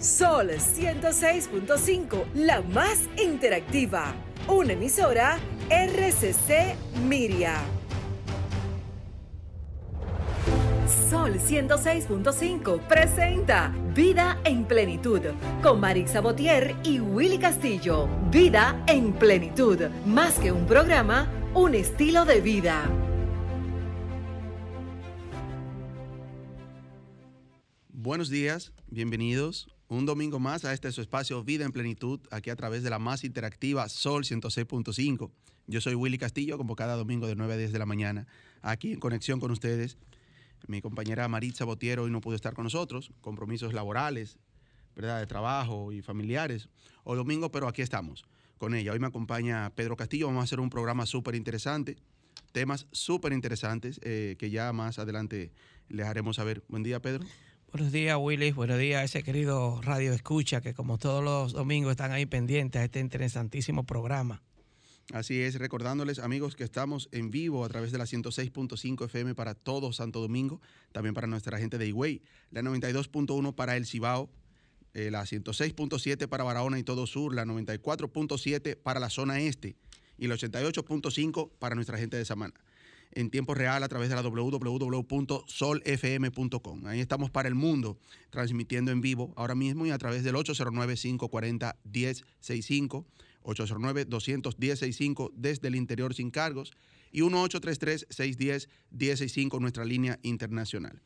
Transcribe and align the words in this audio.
Sol 0.00 0.50
106.5, 0.50 2.32
la 2.34 2.62
más 2.62 3.08
interactiva. 3.20 4.14
Una 4.46 4.74
emisora 4.74 5.40
RCC 5.68 6.76
Miria. 7.02 7.56
Sol 11.10 11.34
106.5 11.34 12.78
presenta 12.86 13.74
Vida 13.92 14.40
en 14.44 14.66
Plenitud 14.66 15.20
con 15.64 15.80
Marix 15.80 16.12
Sabotier 16.12 16.76
y 16.84 17.00
Willy 17.00 17.38
Castillo. 17.38 18.08
Vida 18.30 18.80
en 18.86 19.12
Plenitud, 19.12 19.80
más 20.06 20.38
que 20.38 20.52
un 20.52 20.64
programa, 20.68 21.28
un 21.54 21.74
estilo 21.74 22.24
de 22.24 22.40
vida. 22.40 22.88
Buenos 27.88 28.28
días, 28.30 28.72
bienvenidos 28.86 29.66
un 29.88 30.04
domingo 30.04 30.38
más 30.38 30.64
a 30.64 30.74
este 30.74 30.92
su 30.92 31.00
espacio 31.00 31.42
Vida 31.42 31.64
en 31.64 31.72
Plenitud, 31.72 32.20
aquí 32.30 32.50
a 32.50 32.56
través 32.56 32.82
de 32.82 32.90
la 32.90 32.98
más 32.98 33.24
interactiva 33.24 33.88
Sol 33.88 34.24
106.5. 34.24 35.30
Yo 35.66 35.80
soy 35.80 35.94
Willy 35.94 36.18
Castillo, 36.18 36.58
como 36.58 36.76
cada 36.76 36.94
domingo 36.96 37.26
de 37.26 37.34
9 37.34 37.54
a 37.54 37.56
10 37.56 37.72
de 37.72 37.78
la 37.78 37.86
mañana, 37.86 38.26
aquí 38.60 38.92
en 38.92 39.00
conexión 39.00 39.40
con 39.40 39.50
ustedes. 39.50 39.96
Mi 40.66 40.82
compañera 40.82 41.28
Maritza 41.28 41.64
Botiero 41.64 42.02
hoy 42.02 42.10
no 42.10 42.20
pudo 42.20 42.36
estar 42.36 42.52
con 42.54 42.64
nosotros, 42.64 43.12
compromisos 43.20 43.72
laborales, 43.72 44.36
¿verdad? 44.94 45.20
de 45.20 45.26
trabajo 45.26 45.92
y 45.92 46.02
familiares, 46.02 46.68
o 47.04 47.16
domingo, 47.16 47.50
pero 47.50 47.68
aquí 47.68 47.80
estamos 47.80 48.24
con 48.58 48.74
ella. 48.74 48.92
Hoy 48.92 48.98
me 48.98 49.06
acompaña 49.06 49.70
Pedro 49.74 49.96
Castillo, 49.96 50.26
vamos 50.26 50.42
a 50.42 50.44
hacer 50.44 50.60
un 50.60 50.68
programa 50.68 51.06
súper 51.06 51.34
interesante, 51.34 51.96
temas 52.52 52.86
súper 52.92 53.32
interesantes 53.32 54.00
eh, 54.02 54.36
que 54.38 54.50
ya 54.50 54.72
más 54.72 54.98
adelante 54.98 55.52
les 55.88 56.06
haremos 56.06 56.36
saber. 56.36 56.62
Buen 56.68 56.82
día, 56.82 57.00
Pedro. 57.00 57.24
Buenos 57.70 57.92
días, 57.92 58.16
Willy. 58.18 58.52
Buenos 58.52 58.78
días 58.78 59.02
a 59.02 59.04
ese 59.04 59.22
querido 59.22 59.82
Radio 59.82 60.14
Escucha 60.14 60.62
que 60.62 60.72
como 60.72 60.96
todos 60.96 61.22
los 61.22 61.52
domingos 61.52 61.90
están 61.90 62.12
ahí 62.12 62.24
pendientes 62.24 62.80
a 62.80 62.84
este 62.84 62.98
interesantísimo 62.98 63.84
programa. 63.84 64.42
Así 65.12 65.42
es, 65.42 65.58
recordándoles 65.58 66.18
amigos 66.18 66.56
que 66.56 66.64
estamos 66.64 67.10
en 67.12 67.30
vivo 67.30 67.66
a 67.66 67.68
través 67.68 67.92
de 67.92 67.98
la 67.98 68.04
106.5 68.04 69.04
FM 69.04 69.34
para 69.34 69.54
todo 69.54 69.92
Santo 69.92 70.20
Domingo, 70.20 70.62
también 70.92 71.14
para 71.14 71.26
nuestra 71.26 71.58
gente 71.58 71.76
de 71.76 71.86
Higüey, 71.88 72.22
la 72.50 72.62
92.1 72.62 73.54
para 73.54 73.76
El 73.76 73.84
Cibao, 73.84 74.30
eh, 74.94 75.10
la 75.10 75.22
106.7 75.24 76.26
para 76.26 76.44
Barahona 76.44 76.78
y 76.78 76.84
todo 76.84 77.06
sur, 77.06 77.34
la 77.34 77.44
94.7 77.44 78.76
para 78.76 78.98
la 78.98 79.10
zona 79.10 79.40
este 79.40 79.76
y 80.16 80.26
la 80.26 80.36
88.5 80.36 81.50
para 81.58 81.74
nuestra 81.74 81.98
gente 81.98 82.16
de 82.16 82.24
Samana 82.24 82.54
en 83.12 83.30
tiempo 83.30 83.54
real 83.54 83.82
a 83.82 83.88
través 83.88 84.08
de 84.08 84.14
la 84.14 84.22
www.solfm.com. 84.22 86.86
Ahí 86.86 87.00
estamos 87.00 87.30
para 87.30 87.48
el 87.48 87.54
mundo, 87.54 87.98
transmitiendo 88.30 88.92
en 88.92 89.00
vivo 89.00 89.32
ahora 89.36 89.54
mismo 89.54 89.86
y 89.86 89.90
a 89.90 89.98
través 89.98 90.24
del 90.24 90.34
809-540-1065, 90.36 93.04
809-210-65 93.44 95.30
desde 95.34 95.68
el 95.68 95.76
interior 95.76 96.14
sin 96.14 96.30
cargos 96.30 96.72
y 97.10 97.22
1833-610-1065, 97.22 99.60
nuestra 99.60 99.84
línea 99.84 100.18
internacional. 100.22 101.02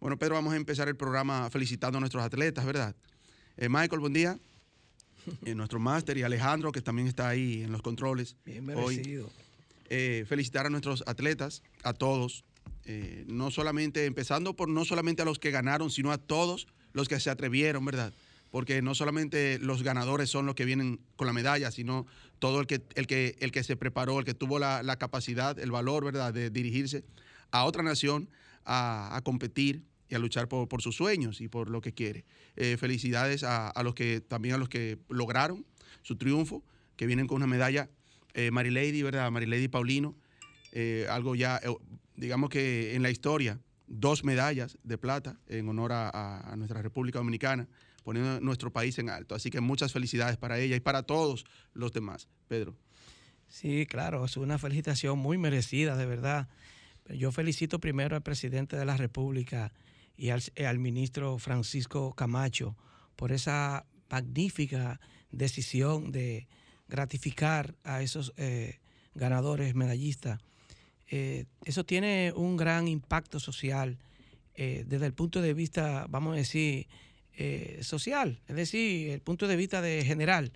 Bueno, 0.00 0.18
Pedro, 0.18 0.34
vamos 0.34 0.52
a 0.52 0.56
empezar 0.56 0.88
el 0.88 0.96
programa 0.96 1.48
felicitando 1.50 1.98
a 1.98 2.00
nuestros 2.00 2.22
atletas, 2.22 2.64
¿verdad? 2.64 2.94
Eh, 3.56 3.68
Michael, 3.68 4.00
buen 4.00 4.12
día. 4.12 4.38
Eh, 5.44 5.56
nuestro 5.56 5.80
máster 5.80 6.16
y 6.18 6.22
Alejandro, 6.22 6.70
que 6.70 6.80
también 6.80 7.08
está 7.08 7.28
ahí 7.28 7.64
en 7.64 7.72
los 7.72 7.82
controles. 7.82 8.36
Bien 8.44 8.64
merecido. 8.64 9.28
Eh, 9.88 10.24
felicitar 10.26 10.66
a 10.66 10.70
nuestros 10.70 11.04
atletas, 11.06 11.62
a 11.84 11.92
todos, 11.92 12.44
eh, 12.84 13.24
no 13.28 13.50
solamente, 13.50 14.04
empezando 14.06 14.54
por 14.54 14.68
no 14.68 14.84
solamente 14.84 15.22
a 15.22 15.24
los 15.24 15.38
que 15.38 15.50
ganaron, 15.50 15.90
sino 15.90 16.12
a 16.12 16.18
todos 16.18 16.66
los 16.92 17.08
que 17.08 17.20
se 17.20 17.30
atrevieron, 17.30 17.84
¿verdad? 17.84 18.12
Porque 18.50 18.80
no 18.82 18.94
solamente 18.94 19.58
los 19.58 19.82
ganadores 19.82 20.30
son 20.30 20.46
los 20.46 20.54
que 20.54 20.64
vienen 20.64 21.00
con 21.16 21.26
la 21.26 21.32
medalla, 21.32 21.70
sino 21.70 22.06
todo 22.38 22.60
el 22.60 22.66
que, 22.66 22.82
el 22.94 23.06
que, 23.06 23.36
el 23.40 23.52
que 23.52 23.64
se 23.64 23.76
preparó, 23.76 24.18
el 24.18 24.24
que 24.24 24.34
tuvo 24.34 24.58
la, 24.58 24.96
capacidad, 24.98 25.58
el 25.58 25.70
valor, 25.70 26.04
¿verdad?, 26.04 26.32
de 26.32 26.50
dirigirse 26.50 27.04
a 27.50 27.64
otra 27.64 27.82
nación 27.82 28.28
a, 28.64 29.20
competir 29.24 29.84
y 30.08 30.14
a 30.14 30.18
luchar 30.18 30.48
por, 30.48 30.82
sus 30.82 30.96
sueños 30.96 31.40
y 31.40 31.48
por 31.48 31.70
lo 31.70 31.80
que 31.80 31.92
quiere. 31.92 32.24
Eh, 32.56 32.76
felicidades 32.76 33.44
a, 33.44 33.68
a, 33.68 33.82
los 33.82 33.94
que 33.94 34.20
también 34.20 34.54
a 34.54 34.58
los 34.58 34.68
que 34.68 34.98
lograron 35.08 35.66
su 36.02 36.16
triunfo, 36.16 36.64
que 36.96 37.06
vienen 37.06 37.26
con 37.26 37.36
una 37.36 37.46
medalla 37.46 37.90
eh, 38.36 38.50
Marilady, 38.50 39.02
¿verdad? 39.02 39.30
Marilady 39.30 39.66
Paulino, 39.66 40.14
eh, 40.72 41.06
algo 41.08 41.34
ya, 41.34 41.58
eh, 41.64 41.74
digamos 42.16 42.50
que 42.50 42.94
en 42.94 43.02
la 43.02 43.08
historia, 43.08 43.58
dos 43.86 44.24
medallas 44.24 44.76
de 44.82 44.98
plata 44.98 45.40
en 45.48 45.66
honor 45.70 45.92
a, 45.94 46.54
nuestra 46.58 46.82
República 46.82 47.18
Dominicana, 47.18 47.66
poniendo 48.04 48.38
nuestro 48.40 48.70
país 48.70 48.98
en 48.98 49.08
alto. 49.08 49.34
Así 49.34 49.48
que 49.48 49.62
muchas 49.62 49.94
felicidades 49.94 50.36
para 50.36 50.58
ella 50.58 50.76
y 50.76 50.80
para 50.80 51.02
todos 51.02 51.46
los 51.72 51.94
demás. 51.94 52.28
Pedro. 52.46 52.76
Sí, 53.48 53.86
claro, 53.86 54.26
es 54.26 54.36
una 54.36 54.58
felicitación 54.58 55.18
muy 55.18 55.38
merecida, 55.38 55.96
de 55.96 56.04
verdad. 56.04 56.48
Yo 57.08 57.32
felicito 57.32 57.80
primero 57.80 58.16
al 58.16 58.22
presidente 58.22 58.76
de 58.76 58.84
la 58.84 58.98
República 58.98 59.72
y 60.14 60.28
al, 60.28 60.42
al 60.62 60.78
ministro 60.78 61.38
Francisco 61.38 62.12
Camacho 62.12 62.76
por 63.14 63.32
esa 63.32 63.86
magnífica 64.10 65.00
decisión 65.30 66.12
de, 66.12 66.48
gratificar 66.88 67.74
a 67.84 68.02
esos 68.02 68.32
eh, 68.36 68.78
ganadores 69.14 69.74
medallistas. 69.74 70.40
Eh, 71.08 71.44
eso 71.64 71.84
tiene 71.84 72.32
un 72.34 72.56
gran 72.56 72.88
impacto 72.88 73.40
social 73.40 73.98
eh, 74.54 74.84
desde 74.86 75.06
el 75.06 75.12
punto 75.12 75.40
de 75.40 75.54
vista, 75.54 76.06
vamos 76.08 76.34
a 76.34 76.36
decir, 76.36 76.86
social, 77.82 78.40
es 78.48 78.56
decir, 78.56 79.10
el 79.10 79.20
punto 79.20 79.46
de 79.46 79.56
vista 79.56 79.82
de 79.82 80.02
general, 80.06 80.52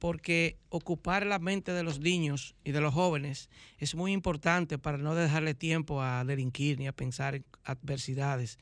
porque 0.00 0.56
ocupar 0.68 1.24
la 1.24 1.38
mente 1.38 1.72
de 1.72 1.84
los 1.84 2.00
niños 2.00 2.56
y 2.64 2.72
de 2.72 2.80
los 2.80 2.92
jóvenes 2.92 3.48
es 3.78 3.94
muy 3.94 4.10
importante 4.10 4.76
para 4.76 4.98
no 4.98 5.14
dejarle 5.14 5.54
tiempo 5.54 6.02
a 6.02 6.24
delinquir 6.24 6.80
ni 6.80 6.88
a 6.88 6.92
pensar 6.92 7.36
en 7.36 7.44
adversidades. 7.62 8.58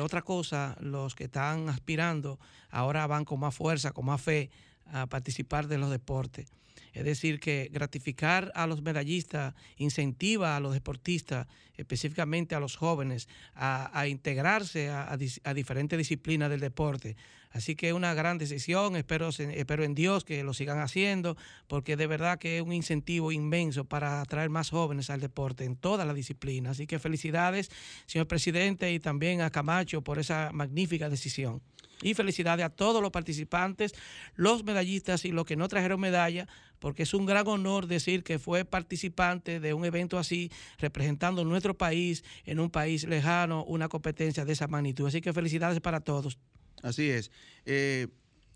otra 0.00 0.22
cosa, 0.22 0.76
los 0.80 1.16
que 1.16 1.24
están 1.24 1.68
aspirando 1.68 2.38
ahora 2.70 3.08
van 3.08 3.24
con 3.24 3.40
más 3.40 3.56
fuerza, 3.56 3.90
con 3.90 4.06
más 4.06 4.22
fe 4.22 4.48
a 4.92 5.06
participar 5.06 5.68
de 5.68 5.78
los 5.78 5.90
deportes. 5.90 6.52
Es 6.92 7.04
decir, 7.04 7.38
que 7.38 7.70
gratificar 7.72 8.50
a 8.54 8.66
los 8.66 8.82
medallistas 8.82 9.54
incentiva 9.76 10.56
a 10.56 10.60
los 10.60 10.72
deportistas, 10.74 11.46
específicamente 11.76 12.54
a 12.54 12.60
los 12.60 12.76
jóvenes, 12.76 13.28
a, 13.54 14.06
integrarse 14.08 14.90
a, 14.90 15.16
diferentes 15.54 15.98
disciplinas 15.98 16.50
del 16.50 16.60
deporte. 16.60 17.16
Así 17.50 17.76
que 17.76 17.88
es 17.88 17.94
una 17.94 18.14
gran 18.14 18.38
decisión, 18.38 18.96
espero, 18.96 19.28
espero 19.28 19.84
en 19.84 19.94
Dios 19.94 20.24
que 20.24 20.42
lo 20.44 20.54
sigan 20.54 20.80
haciendo, 20.80 21.36
porque 21.66 21.96
de 21.96 22.06
verdad 22.06 22.38
que 22.38 22.58
es 22.58 22.62
un 22.62 22.72
incentivo 22.72 23.32
inmenso 23.32 23.84
para 23.84 24.20
atraer 24.20 24.50
más 24.50 24.70
jóvenes 24.70 25.10
al 25.10 25.20
deporte 25.20 25.64
en 25.64 25.76
todas 25.76 26.06
las 26.06 26.16
disciplinas. 26.16 26.72
Así 26.72 26.86
que 26.86 26.98
felicidades, 26.98 27.70
señor 28.06 28.26
presidente, 28.26 28.92
y 28.92 29.00
también 29.00 29.40
a 29.40 29.50
Camacho 29.50 30.02
por 30.02 30.18
esa 30.18 30.50
magnífica 30.52 31.08
decisión. 31.08 31.62
Y 32.00 32.14
felicidades 32.14 32.64
a 32.64 32.70
todos 32.70 33.02
los 33.02 33.10
participantes, 33.10 33.92
los 34.36 34.62
medallistas 34.62 35.24
y 35.24 35.32
los 35.32 35.44
que 35.44 35.56
no 35.56 35.66
trajeron 35.66 35.98
medalla, 35.98 36.46
porque 36.78 37.02
es 37.02 37.12
un 37.12 37.26
gran 37.26 37.46
honor 37.48 37.88
decir 37.88 38.22
que 38.22 38.38
fue 38.38 38.64
participante 38.64 39.58
de 39.58 39.74
un 39.74 39.84
evento 39.84 40.16
así, 40.16 40.50
representando 40.78 41.44
nuestro 41.44 41.76
país 41.76 42.22
en 42.44 42.60
un 42.60 42.70
país 42.70 43.04
lejano, 43.04 43.64
una 43.64 43.88
competencia 43.88 44.44
de 44.44 44.52
esa 44.52 44.68
magnitud. 44.68 45.08
Así 45.08 45.20
que 45.20 45.32
felicidades 45.32 45.80
para 45.80 46.00
todos. 46.00 46.38
Así 46.82 47.08
es. 47.10 47.30
Eh, 47.64 48.08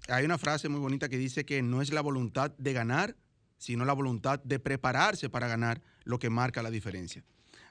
hay 0.08 0.24
una 0.24 0.38
frase 0.38 0.68
muy 0.68 0.80
bonita 0.80 1.08
que 1.08 1.18
dice 1.18 1.44
que 1.44 1.62
no 1.62 1.82
es 1.82 1.92
la 1.92 2.00
voluntad 2.00 2.52
de 2.58 2.72
ganar, 2.72 3.16
sino 3.58 3.84
la 3.84 3.92
voluntad 3.92 4.40
de 4.42 4.58
prepararse 4.58 5.28
para 5.28 5.46
ganar 5.46 5.82
lo 6.04 6.18
que 6.18 6.30
marca 6.30 6.62
la 6.62 6.70
diferencia. 6.70 7.24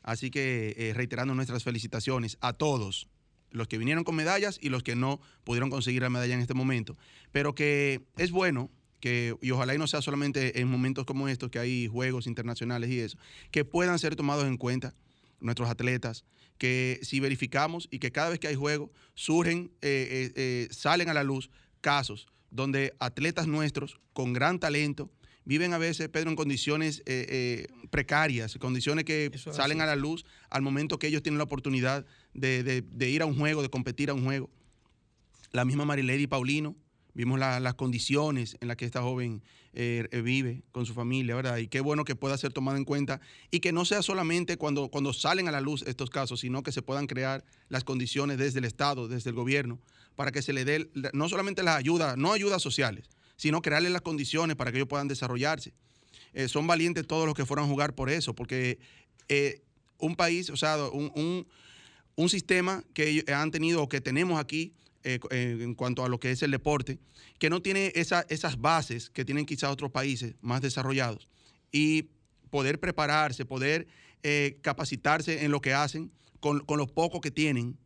Así 0.03 0.31
que 0.31 0.73
eh, 0.77 0.93
reiterando 0.93 1.35
nuestras 1.35 1.63
felicitaciones 1.63 2.37
a 2.41 2.53
todos, 2.53 3.09
los 3.51 3.67
que 3.67 3.77
vinieron 3.77 4.03
con 4.03 4.15
medallas 4.15 4.57
y 4.61 4.69
los 4.69 4.83
que 4.83 4.95
no 4.95 5.19
pudieron 5.43 5.69
conseguir 5.69 6.01
la 6.01 6.09
medalla 6.09 6.33
en 6.33 6.39
este 6.39 6.53
momento. 6.53 6.97
Pero 7.31 7.53
que 7.53 8.05
es 8.17 8.31
bueno 8.31 8.71
que, 9.01 9.35
y 9.41 9.51
ojalá 9.51 9.75
y 9.75 9.77
no 9.77 9.87
sea 9.87 10.01
solamente 10.01 10.61
en 10.61 10.69
momentos 10.69 11.05
como 11.05 11.27
estos, 11.27 11.51
que 11.51 11.59
hay 11.59 11.87
juegos 11.87 12.27
internacionales 12.27 12.89
y 12.89 12.99
eso, 12.99 13.17
que 13.51 13.65
puedan 13.65 13.99
ser 13.99 14.15
tomados 14.15 14.45
en 14.45 14.57
cuenta 14.57 14.95
nuestros 15.41 15.69
atletas, 15.69 16.23
que 16.57 16.99
si 17.01 17.19
verificamos 17.19 17.87
y 17.91 17.99
que 17.99 18.11
cada 18.11 18.29
vez 18.29 18.39
que 18.39 18.47
hay 18.47 18.55
juegos 18.55 18.91
surgen, 19.15 19.71
eh, 19.81 20.31
eh, 20.31 20.31
eh, 20.35 20.67
salen 20.71 21.09
a 21.09 21.13
la 21.13 21.23
luz 21.23 21.49
casos 21.81 22.27
donde 22.51 22.93
atletas 22.99 23.47
nuestros 23.47 23.99
con 24.13 24.33
gran 24.33 24.59
talento, 24.59 25.09
viven 25.43 25.73
a 25.73 25.79
veces, 25.79 26.07
Pedro, 26.09 26.29
en 26.29 26.35
condiciones 26.35 27.01
precarias, 27.89 28.57
condiciones 28.59 29.05
que 29.05 29.31
salen 29.51 29.81
a 29.81 29.85
la 29.85 29.95
luz 29.95 30.23
al 30.49 30.61
momento 30.61 30.99
que 30.99 31.07
ellos 31.07 31.23
tienen 31.23 31.39
la 31.39 31.45
oportunidad 31.45 32.05
de, 32.33 32.83
ir 32.99 33.21
a 33.21 33.25
un 33.25 33.35
juego, 33.35 33.61
de 33.63 33.69
competir 33.69 34.09
a 34.09 34.13
un 34.13 34.23
juego. 34.23 34.49
La 35.51 35.65
misma 35.65 35.85
Marilady 35.85 36.27
Paulino, 36.27 36.75
vimos 37.13 37.39
las 37.39 37.73
condiciones 37.75 38.57
en 38.61 38.67
las 38.67 38.77
que 38.77 38.85
esta 38.85 39.01
joven 39.01 39.43
eh, 39.73 40.07
eh, 40.11 40.21
vive 40.21 40.63
con 40.71 40.85
su 40.85 40.93
familia, 40.93 41.35
¿verdad? 41.35 41.57
Y 41.57 41.67
qué 41.67 41.79
bueno 41.79 42.03
que 42.03 42.15
pueda 42.15 42.37
ser 42.37 42.51
tomado 42.51 42.77
en 42.77 42.85
cuenta 42.85 43.21
y 43.51 43.59
que 43.59 43.71
no 43.71 43.85
sea 43.85 44.01
solamente 44.01 44.57
cuando, 44.57 44.89
cuando 44.89 45.13
salen 45.13 45.47
a 45.47 45.51
la 45.51 45.61
luz 45.61 45.83
estos 45.87 46.09
casos, 46.09 46.41
sino 46.41 46.63
que 46.63 46.71
se 46.71 46.81
puedan 46.81 47.07
crear 47.07 47.43
las 47.69 47.83
condiciones 47.83 48.37
desde 48.37 48.59
el 48.59 48.65
Estado, 48.65 49.07
desde 49.07 49.29
el 49.29 49.35
gobierno, 49.35 49.79
para 50.15 50.31
que 50.31 50.41
se 50.41 50.53
le 50.53 50.65
dé 50.65 50.89
no 51.13 51.29
solamente 51.29 51.63
las 51.63 51.77
ayudas, 51.77 52.17
no 52.17 52.33
ayudas 52.33 52.61
sociales, 52.61 53.09
sino 53.37 53.61
crearle 53.61 53.89
las 53.89 54.01
condiciones 54.01 54.55
para 54.55 54.71
que 54.71 54.77
ellos 54.77 54.89
puedan 54.89 55.07
desarrollarse. 55.07 55.73
Eh, 56.33 56.47
son 56.47 56.67
valientes 56.67 57.07
todos 57.07 57.25
los 57.25 57.35
que 57.35 57.45
fueron 57.45 57.65
a 57.65 57.69
jugar 57.69 57.95
por 57.95 58.09
eso, 58.09 58.35
porque 58.35 58.79
un 59.97 60.15
país, 60.17 60.49
o 60.49 60.57
sea, 60.57 60.77
un, 60.89 61.47
un 62.15 62.29
sistema 62.29 62.83
que 62.93 63.23
han 63.33 63.51
tenido 63.51 63.81
o 63.81 63.87
que 63.87 64.01
tenemos 64.01 64.39
aquí 64.39 64.73
eh, 65.03 65.19
en 65.31 65.73
cuanto 65.75 66.03
a 66.03 66.09
lo 66.09 66.19
que 66.19 66.31
es 66.31 66.43
el 66.43 66.51
deporte, 66.51 66.99
que 67.39 67.49
no 67.49 67.61
tiene 67.61 67.91
esas 67.95 68.59
bases 68.59 69.09
que 69.09 69.25
tienen 69.25 69.45
quizás 69.45 69.71
otros 69.71 69.91
países 69.91 70.35
más 70.41 70.61
desarrollados. 70.61 71.27
Y 71.71 72.09
poder 72.49 72.79
prepararse, 72.79 73.45
poder 73.45 73.87
eh, 74.23 74.59
capacitarse 74.61 75.45
en 75.45 75.51
lo 75.51 75.61
que 75.61 75.73
hacen 75.73 76.11
con, 76.39 76.59
con 76.59 76.77
lo 76.77 76.87
poco 76.87 77.21
que 77.21 77.31
tienen 77.31 77.77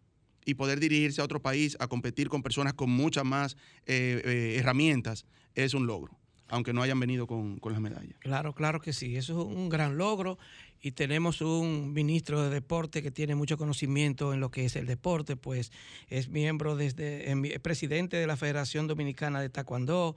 y 0.46 0.56
poder 0.56 0.80
dirigirse 0.80 1.22
a 1.22 1.24
otro 1.24 1.42
país 1.42 1.78
a 1.80 1.88
competir 1.88 2.30
con 2.30 2.44
personas 2.44 2.74
con 2.74 2.90
muchas 2.90 3.26
más 3.26 3.58
eh, 3.86 4.56
herramientas 4.60 5.26
es 5.56 5.74
un 5.74 5.88
logro 5.88 6.18
aunque 6.48 6.74
no 6.74 6.82
hayan 6.82 7.00
venido 7.00 7.28
con, 7.28 7.60
las 7.64 7.82
medallas. 7.82 8.18
Claro, 8.20 8.54
claro 8.54 8.80
que 8.80 8.94
sí, 8.94 9.16
eso 9.16 9.34
es 9.34 9.46
un 9.46 9.70
gran 9.70 9.98
logro 9.98 10.38
y 10.86 10.92
tenemos 10.92 11.42
un 11.42 11.94
ministro 11.94 12.44
de 12.44 12.52
deporte 12.52 13.02
que 13.02 13.10
tiene 13.10 13.34
mucho 13.34 13.58
conocimiento 13.58 14.36
en 14.36 14.40
lo 14.40 14.52
que 14.52 14.66
es 14.66 14.76
el 14.76 14.86
deporte, 14.86 15.36
pues 15.36 15.72
es 16.10 16.30
miembro 16.30 16.76
desde, 16.76 17.32
es 17.32 17.60
presidente 17.60 18.18
de 18.18 18.28
la 18.28 18.38
Federación 18.38 18.86
Dominicana 18.86 19.42
de 19.42 19.50
Taekwondo, 19.50 20.16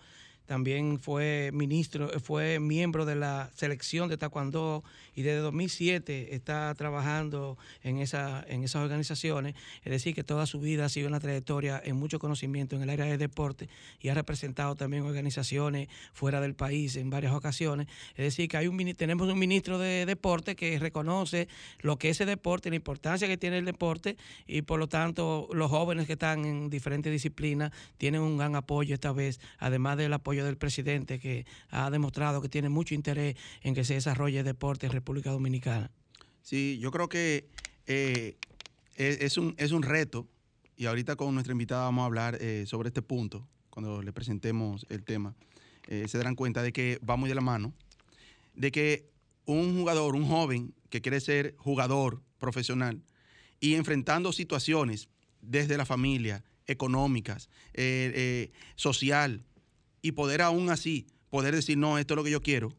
también 0.49 0.99
fue 0.99 1.50
ministro, 1.53 2.09
fue 2.21 2.59
miembro 2.59 3.05
de 3.05 3.15
la 3.15 3.50
selección 3.55 4.09
de 4.09 4.17
Taekwondo 4.17 4.83
y 5.15 5.21
desde 5.21 5.41
2007 5.41 6.35
está 6.35 6.75
trabajando 6.75 7.59
en, 7.83 7.99
esa, 7.99 8.47
en 8.49 8.65
esas 8.65 8.83
organizaciones. 8.83 9.55
Es 9.85 9.93
decir, 9.93 10.15
que 10.15 10.25
toda 10.25 10.47
su 10.47 10.59
vida 10.59 10.87
ha 10.87 10.89
sido 10.89 11.06
una 11.06 11.21
trayectoria 11.21 11.83
en 11.85 11.97
mucho 11.97 12.19
conocimiento 12.19 12.77
en 12.77 12.83
el 12.83 12.89
área 12.89 13.05
de 13.05 13.19
deporte 13.19 13.69
y 14.00 14.09
ha 14.09 14.15
representado 14.15 14.75
también 14.75 15.03
organizaciones 15.03 15.89
fuera 16.15 16.41
del 16.41 16.55
país 16.55 16.97
en 16.97 17.11
varias 17.11 17.35
ocasiones. 17.35 17.87
Es 18.12 18.25
decir, 18.25 18.49
que 18.49 18.56
hay 18.56 18.69
un, 18.69 18.95
tenemos 18.95 19.29
un 19.29 19.39
ministro 19.39 19.79
de 19.79 20.06
deporte 20.06 20.56
que 20.56 20.79
reconoce 20.79 21.47
lo 21.81 21.99
que 21.99 22.09
es 22.09 22.23
el 22.23 22.27
deporte, 22.27 22.71
la 22.71 22.77
importancia 22.77 23.29
que 23.29 23.37
tiene 23.37 23.59
el 23.59 23.67
deporte 23.67 24.17
y 24.47 24.62
por 24.62 24.79
lo 24.79 24.89
tanto 24.89 25.47
los 25.53 25.71
jóvenes 25.71 26.06
que 26.06 26.15
están 26.15 26.47
en 26.47 26.71
diferentes 26.71 27.12
disciplinas 27.12 27.71
tienen 27.99 28.23
un 28.23 28.39
gran 28.39 28.56
apoyo 28.56 28.95
esta 28.95 29.12
vez, 29.12 29.41
además 29.59 29.99
del 29.99 30.15
apoyo 30.15 30.38
del 30.44 30.56
presidente 30.56 31.19
que 31.19 31.46
ha 31.70 31.90
demostrado 31.90 32.40
que 32.40 32.49
tiene 32.49 32.69
mucho 32.69 32.94
interés 32.94 33.37
en 33.62 33.75
que 33.75 33.85
se 33.85 33.94
desarrolle 33.94 34.43
deporte 34.43 34.87
en 34.87 34.93
República 34.93 35.31
Dominicana. 35.31 35.90
Sí, 36.49 36.79
yo 36.81 36.90
creo 36.90 37.11
que 37.11 37.46
eh, 37.87 38.37
es, 38.96 39.37
un, 39.37 39.55
es 39.58 39.73
un 39.73 39.82
reto 39.82 40.26
y 40.76 40.87
ahorita 40.87 41.17
con 41.17 41.35
nuestra 41.35 41.52
invitada 41.52 41.85
vamos 41.85 42.02
a 42.02 42.06
hablar 42.06 42.38
eh, 42.40 42.64
sobre 42.67 42.88
este 42.88 43.02
punto 43.02 43.46
cuando 43.69 44.02
le 44.02 44.14
presentemos 44.14 44.87
el 44.88 45.05
tema. 45.05 45.35
Eh, 45.88 46.06
se 46.08 46.17
darán 46.17 46.35
cuenta 46.35 46.62
de 46.62 46.73
que 46.73 46.99
va 47.08 47.17
muy 47.17 47.29
de 47.29 47.35
la 47.35 47.40
mano, 47.43 47.75
de 48.55 48.70
que 48.70 49.11
un 49.44 49.79
jugador, 49.79 50.14
un 50.14 50.26
joven 50.26 50.75
que 50.88 51.02
quiere 51.02 51.20
ser 51.20 51.55
jugador 51.58 52.23
profesional 52.38 53.02
y 53.61 53.75
enfrentando 53.75 54.32
situaciones 54.32 55.11
desde 55.43 55.76
la 55.76 55.85
familia, 55.85 56.44
económicas, 56.67 57.49
social, 58.76 59.43
y 60.03 60.12
poder 60.12 60.43
aún 60.43 60.71
así, 60.71 61.06
poder 61.31 61.55
decir, 61.55 61.79
no, 61.79 61.99
esto 61.99 62.15
es 62.15 62.17
lo 62.17 62.25
que 62.25 62.31
yo 62.31 62.43
quiero 62.43 62.75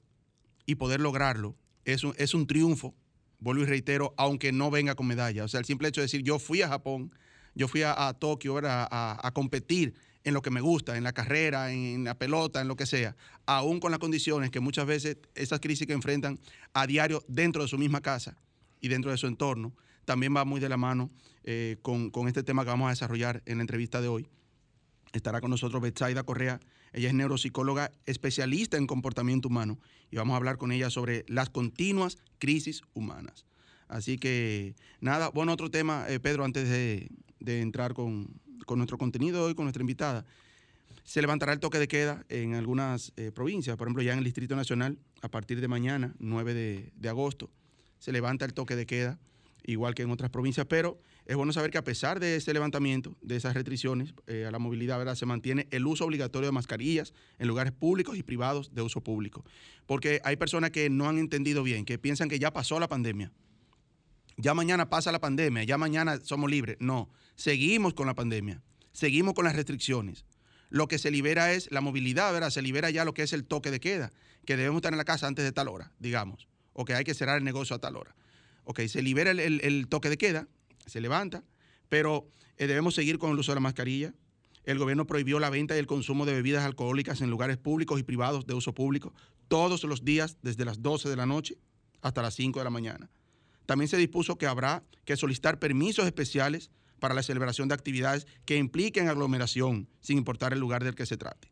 y 0.66 0.76
poder 0.76 1.00
lograrlo, 1.00 1.56
es 1.86 2.04
un, 2.04 2.14
es 2.18 2.34
un 2.34 2.46
triunfo, 2.48 2.96
vuelvo 3.40 3.64
y 3.64 3.66
reitero, 3.66 4.14
aunque 4.18 4.52
no 4.52 4.70
venga 4.70 4.96
con 4.96 5.08
medalla. 5.08 5.44
O 5.44 5.48
sea, 5.48 5.60
el 5.60 5.66
simple 5.66 5.88
hecho 5.88 6.02
de 6.02 6.06
decir, 6.06 6.22
yo 6.24 6.40
fui 6.40 6.62
a 6.62 6.68
Japón, 6.68 7.12
yo 7.56 7.68
fui 7.68 7.82
a, 7.84 8.14
Tokio 8.14 8.58
a, 8.64 9.28
a, 9.28 9.32
competir 9.32 9.96
en 10.24 10.34
lo 10.34 10.42
que 10.42 10.52
me 10.52 10.62
gusta, 10.62 10.98
en 10.98 11.04
la 11.04 11.14
carrera, 11.14 11.72
en, 11.72 12.04
la 12.04 12.18
pelota, 12.18 12.62
en 12.62 12.68
lo 12.68 12.76
que 12.76 12.86
sea, 12.86 13.16
aún 13.46 13.80
con 13.80 13.92
las 13.92 14.00
condiciones 14.00 14.52
que 14.52 14.60
muchas 14.60 14.86
veces 14.86 15.18
esas 15.36 15.60
crisis 15.60 15.88
que 15.88 15.94
enfrentan 15.94 16.40
a 16.74 16.86
diario 16.86 17.24
dentro 17.28 17.64
de 17.64 17.68
su 17.68 17.78
misma 17.78 18.02
casa 18.02 18.38
y 18.80 18.88
dentro 18.90 19.12
de 19.12 19.18
su 19.18 19.28
entorno, 19.28 19.74
también 20.06 20.36
va 20.36 20.46
muy 20.46 20.60
de 20.60 20.70
la 20.70 20.78
mano 20.78 21.12
eh, 21.44 21.78
con, 21.82 22.10
con, 22.10 22.28
este 22.28 22.44
tema 22.44 22.64
que 22.64 22.70
vamos 22.70 22.88
a 22.88 22.90
desarrollar 22.90 23.42
en 23.46 23.58
la 23.58 23.64
entrevista 23.64 24.02
de 24.02 24.08
hoy. 24.08 24.28
Estará 25.14 25.42
con 25.42 25.50
nosotros 25.50 25.82
Betsaida 25.82 26.24
Correa, 26.24 26.60
ella 26.94 27.10
es 27.10 27.14
neuropsicóloga 27.14 27.92
especialista 28.06 28.78
en 28.78 28.88
comportamiento 28.88 29.48
humano 29.48 29.80
y 30.12 30.18
vamos 30.18 30.34
a 30.34 30.38
hablar 30.38 30.58
con 30.58 30.72
ella 30.72 30.90
sobre 30.90 31.26
las 31.28 31.50
continuas 31.50 32.18
crisis 32.40 32.82
humanas. 32.94 33.46
Así 33.88 34.18
que 34.18 34.76
nada, 35.02 35.30
bueno, 35.30 35.52
otro 35.52 35.72
tema, 35.72 36.06
eh, 36.08 36.20
Pedro, 36.20 36.46
antes 36.46 36.70
de, 36.70 37.10
entrar 37.46 37.94
con, 37.94 38.40
nuestro 38.76 38.98
contenido 38.98 39.46
hoy, 39.46 39.56
con 39.56 39.66
nuestra 39.66 39.82
invitada. 39.82 40.26
Se 41.04 41.22
levantará 41.22 41.54
el 41.54 41.60
toque 41.60 41.80
de 41.80 41.88
queda 41.88 42.24
en 42.30 42.54
algunas 42.54 43.14
eh, 43.18 43.32
provincias, 43.32 43.76
por 43.78 43.88
ejemplo, 43.88 44.04
ya 44.04 44.14
en 44.14 44.20
el 44.20 44.26
Distrito 44.26 44.56
Nacional, 44.56 45.00
a 45.24 45.30
partir 45.30 45.60
de 45.60 45.68
mañana, 45.68 46.14
9 46.20 46.54
de, 46.54 46.92
de 46.96 47.10
agosto, 47.10 47.50
se 47.98 48.12
levanta 48.12 48.46
el 48.46 48.54
toque 48.54 48.76
de 48.76 48.86
queda, 48.86 49.20
igual 49.64 49.96
que 49.96 50.04
en 50.04 50.12
otras 50.12 50.30
provincias, 50.30 50.68
pero 50.68 51.00
es 51.30 51.36
bueno 51.36 51.54
saber 51.54 51.70
que 51.70 51.78
a 51.78 51.84
pesar 51.84 52.20
de 52.20 52.38
ese 52.38 52.52
levantamiento, 52.54 53.16
de 53.22 53.36
esas 53.36 53.54
restricciones 53.54 54.16
eh, 54.26 54.46
a 54.48 54.52
la 54.52 54.58
movilidad, 54.58 54.98
¿verdad? 54.98 55.14
se 55.14 55.28
mantiene 55.28 55.68
el 55.70 55.86
uso 55.86 56.04
obligatorio 56.06 56.48
de 56.48 56.52
mascarillas 56.52 57.14
en 57.38 57.48
lugares 57.48 57.72
públicos 57.72 58.18
y 58.18 58.24
privados 58.24 58.74
de 58.74 58.82
uso 58.82 59.02
público. 59.02 59.46
Porque 59.86 60.22
hay 60.24 60.38
personas 60.38 60.72
que 60.72 60.90
no 60.90 61.08
han 61.08 61.20
entendido 61.20 61.62
bien, 61.62 61.86
que 61.86 62.00
piensan 62.00 62.30
que 62.30 62.40
ya 62.40 62.52
pasó 62.52 62.80
la 62.80 62.88
pandemia. 62.88 63.32
Ya 64.38 64.56
mañana 64.56 64.90
pasa 64.90 65.12
la 65.12 65.20
pandemia, 65.20 65.64
ya 65.66 65.78
mañana 65.78 66.20
somos 66.24 66.50
libres. 66.50 66.78
No, 66.80 67.12
seguimos 67.36 67.94
con 67.94 68.08
la 68.08 68.16
pandemia, 68.16 68.64
seguimos 68.92 69.36
con 69.36 69.46
las 69.46 69.56
restricciones. 69.56 70.26
Lo 70.72 70.88
que 70.88 70.98
se 70.98 71.12
libera 71.12 71.54
es 71.54 71.72
la 71.72 71.82
movilidad, 71.82 72.34
¿verdad? 72.34 72.50
Se 72.50 72.64
libera 72.64 72.90
ya 72.90 73.06
lo 73.06 73.14
que 73.14 73.22
es 73.22 73.34
el 73.34 73.46
toque 73.46 73.70
de 73.70 73.80
queda, 73.80 74.12
que 74.48 74.58
debemos 74.58 74.80
estar 74.80 74.94
en 74.94 74.98
la 74.98 75.06
casa 75.06 75.28
antes 75.28 75.46
de 75.46 75.52
tal 75.52 75.68
hora, 75.68 75.92
digamos, 76.00 76.48
o 76.74 76.86
que 76.86 76.96
hay 76.96 77.04
que 77.04 77.14
cerrar 77.14 77.38
el 77.38 77.44
negocio 77.44 77.76
a 77.76 77.80
tal 77.80 77.98
hora. 77.98 78.16
Ok, 78.64 78.82
se 78.88 79.04
libera 79.04 79.30
el 79.30 79.88
toque 79.90 80.10
de 80.10 80.18
queda, 80.18 80.48
se 80.90 81.02
levanta, 81.02 81.44
pero 81.88 82.30
eh, 82.58 82.68
debemos 82.68 82.96
seguir 82.96 83.18
con 83.18 83.32
el 83.32 83.40
uso 83.40 83.52
de 83.52 83.56
la 83.56 83.62
mascarilla. 83.62 84.14
El 84.66 84.78
gobierno 84.78 85.08
prohibió 85.08 85.40
la 85.40 85.50
venta 85.50 85.76
y 85.76 85.80
el 85.80 85.88
consumo 85.88 86.26
de 86.26 86.34
bebidas 86.34 86.64
alcohólicas 86.64 87.22
en 87.22 87.30
lugares 87.30 87.58
públicos 87.58 88.00
y 88.00 88.04
privados 88.04 88.46
de 88.46 88.54
uso 88.54 88.74
público 88.74 89.14
todos 89.48 89.84
los 89.84 90.06
días 90.06 90.38
desde 90.42 90.66
las 90.66 90.82
12 90.82 91.10
de 91.10 91.16
la 91.16 91.26
noche 91.26 91.58
hasta 92.02 92.22
las 92.22 92.36
5 92.36 92.60
de 92.60 92.64
la 92.64 92.70
mañana. 92.70 93.10
También 93.66 93.88
se 93.88 93.98
dispuso 93.98 94.38
que 94.38 94.48
habrá 94.48 94.84
que 95.06 95.18
solicitar 95.18 95.60
permisos 95.60 96.06
especiales 96.06 96.72
para 97.00 97.14
la 97.14 97.24
celebración 97.24 97.68
de 97.68 97.76
actividades 97.76 98.28
que 98.46 98.58
impliquen 98.58 99.08
aglomeración, 99.08 99.90
sin 100.00 100.18
importar 100.18 100.54
el 100.54 100.60
lugar 100.60 100.84
del 100.84 100.96
que 100.96 101.06
se 101.06 101.18
trate. 101.18 101.52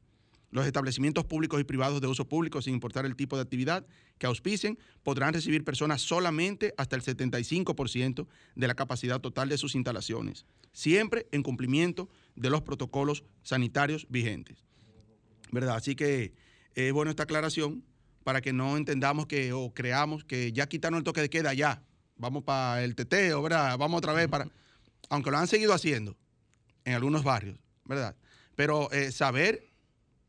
Los 0.50 0.66
establecimientos 0.66 1.26
públicos 1.26 1.60
y 1.60 1.64
privados 1.64 2.02
de 2.02 2.08
uso 2.08 2.28
público, 2.28 2.62
sin 2.62 2.74
importar 2.74 3.06
el 3.06 3.16
tipo 3.16 3.36
de 3.36 3.44
actividad 3.44 3.86
que 4.18 4.28
auspicien, 4.28 4.80
podrán 5.04 5.34
recibir 5.34 5.64
personas 5.64 6.02
solamente 6.02 6.74
hasta 6.78 6.96
el 6.96 7.04
75% 7.04 8.28
de 8.56 8.68
la 8.68 8.76
capacidad 8.76 9.22
total 9.22 9.50
de 9.50 9.58
sus 9.58 9.76
instalaciones, 9.76 10.46
siempre 10.74 11.28
en 11.32 11.44
cumplimiento 11.44 12.10
de 12.36 12.50
los 12.50 12.62
protocolos 12.62 13.24
sanitarios 13.44 14.08
vigentes. 14.10 14.66
¿Verdad? 15.52 15.76
Así 15.76 15.96
que 15.96 16.34
es 16.76 16.92
bueno 16.94 17.10
esta 17.10 17.24
aclaración 17.24 17.84
para 18.24 18.42
que 18.42 18.52
no 18.52 18.76
entendamos 18.76 19.28
que 19.28 19.54
o 19.54 19.74
creamos 19.74 20.26
que 20.26 20.52
ya 20.52 20.68
quitaron 20.68 20.98
el 20.98 21.04
toque 21.04 21.22
de 21.22 21.30
queda, 21.30 21.54
ya, 21.54 21.84
vamos 22.18 22.44
para 22.44 22.84
el 22.84 22.96
teteo, 22.96 23.42
¿verdad? 23.42 23.78
Vamos 23.78 24.00
otra 24.00 24.14
vez 24.14 24.28
para... 24.28 24.50
Aunque 25.10 25.32
lo 25.32 25.38
han 25.38 25.48
seguido 25.48 25.74
haciendo 25.74 26.18
en 26.84 26.94
algunos 26.94 27.24
barrios, 27.24 27.58
¿verdad? 27.86 28.18
Pero 28.56 28.92
eh, 28.92 29.12
saber 29.12 29.68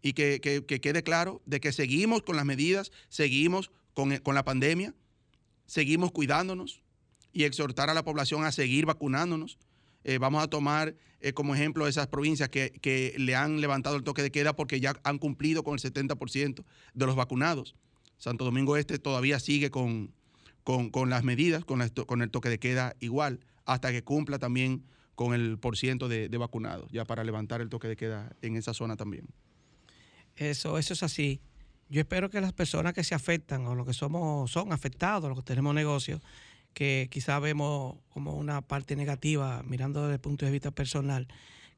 y 0.02 0.12
que, 0.12 0.40
quede 0.40 1.02
claro 1.02 1.42
de 1.44 1.60
que 1.60 1.72
seguimos 1.72 2.22
con 2.22 2.36
las 2.36 2.44
medidas, 2.44 2.92
seguimos 3.08 3.70
con, 4.22 4.34
la 4.34 4.44
pandemia, 4.44 4.94
seguimos 5.66 6.12
cuidándonos 6.12 6.82
y 7.32 7.42
exhortar 7.42 7.90
a 7.90 7.94
la 7.94 8.04
población 8.04 8.44
a 8.44 8.52
seguir 8.52 8.86
vacunándonos. 8.86 9.58
Eh, 10.04 10.18
vamos 10.18 10.40
a 10.42 10.46
tomar 10.46 10.94
eh, 11.20 11.32
como 11.32 11.56
ejemplo 11.56 11.88
esas 11.88 12.06
provincias 12.06 12.48
que, 12.48 13.14
le 13.18 13.34
han 13.34 13.60
levantado 13.60 13.96
el 13.96 14.04
toque 14.04 14.22
de 14.22 14.30
queda 14.30 14.54
porque 14.54 14.78
ya 14.78 14.94
han 15.02 15.18
cumplido 15.18 15.64
con 15.64 15.74
el 15.74 15.80
70% 15.80 16.64
de 16.94 17.06
los 17.06 17.16
vacunados. 17.16 17.74
Santo 18.18 18.44
Domingo 18.44 18.76
Este 18.76 19.00
todavía 19.00 19.40
sigue 19.40 19.70
con, 19.70 20.14
con, 20.62 21.10
las 21.10 21.24
medidas, 21.24 21.64
con, 21.64 21.86
con 22.06 22.22
el 22.22 22.30
toque 22.30 22.50
de 22.50 22.60
queda 22.60 22.94
igual, 23.00 23.40
hasta 23.64 23.90
que 23.90 24.04
cumpla 24.04 24.38
también 24.38 24.84
con 25.16 25.34
el 25.34 25.58
porciento 25.58 26.06
de, 26.08 26.28
de 26.28 26.38
vacunados, 26.38 26.88
ya 26.92 27.04
para 27.04 27.24
levantar 27.24 27.60
el 27.60 27.68
toque 27.68 27.88
de 27.88 27.96
queda 27.96 28.36
en 28.42 28.54
esa 28.54 28.74
zona 28.74 28.96
también. 28.96 29.26
Eso, 30.36 30.78
eso 30.78 30.94
es 30.94 31.02
así. 31.02 31.40
Yo 31.90 32.00
espero 32.00 32.28
que 32.28 32.40
las 32.40 32.52
personas 32.52 32.92
que 32.92 33.04
se 33.04 33.14
afectan 33.14 33.66
o 33.66 33.74
los 33.74 33.86
que 33.86 33.94
somos, 33.94 34.50
son 34.50 34.72
afectados, 34.72 35.28
los 35.28 35.38
que 35.38 35.44
tenemos 35.44 35.74
negocios, 35.74 36.20
que 36.74 37.08
quizás 37.10 37.40
vemos 37.40 37.96
como 38.10 38.34
una 38.34 38.60
parte 38.60 38.94
negativa 38.94 39.62
mirando 39.64 40.02
desde 40.02 40.14
el 40.14 40.20
punto 40.20 40.44
de 40.44 40.52
vista 40.52 40.70
personal, 40.70 41.28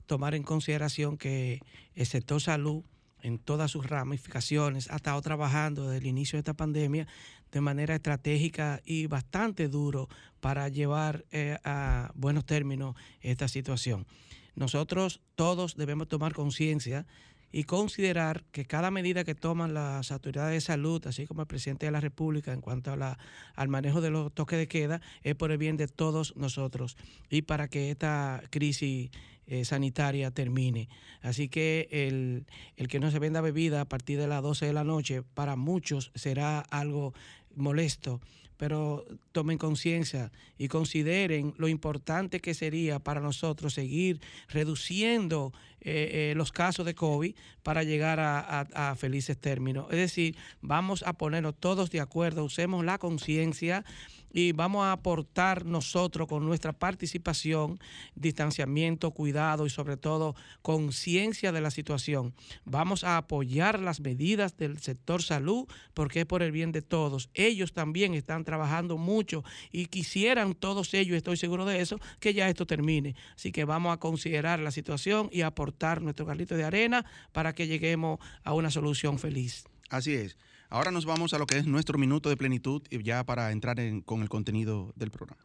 tomar 0.06 0.34
en 0.34 0.42
consideración 0.42 1.16
que 1.16 1.60
el 1.94 2.06
sector 2.06 2.40
salud 2.40 2.82
en 3.22 3.38
todas 3.38 3.70
sus 3.70 3.86
ramificaciones 3.86 4.90
ha 4.90 4.96
estado 4.96 5.20
trabajando 5.22 5.88
desde 5.88 5.98
el 5.98 6.06
inicio 6.06 6.36
de 6.36 6.40
esta 6.40 6.54
pandemia 6.54 7.06
de 7.52 7.60
manera 7.60 7.94
estratégica 7.94 8.80
y 8.84 9.06
bastante 9.06 9.68
duro 9.68 10.08
para 10.40 10.68
llevar 10.68 11.24
eh, 11.30 11.58
a 11.64 12.10
buenos 12.14 12.44
términos 12.44 12.96
esta 13.20 13.48
situación. 13.48 14.06
Nosotros 14.54 15.20
todos 15.34 15.76
debemos 15.76 16.08
tomar 16.08 16.32
conciencia 16.32 17.06
y 17.52 17.64
considerar 17.64 18.44
que 18.52 18.64
cada 18.64 18.90
medida 18.90 19.24
que 19.24 19.34
toman 19.34 19.74
las 19.74 20.12
autoridades 20.12 20.54
de 20.54 20.60
salud, 20.60 21.04
así 21.06 21.26
como 21.26 21.42
el 21.42 21.48
presidente 21.48 21.86
de 21.86 21.92
la 21.92 22.00
República 22.00 22.52
en 22.52 22.60
cuanto 22.60 22.92
a 22.92 22.96
la, 22.96 23.18
al 23.54 23.68
manejo 23.68 24.00
de 24.00 24.10
los 24.10 24.32
toques 24.32 24.58
de 24.58 24.68
queda, 24.68 25.00
es 25.22 25.34
por 25.34 25.50
el 25.50 25.58
bien 25.58 25.76
de 25.76 25.88
todos 25.88 26.36
nosotros 26.36 26.96
y 27.28 27.42
para 27.42 27.68
que 27.68 27.90
esta 27.90 28.42
crisis 28.50 29.10
eh, 29.46 29.64
sanitaria 29.64 30.30
termine. 30.30 30.88
Así 31.22 31.48
que 31.48 31.88
el, 31.90 32.46
el 32.76 32.88
que 32.88 33.00
no 33.00 33.10
se 33.10 33.18
venda 33.18 33.40
bebida 33.40 33.80
a 33.80 33.88
partir 33.88 34.18
de 34.18 34.28
las 34.28 34.42
12 34.42 34.66
de 34.66 34.72
la 34.72 34.84
noche, 34.84 35.22
para 35.22 35.56
muchos 35.56 36.12
será 36.14 36.60
algo 36.60 37.14
molesto, 37.56 38.20
pero 38.56 39.06
tomen 39.32 39.58
conciencia 39.58 40.30
y 40.58 40.68
consideren 40.68 41.54
lo 41.56 41.66
importante 41.66 42.40
que 42.40 42.54
sería 42.54 42.98
para 42.98 43.20
nosotros 43.20 43.74
seguir 43.74 44.20
reduciendo 44.48 45.52
eh, 45.82 46.30
eh, 46.30 46.34
los 46.36 46.52
casos 46.52 46.84
de 46.84 46.94
COVID 46.94 47.34
para 47.62 47.82
llegar 47.84 48.18
a, 48.20 48.94
felices 48.96 49.38
términos. 49.38 49.86
Es 49.90 49.98
decir, 49.98 50.36
vamos 50.60 51.02
a 51.06 51.12
ponernos 51.14 51.54
todos 51.58 51.90
de 51.90 52.00
acuerdo, 52.00 52.44
usemos 52.44 52.84
la 52.84 52.98
conciencia 52.98 53.84
y 54.32 54.52
vamos 54.52 54.84
a 54.84 54.92
aportar 54.92 55.64
nosotros 55.64 56.28
con 56.28 56.44
nuestra 56.46 56.72
participación, 56.72 57.80
distanciamiento, 58.14 59.10
cuidado 59.10 59.66
y 59.66 59.70
sobre 59.70 59.96
todo 59.96 60.36
conciencia 60.62 61.50
de 61.50 61.60
la 61.60 61.70
situación. 61.70 62.34
Vamos 62.64 63.02
a 63.02 63.16
apoyar 63.16 63.80
las 63.80 64.00
medidas 64.00 64.56
del 64.56 64.78
sector 64.78 65.22
salud 65.22 65.66
porque 65.94 66.20
es 66.20 66.26
por 66.26 66.42
el 66.42 66.52
bien 66.52 66.72
de 66.72 66.82
todos. 66.82 67.28
Ellos 67.34 67.72
también 67.72 68.14
están 68.14 68.44
trabajando 68.44 68.98
mucho 68.98 69.44
y 69.72 69.86
quisieran 69.86 70.54
todos 70.54 70.94
ellos, 70.94 71.16
estoy 71.16 71.36
seguro 71.36 71.64
de 71.64 71.80
eso, 71.80 71.98
que 72.20 72.34
ya 72.34 72.48
esto 72.48 72.66
termine. 72.66 73.16
Así 73.34 73.50
que 73.50 73.64
vamos 73.64 73.92
a 73.92 73.98
considerar 73.98 74.60
la 74.60 74.70
situación 74.70 75.28
y 75.32 75.40
aportar 75.40 75.69
nuestro 76.02 76.26
carrito 76.26 76.56
de 76.56 76.64
arena 76.64 77.04
para 77.32 77.54
que 77.54 77.66
lleguemos 77.66 78.18
a 78.44 78.54
una 78.54 78.70
solución 78.70 79.18
feliz. 79.18 79.64
Así 79.88 80.14
es. 80.14 80.36
Ahora 80.68 80.92
nos 80.92 81.04
vamos 81.04 81.34
a 81.34 81.38
lo 81.38 81.46
que 81.46 81.58
es 81.58 81.66
nuestro 81.66 81.98
minuto 81.98 82.28
de 82.28 82.36
plenitud 82.36 82.82
ya 82.90 83.24
para 83.24 83.50
entrar 83.50 83.76
con 84.04 84.22
el 84.22 84.28
contenido 84.28 84.92
del 84.94 85.10
programa. 85.10 85.42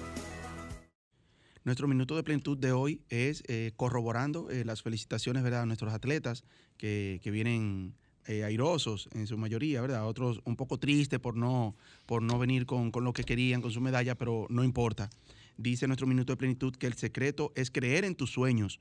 Nuestro 1.65 1.87
minuto 1.87 2.15
de 2.15 2.21
plenitud 2.21 2.55
de 2.59 2.71
hoy 2.71 3.01
es 3.09 3.43
eh, 3.47 3.71
corroborando 3.75 4.51
eh, 4.51 4.63
las 4.63 4.83
felicitaciones 4.83 5.41
¿verdad? 5.41 5.63
a 5.63 5.65
nuestros 5.65 5.91
atletas 5.91 6.43
que, 6.77 7.19
vienen 7.23 7.95
eh, 8.27 8.43
airosos 8.43 9.09
en 9.13 9.25
su 9.25 9.35
mayoría, 9.35 9.81
¿verdad? 9.81 10.07
Otros 10.07 10.41
un 10.45 10.57
poco 10.57 10.77
tristes 10.77 11.19
por 11.19 11.35
no, 11.35 11.75
por 12.05 12.21
no 12.21 12.37
venir 12.37 12.67
con, 12.67 12.91
con, 12.91 13.03
lo 13.03 13.13
que 13.13 13.23
querían, 13.23 13.63
con 13.63 13.71
su 13.71 13.81
medalla, 13.81 14.13
pero 14.13 14.45
no 14.51 14.63
importa. 14.63 15.09
Dice 15.57 15.87
nuestro 15.87 16.05
minuto 16.05 16.33
de 16.33 16.37
plenitud 16.37 16.75
que 16.75 16.85
el 16.85 16.93
secreto 16.93 17.51
es 17.55 17.71
creer 17.71 18.05
en 18.05 18.13
tus 18.13 18.29
sueños, 18.31 18.79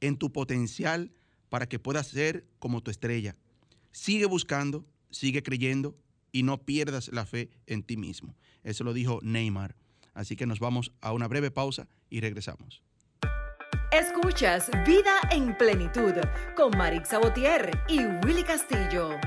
en 0.00 0.16
tu 0.16 0.30
potencial 0.30 1.10
para 1.48 1.68
que 1.68 1.80
puedas 1.80 2.06
ser 2.06 2.46
como 2.60 2.80
tu 2.80 2.92
estrella. 2.92 3.34
Sigue 3.90 4.26
buscando, 4.26 4.86
sigue 5.10 5.42
creyendo 5.42 5.96
y 6.30 6.44
no 6.44 6.64
pierdas 6.64 7.08
la 7.12 7.26
fe 7.26 7.50
en 7.66 7.82
ti 7.82 7.96
mismo. 7.96 8.36
Eso 8.62 8.84
lo 8.84 8.92
dijo 8.92 9.18
Neymar. 9.24 9.79
Así 10.20 10.36
que 10.36 10.44
nos 10.44 10.60
vamos 10.60 10.92
a 11.00 11.14
una 11.14 11.26
breve 11.28 11.50
pausa 11.50 11.88
y 12.10 12.20
regresamos. 12.20 12.82
Escuchas 13.90 14.70
Vida 14.86 15.18
en 15.30 15.56
Plenitud 15.56 16.12
con 16.54 16.76
Marix 16.76 17.08
Sabotier 17.08 17.70
y 17.88 18.00
Willy 18.26 18.42
Castillo. 18.42 19.18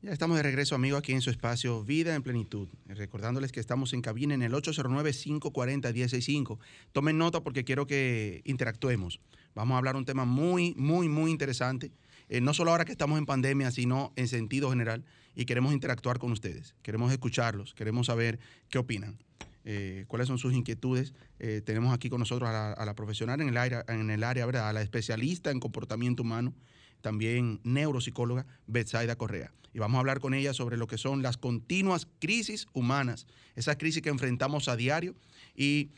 Ya 0.00 0.12
estamos 0.12 0.38
de 0.38 0.42
regreso, 0.42 0.74
amigos, 0.74 1.00
aquí 1.00 1.12
en 1.12 1.20
su 1.20 1.28
espacio 1.28 1.84
Vida 1.84 2.14
en 2.14 2.22
Plenitud. 2.22 2.68
Recordándoles 2.86 3.52
que 3.52 3.60
estamos 3.60 3.92
en 3.92 4.00
cabina 4.00 4.32
en 4.32 4.40
el 4.40 4.54
809-540-165. 4.54 6.58
Tomen 6.92 7.18
nota 7.18 7.42
porque 7.42 7.64
quiero 7.64 7.86
que 7.86 8.40
interactuemos. 8.46 9.20
Vamos 9.54 9.74
a 9.74 9.78
hablar 9.78 9.96
un 9.96 10.06
tema 10.06 10.24
muy, 10.24 10.72
muy, 10.78 11.10
muy 11.10 11.30
interesante. 11.30 11.92
Eh, 12.30 12.40
no 12.40 12.54
solo 12.54 12.70
ahora 12.70 12.86
que 12.86 12.92
estamos 12.92 13.18
en 13.18 13.26
pandemia, 13.26 13.70
sino 13.70 14.14
en 14.16 14.28
sentido 14.28 14.70
general. 14.70 15.04
Y 15.34 15.44
queremos 15.44 15.72
interactuar 15.72 16.18
con 16.18 16.32
ustedes. 16.32 16.74
Queremos 16.82 17.12
escucharlos. 17.12 17.74
Queremos 17.74 18.06
saber 18.06 18.38
qué 18.68 18.78
opinan. 18.78 19.18
Eh, 19.64 20.04
cuáles 20.08 20.28
son 20.28 20.38
sus 20.38 20.54
inquietudes. 20.54 21.12
Eh, 21.38 21.60
tenemos 21.64 21.94
aquí 21.94 22.08
con 22.08 22.20
nosotros 22.20 22.48
a 22.48 22.84
la, 22.84 22.94
profesional 22.94 23.40
en 23.40 23.48
el 23.48 23.56
área, 23.56 23.84
en 23.88 24.10
el 24.10 24.24
área 24.24 24.46
¿verdad? 24.46 24.68
a 24.68 24.72
la 24.72 24.82
especialista 24.82 25.50
en 25.50 25.60
comportamiento 25.60 26.22
humano, 26.22 26.54
también 27.02 27.60
neuropsicóloga, 27.62 28.46
Betsaida 28.66 29.16
Correa. 29.16 29.52
Y 29.72 29.78
vamos 29.78 29.96
a 29.96 30.00
hablar 30.00 30.20
con 30.20 30.34
ella 30.34 30.54
sobre 30.54 30.76
lo 30.76 30.86
que 30.86 30.98
son 30.98 31.22
las 31.22 31.36
continuas 31.36 32.08
crisis 32.18 32.66
humanas, 32.72 33.26
esas 33.54 33.76
crisis 33.76 34.02
que 34.02 34.08
enfrentamos 34.08 34.68
a 34.68 34.76
diario. 34.76 35.14
Y 35.54 35.90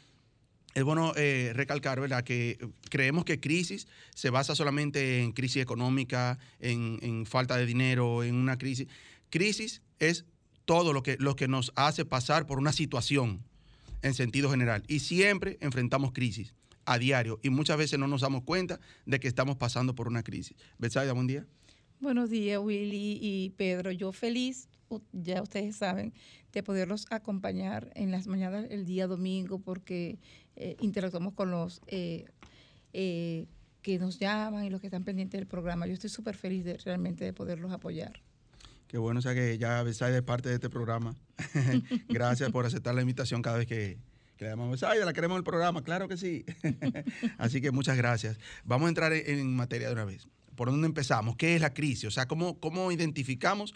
es 0.75 0.85
bueno 0.85 1.12
eh, 1.17 1.53
recalcar, 1.55 2.01
¿verdad?, 2.01 2.25
que 2.25 2.59
creemos 2.91 3.25
que 3.25 3.41
crisis 3.41 3.87
se 4.15 4.31
basa 4.31 4.55
solamente 4.55 5.23
en 5.23 5.33
crisis 5.33 5.62
económica, 5.62 6.39
en, 6.61 6.99
en 7.03 7.27
falta 7.27 7.57
de 7.57 7.67
dinero, 7.67 8.25
en 8.25 8.35
una 8.35 8.59
crisis. 8.59 8.89
Crisis 9.33 9.81
es 9.99 10.27
todo 10.67 10.93
lo 10.93 11.03
que, 11.03 11.17
lo 11.19 11.37
que 11.37 11.49
nos 11.49 11.73
hace 11.75 12.05
pasar 12.05 12.47
por 12.47 12.59
una 12.59 12.71
situación 12.71 13.43
en 14.03 14.12
sentido 14.12 14.51
general. 14.51 14.83
Y 14.89 14.99
siempre 14.99 15.57
enfrentamos 15.62 16.12
crisis 16.12 16.55
a 16.85 16.99
diario 16.99 17.41
y 17.43 17.49
muchas 17.49 17.79
veces 17.79 17.99
no 17.99 18.07
nos 18.07 18.21
damos 18.21 18.43
cuenta 18.43 18.79
de 19.07 19.19
que 19.21 19.29
estamos 19.29 19.57
pasando 19.57 19.95
por 19.95 20.07
una 20.07 20.23
crisis. 20.23 20.55
Betsaida, 20.79 21.15
buen 21.15 21.29
día. 21.29 21.47
Buenos 21.99 22.29
días, 22.29 22.61
Willy 22.62 23.19
y 23.23 23.51
Pedro. 23.57 23.91
Yo 23.91 24.12
feliz, 24.12 24.69
ya 25.12 25.41
ustedes 25.41 25.77
saben, 25.77 26.12
de 26.53 26.62
poderlos 26.62 27.07
acompañar 27.09 27.91
en 27.95 28.11
las 28.11 28.27
mañanas 28.27 28.67
el 28.69 28.85
día 28.85 29.07
domingo 29.07 29.61
porque 29.61 30.19
eh, 30.57 30.77
interactuamos 30.81 31.33
con 31.33 31.51
los 31.51 31.81
eh, 31.87 32.27
eh, 32.93 33.47
que 33.81 33.99
nos 33.99 34.19
llaman 34.19 34.67
y 34.67 34.69
los 34.69 34.83
que 34.83 34.89
están 34.89 35.05
pendientes 35.05 35.41
del 35.41 35.49
programa. 35.49 35.87
Yo 35.87 35.95
estoy 35.95 36.11
súper 36.11 36.37
feliz 36.37 36.67
de, 36.67 36.77
realmente 36.77 37.25
de 37.25 37.33
poderlos 37.33 37.73
apoyar. 37.73 38.21
Qué 38.93 38.99
bueno, 38.99 39.21
o 39.21 39.23
sea 39.23 39.35
que 39.35 39.57
ya 39.57 39.83
Besaida 39.83 40.19
es 40.19 40.23
parte 40.23 40.51
de 40.51 40.57
este 40.57 40.69
programa. 40.69 41.17
Gracias 42.11 42.51
por 42.51 42.67
aceptar 42.67 42.95
la 42.95 43.01
invitación 43.01 43.41
cada 43.41 43.57
vez 43.57 43.67
que, 43.67 43.99
le 44.39 44.47
llamamos 44.47 44.73
Besaida, 44.73 45.07
la 45.07 45.15
queremos 45.15 45.37
en 45.37 45.39
el 45.39 45.45
programa, 45.45 45.83
claro 45.83 46.09
que 46.09 46.19
sí. 46.19 46.45
Así 47.39 47.63
que 47.63 47.71
muchas 47.71 47.97
gracias. 47.97 48.39
Vamos 48.65 48.87
a 48.87 48.89
entrar 48.91 49.15
en, 49.15 49.57
materia 49.57 49.87
de 49.87 49.95
una 49.95 50.05
vez. 50.05 50.29
¿Por 50.57 50.71
dónde 50.71 50.87
empezamos? 50.87 51.37
¿Qué 51.37 51.55
es 51.55 51.63
la 51.63 51.73
crisis? 51.73 52.05
O 52.05 52.11
sea, 52.11 52.29
¿cómo, 52.29 52.61
cómo 52.61 52.93
identificamos 52.93 53.73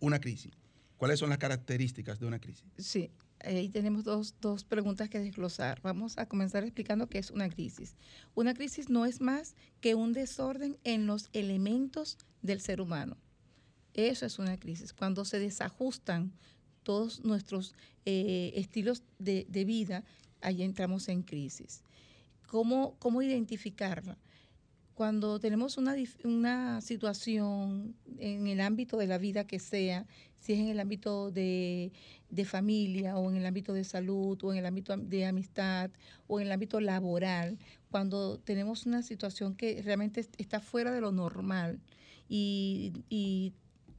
una 0.00 0.18
crisis? 0.18 0.50
¿Cuáles 0.96 1.20
son 1.20 1.28
las 1.28 1.38
características 1.38 2.18
de 2.18 2.26
una 2.26 2.40
crisis? 2.40 2.64
Sí, 2.76 3.12
ahí 3.44 3.68
tenemos 3.68 4.02
dos, 4.02 4.34
dos, 4.40 4.64
preguntas 4.64 5.08
que 5.08 5.20
desglosar. 5.20 5.80
Vamos 5.82 6.18
a 6.18 6.26
comenzar 6.26 6.64
explicando 6.64 7.08
qué 7.08 7.18
es 7.18 7.30
una 7.30 7.48
crisis. 7.48 7.94
Una 8.34 8.52
crisis 8.52 8.90
no 8.90 9.06
es 9.06 9.20
más 9.20 9.54
que 9.80 9.94
un 9.94 10.12
desorden 10.12 10.76
en 10.82 11.06
los 11.06 11.28
elementos 11.34 12.18
del 12.42 12.60
ser 12.60 12.80
humano. 12.80 13.16
Eso 13.94 14.26
es 14.26 14.38
una 14.38 14.58
crisis, 14.58 14.92
cuando 14.92 15.24
se 15.24 15.38
desajustan 15.38 16.32
todos 16.82 17.24
nuestros 17.24 17.74
eh, 18.06 18.52
estilos 18.54 19.02
de, 19.18 19.44
vida, 19.64 20.04
ahí 20.40 20.62
entramos 20.62 21.08
en 21.08 21.22
crisis. 21.22 21.82
¿Cómo, 22.46 22.96
cómo 22.98 23.22
identificarla? 23.22 24.16
Cuando 24.94 25.40
tenemos 25.40 25.78
una, 25.78 25.94
una 26.24 26.80
situación 26.80 27.94
en 28.18 28.46
el 28.46 28.60
ámbito 28.60 28.96
de 28.96 29.06
la 29.06 29.18
vida 29.18 29.46
que 29.46 29.58
sea, 29.58 30.06
si 30.36 30.54
es 30.54 30.58
en 30.58 30.68
el 30.68 30.80
ámbito 30.80 31.30
de, 31.30 31.92
de, 32.28 32.44
familia 32.44 33.18
o 33.18 33.30
en 33.30 33.36
el 33.36 33.46
ámbito 33.46 33.72
de 33.72 33.84
salud 33.84 34.38
o 34.42 34.52
en 34.52 34.58
el 34.58 34.66
ámbito 34.66 34.96
de 34.96 35.26
amistad 35.26 35.90
o 36.26 36.40
en 36.40 36.46
el 36.46 36.52
ámbito 36.52 36.80
laboral, 36.80 37.58
cuando 37.90 38.38
tenemos 38.38 38.84
una 38.86 39.02
situación 39.02 39.54
que 39.54 39.80
realmente 39.82 40.26
está 40.38 40.60
fuera 40.60 40.92
de 40.92 41.00
lo 41.00 41.12
normal 41.12 41.80
y 42.28 42.92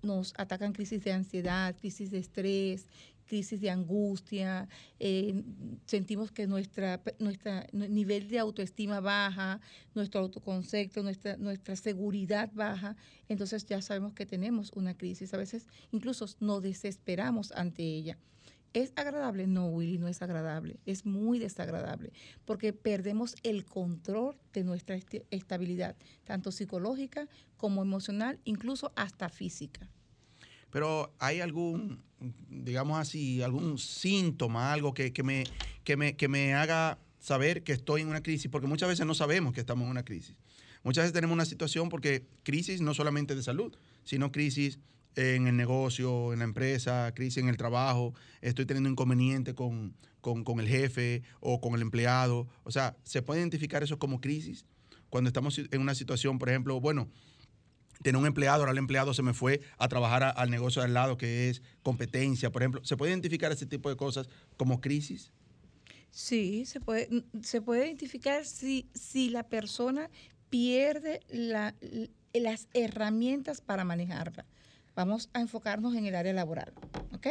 nos 0.02 0.34
atacan 0.38 0.74
crisis 0.74 1.04
de 1.04 1.12
ansiedad, 1.14 1.76
crisis 1.80 2.12
de 2.12 2.20
estrés, 2.20 2.88
crisis 3.32 3.62
de 3.62 3.70
angustia, 3.70 4.68
eh, 5.00 5.42
sentimos 5.86 6.34
que 6.34 6.48
nuestra, 6.48 7.02
nuestra 7.18 7.66
nivel 7.72 8.28
de 8.28 8.40
autoestima 8.40 9.00
baja, 9.00 9.62
nuestro 9.96 10.20
autoconcepto, 10.20 11.02
nuestra, 11.02 11.38
nuestra 11.38 11.78
seguridad 11.78 12.52
baja, 12.54 12.98
entonces 13.30 13.66
ya 13.66 13.82
sabemos 13.82 14.14
que 14.14 14.26
tenemos 14.26 14.72
una 14.74 14.98
crisis. 14.98 15.34
A 15.34 15.38
veces 15.38 15.68
incluso 15.92 16.26
nos 16.42 16.62
desesperamos 16.62 17.54
ante 17.54 17.84
ella. 17.84 18.18
¿Es 18.74 18.94
agradable? 18.96 19.48
No, 19.48 19.68
Willy, 19.68 19.98
no 19.98 20.08
es 20.08 20.22
agradable. 20.22 20.80
Es 20.86 21.06
muy 21.06 21.40
desagradable 21.40 22.14
porque 22.46 22.72
perdemos 22.72 23.36
el 23.44 23.66
control 23.66 24.38
de 24.54 24.64
nuestra 24.64 24.98
estabilidad, 25.30 25.98
tanto 26.24 26.52
psicológica 26.52 27.28
como 27.58 27.82
emocional, 27.82 28.40
incluso 28.46 28.94
hasta 28.96 29.28
física. 29.30 29.90
Pero 30.70 31.14
hay 31.20 31.42
algún, 31.42 32.02
digamos 32.50 32.98
así, 32.98 33.42
algún 33.42 33.78
síntoma, 33.78 34.72
algo 34.72 34.94
que, 34.94 35.12
me, 35.22 35.44
que, 35.84 35.98
me, 35.98 36.16
que 36.16 36.30
me 36.30 36.54
haga 36.54 36.98
saber 37.20 37.64
que 37.64 37.74
estoy 37.74 38.02
en 38.02 38.08
una 38.08 38.24
crisis, 38.24 38.50
porque 38.50 38.68
muchas 38.68 38.88
veces 38.88 39.06
no 39.06 39.14
sabemos 39.14 39.54
que 39.54 39.60
estamos 39.60 39.84
en 39.84 39.92
una 39.92 40.06
crisis. 40.06 40.38
Muchas 40.84 41.04
veces 41.04 41.14
tenemos 41.14 41.36
una 41.36 41.46
situación 41.46 41.90
porque 41.90 42.26
crisis 42.44 42.80
no 42.82 42.94
solamente 42.94 43.36
de 43.36 43.44
salud, 43.44 43.76
sino 44.04 44.32
crisis 44.32 44.80
en 45.16 45.48
el 45.48 45.58
negocio, 45.58 46.34
en 46.34 46.40
la 46.40 46.46
empresa, 46.46 47.12
crisis 47.14 47.38
en 47.38 47.50
el 47.50 47.58
trabajo, 47.58 48.14
estoy 48.42 48.66
teniendo 48.66 48.90
inconveniente 48.90 49.54
con, 49.54 49.96
con, 50.22 50.60
el 50.60 50.68
jefe 50.68 51.24
o 51.40 51.60
con 51.60 51.76
el 51.76 51.82
empleado. 51.82 52.48
O 52.64 52.72
sea, 52.72 52.96
¿se 53.04 53.22
puede 53.22 53.42
identificar 53.42 53.84
eso 53.84 54.00
como 54.00 54.22
crisis? 54.22 54.66
Cuando 55.10 55.28
estamos 55.28 55.60
en 55.60 55.82
una 55.82 55.96
situación, 55.96 56.40
por 56.40 56.50
ejemplo, 56.50 56.80
bueno, 56.80 57.10
tener 58.02 58.20
un 58.20 58.26
empleado, 58.26 58.62
ahora 58.62 58.72
el 58.72 58.78
empleado 58.78 59.14
se 59.14 59.24
me 59.24 59.34
fue 59.34 59.62
a 59.78 59.88
trabajar 59.88 60.34
al 60.36 60.50
negocio 60.50 60.82
de 60.82 60.88
al 60.88 60.94
lado, 60.94 61.18
que 61.18 61.50
es 61.50 61.62
competencia, 61.84 62.52
por 62.52 62.62
ejemplo. 62.62 62.84
¿Se 62.86 62.96
puede 62.96 63.12
identificar 63.12 63.52
ese 63.52 63.66
tipo 63.66 63.90
de 63.90 63.98
cosas 63.98 64.30
como 64.58 64.80
crisis? 64.80 65.32
Sí, 66.10 66.66
se 66.66 66.80
puede, 66.80 67.24
se 67.42 67.62
puede 67.62 67.86
identificar 67.86 68.46
si, 68.46 68.90
si 68.94 69.30
la 69.30 69.44
persona 69.44 70.10
pierde 70.50 71.22
la, 71.30 71.74
las 72.34 72.68
herramientas 72.74 73.62
para 73.62 73.86
manejarla 73.86 74.46
vamos 74.96 75.30
a 75.34 75.42
enfocarnos 75.42 75.96
en 75.96 76.06
el 76.06 76.16
área 76.16 76.34
laboral. 76.34 76.74
¿ok? 77.14 77.28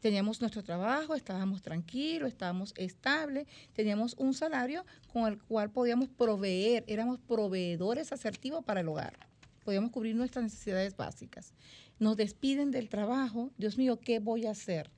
Teníamos 0.00 0.40
nuestro 0.40 0.64
trabajo, 0.64 1.14
estábamos 1.14 1.62
tranquilos, 1.62 2.28
estábamos 2.28 2.74
estables, 2.76 3.46
teníamos 3.72 4.14
un 4.18 4.34
salario 4.34 4.84
con 5.12 5.26
el 5.30 5.38
cual 5.38 5.70
podíamos 5.70 6.08
proveer, 6.08 6.82
éramos 6.88 7.20
proveedores 7.20 8.12
asertivos 8.12 8.64
para 8.64 8.80
el 8.80 8.88
hogar, 8.88 9.16
podíamos 9.64 9.92
cubrir 9.92 10.16
nuestras 10.16 10.42
necesidades 10.42 10.96
básicas. 10.96 11.54
Nos 12.00 12.16
despiden 12.16 12.72
del 12.72 12.88
trabajo, 12.88 13.52
Dios 13.58 13.78
mío, 13.78 14.00
¿qué 14.00 14.18
voy 14.18 14.46
a 14.46 14.50
hacer? 14.50 14.90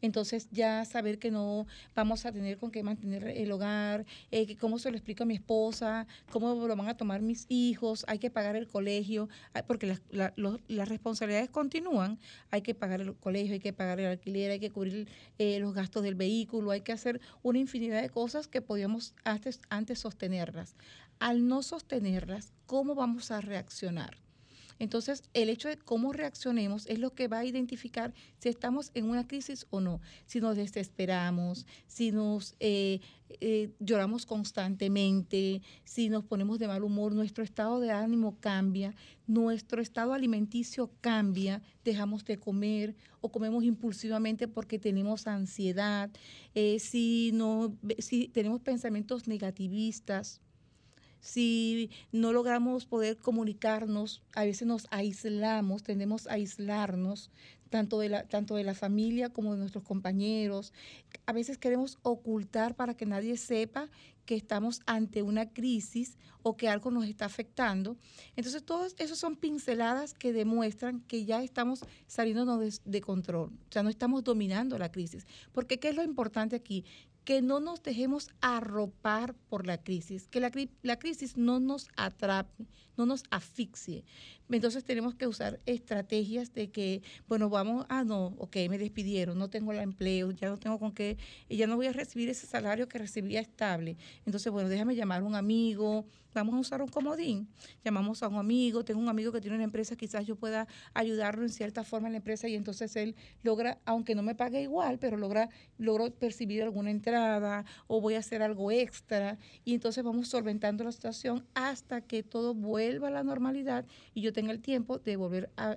Entonces 0.00 0.48
ya 0.50 0.84
saber 0.84 1.18
que 1.18 1.30
no 1.30 1.66
vamos 1.94 2.26
a 2.26 2.32
tener 2.32 2.58
con 2.58 2.70
qué 2.70 2.82
mantener 2.82 3.28
el 3.28 3.50
hogar, 3.52 4.06
eh, 4.30 4.56
cómo 4.56 4.78
se 4.78 4.90
lo 4.90 4.96
explico 4.96 5.24
a 5.24 5.26
mi 5.26 5.34
esposa, 5.34 6.06
cómo 6.30 6.54
lo 6.54 6.76
van 6.76 6.88
a 6.88 6.96
tomar 6.96 7.22
mis 7.22 7.46
hijos, 7.48 8.04
hay 8.08 8.18
que 8.18 8.30
pagar 8.30 8.56
el 8.56 8.66
colegio, 8.68 9.28
porque 9.66 9.96
las, 10.10 10.88
responsabilidades 10.88 11.50
continúan, 11.50 12.18
hay 12.50 12.62
que 12.62 12.74
pagar 12.74 13.00
el 13.00 13.14
colegio, 13.14 13.54
hay 13.54 13.60
que 13.60 13.72
pagar 13.72 14.00
el 14.00 14.06
alquiler, 14.06 14.50
hay 14.50 14.60
que 14.60 14.70
cubrir 14.70 15.08
eh, 15.38 15.58
los 15.60 15.74
gastos 15.74 16.02
del 16.02 16.14
vehículo, 16.14 16.70
hay 16.70 16.80
que 16.80 16.92
hacer 16.92 17.20
una 17.42 17.58
infinidad 17.58 18.02
de 18.02 18.10
cosas 18.10 18.48
que 18.48 18.62
podíamos 18.62 19.14
antes, 19.24 19.60
antes 19.68 19.98
sostenerlas. 19.98 20.74
Al 21.18 21.46
no 21.46 21.62
sostenerlas, 21.62 22.52
¿cómo 22.66 22.94
vamos 22.94 23.30
a 23.30 23.40
reaccionar? 23.40 24.16
Entonces, 24.80 25.22
el 25.34 25.50
hecho 25.50 25.68
de 25.68 25.76
cómo 25.76 26.12
reaccionemos 26.14 26.86
es 26.86 26.98
lo 26.98 27.12
que 27.12 27.28
va 27.28 27.40
a 27.40 27.44
identificar 27.44 28.14
si 28.38 28.48
estamos 28.48 28.90
en 28.94 29.10
una 29.10 29.28
crisis 29.28 29.66
o 29.68 29.80
no. 29.80 30.00
Si 30.24 30.40
nos 30.40 30.56
desesperamos, 30.56 31.66
si 31.86 32.12
nos 32.12 32.56
eh, 32.60 33.00
eh, 33.28 33.74
lloramos 33.78 34.24
constantemente, 34.24 35.60
si 35.84 36.08
nos 36.08 36.24
ponemos 36.24 36.58
de 36.58 36.66
mal 36.66 36.82
humor, 36.82 37.12
nuestro 37.12 37.44
estado 37.44 37.78
de 37.78 37.90
ánimo 37.90 38.38
cambia, 38.40 38.94
nuestro 39.26 39.82
estado 39.82 40.14
alimenticio 40.14 40.90
cambia, 41.02 41.60
dejamos 41.84 42.24
de 42.24 42.38
comer 42.38 42.96
o 43.20 43.30
comemos 43.30 43.64
impulsivamente 43.64 44.48
porque 44.48 44.78
tenemos 44.78 45.26
ansiedad, 45.26 46.08
eh, 46.54 46.78
si, 46.78 47.32
no, 47.34 47.76
si 47.98 48.28
tenemos 48.28 48.62
pensamientos 48.62 49.28
negativistas 49.28 50.40
si 51.20 51.90
no 52.12 52.32
logramos 52.32 52.86
poder 52.86 53.16
comunicarnos, 53.16 54.22
a 54.34 54.44
veces 54.44 54.66
nos 54.66 54.86
aislamos, 54.90 55.82
tendemos 55.82 56.26
a 56.26 56.34
aislarnos, 56.34 57.30
tanto 57.70 58.00
de, 58.00 58.08
la, 58.08 58.24
tanto 58.24 58.56
de 58.56 58.64
la 58.64 58.74
familia 58.74 59.30
como 59.30 59.52
de 59.52 59.60
nuestros 59.60 59.84
compañeros. 59.84 60.72
A 61.26 61.32
veces 61.32 61.56
queremos 61.56 61.98
ocultar 62.02 62.74
para 62.74 62.94
que 62.94 63.06
nadie 63.06 63.36
sepa 63.36 63.88
que 64.26 64.34
estamos 64.34 64.80
ante 64.86 65.22
una 65.22 65.52
crisis 65.52 66.16
o 66.42 66.56
que 66.56 66.68
algo 66.68 66.90
nos 66.90 67.04
está 67.04 67.24
afectando. 67.24 67.96
Entonces, 68.36 68.64
todos 68.64 68.94
esos 68.98 69.18
son 69.18 69.36
pinceladas 69.36 70.14
que 70.14 70.32
demuestran 70.32 71.00
que 71.00 71.24
ya 71.24 71.42
estamos 71.42 71.80
saliéndonos 72.06 72.60
de, 72.60 72.90
de 72.90 73.00
control, 73.00 73.50
o 73.50 73.72
sea, 73.72 73.82
no 73.82 73.90
estamos 73.90 74.24
dominando 74.24 74.78
la 74.78 74.92
crisis. 74.92 75.26
Porque, 75.52 75.78
¿qué 75.78 75.88
es 75.88 75.96
lo 75.96 76.02
importante 76.02 76.56
aquí? 76.56 76.84
Que 77.30 77.42
no 77.42 77.60
nos 77.60 77.80
dejemos 77.84 78.28
arropar 78.40 79.36
por 79.48 79.64
la 79.64 79.80
crisis, 79.84 80.26
que 80.26 80.40
la, 80.40 80.50
crisis 80.98 81.36
no 81.36 81.60
nos 81.60 81.86
atrape, 81.96 82.66
no 82.96 83.06
nos 83.06 83.22
asfixie. 83.30 84.04
Entonces 84.56 84.84
tenemos 84.84 85.14
que 85.14 85.26
usar 85.26 85.60
estrategias 85.66 86.52
de 86.52 86.70
que, 86.70 87.02
bueno, 87.28 87.48
vamos, 87.48 87.86
ah, 87.88 88.04
no, 88.04 88.34
ok, 88.38 88.56
me 88.68 88.78
despidieron, 88.78 89.38
no 89.38 89.48
tengo 89.48 89.72
el 89.72 89.78
empleo, 89.78 90.30
ya 90.32 90.48
no 90.48 90.58
tengo 90.58 90.78
con 90.78 90.92
qué, 90.92 91.18
ya 91.48 91.66
no 91.66 91.76
voy 91.76 91.86
a 91.86 91.92
recibir 91.92 92.28
ese 92.28 92.46
salario 92.46 92.88
que 92.88 92.98
recibía 92.98 93.40
estable. 93.40 93.96
Entonces, 94.26 94.52
bueno, 94.52 94.68
déjame 94.68 94.94
llamar 94.94 95.22
a 95.22 95.24
un 95.24 95.34
amigo, 95.34 96.06
vamos 96.34 96.54
a 96.54 96.58
usar 96.58 96.82
un 96.82 96.88
comodín, 96.88 97.48
llamamos 97.84 98.22
a 98.22 98.28
un 98.28 98.36
amigo, 98.36 98.84
tengo 98.84 99.00
un 99.00 99.08
amigo 99.08 99.32
que 99.32 99.40
tiene 99.40 99.56
una 99.56 99.64
empresa, 99.64 99.96
quizás 99.96 100.26
yo 100.26 100.36
pueda 100.36 100.66
ayudarlo 100.94 101.42
en 101.42 101.48
cierta 101.48 101.84
forma 101.84 102.08
en 102.08 102.12
la 102.12 102.18
empresa 102.18 102.48
y 102.48 102.54
entonces 102.54 102.94
él 102.96 103.16
logra, 103.42 103.78
aunque 103.84 104.14
no 104.14 104.22
me 104.22 104.34
pague 104.34 104.62
igual, 104.62 104.98
pero 104.98 105.16
logra, 105.16 105.48
logro 105.78 106.10
percibir 106.10 106.62
alguna 106.62 106.90
entrada 106.90 107.64
o 107.86 108.00
voy 108.00 108.14
a 108.14 108.18
hacer 108.18 108.42
algo 108.42 108.70
extra 108.70 109.38
y 109.64 109.74
entonces 109.74 110.04
vamos 110.04 110.28
solventando 110.28 110.84
la 110.84 110.92
situación 110.92 111.46
hasta 111.54 112.00
que 112.00 112.22
todo 112.22 112.54
vuelva 112.54 113.08
a 113.08 113.10
la 113.10 113.24
normalidad 113.24 113.86
y 114.14 114.22
yo 114.22 114.32
tenga 114.40 114.52
el 114.52 114.62
tiempo 114.62 114.98
de 114.98 115.16
volver 115.16 115.50
a, 115.56 115.76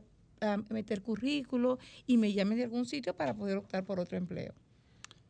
meter 0.69 1.02
currículo 1.02 1.80
y 2.06 2.17
me 2.17 2.34
llamen 2.34 2.58
de 2.58 2.65
algún 2.65 2.86
sitio 2.86 3.15
para 3.15 3.34
poder 3.34 3.58
optar 3.58 3.86
por 3.86 4.02
otro 4.02 4.17
empleo. 4.17 4.54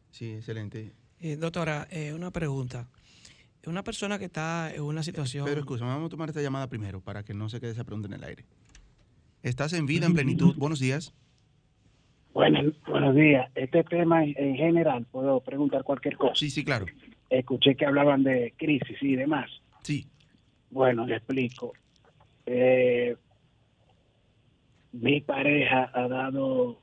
Sí, 0.10 0.32
excelente. 0.34 0.91
Eh, 1.19 1.36
doctora, 1.36 1.88
eh, 1.91 2.13
una 2.13 2.32
pregunta 2.32 2.89
una 3.65 3.84
persona 3.84 4.19
que 4.19 4.26
está 4.26 4.74
en 4.74 4.82
una 4.82 5.04
situación. 5.04 5.46
Pero 5.46 5.62
escucha, 5.62 5.86
vamos 5.86 6.08
a 6.08 6.10
tomar 6.10 6.30
esta 6.30 6.41
llamada 6.41 6.67
primero 6.67 7.00
para 7.00 7.24
que 7.24 7.34
no 7.34 7.48
se 7.48 7.62
quede 7.62 7.72
esa 7.72 7.86
pregunta 7.86 8.08
en 8.08 8.13
el 8.15 8.24
aire. 8.24 8.43
Estás 9.41 9.72
en 9.74 9.86
vida, 9.86 10.06
en 10.06 10.13
plenitud. 10.13 10.56
Buenos 10.58 10.80
días. 10.80 11.13
Buenos, 12.34 12.74
buenos 12.86 13.15
días. 13.15 13.50
Este 13.56 13.84
tema 13.84 14.26
en 14.26 14.56
general, 14.56 15.06
puedo 15.12 15.39
preguntar 15.39 15.84
cualquier 15.84 16.17
cosa. 16.17 16.36
Sí, 16.36 16.50
sí, 16.50 16.65
claro. 16.65 16.88
Escuché 17.30 17.76
que 17.76 17.86
hablaban 17.86 18.24
de 18.24 18.54
crisis 18.58 18.98
y 19.02 19.15
demás. 19.15 19.50
Sí. 19.84 20.08
Bueno, 20.69 21.06
le 21.06 21.15
explico. 21.15 21.74
Eh, 22.45 23.15
mi 24.91 25.21
pareja 25.21 25.89
ha 25.93 26.08
dado 26.08 26.77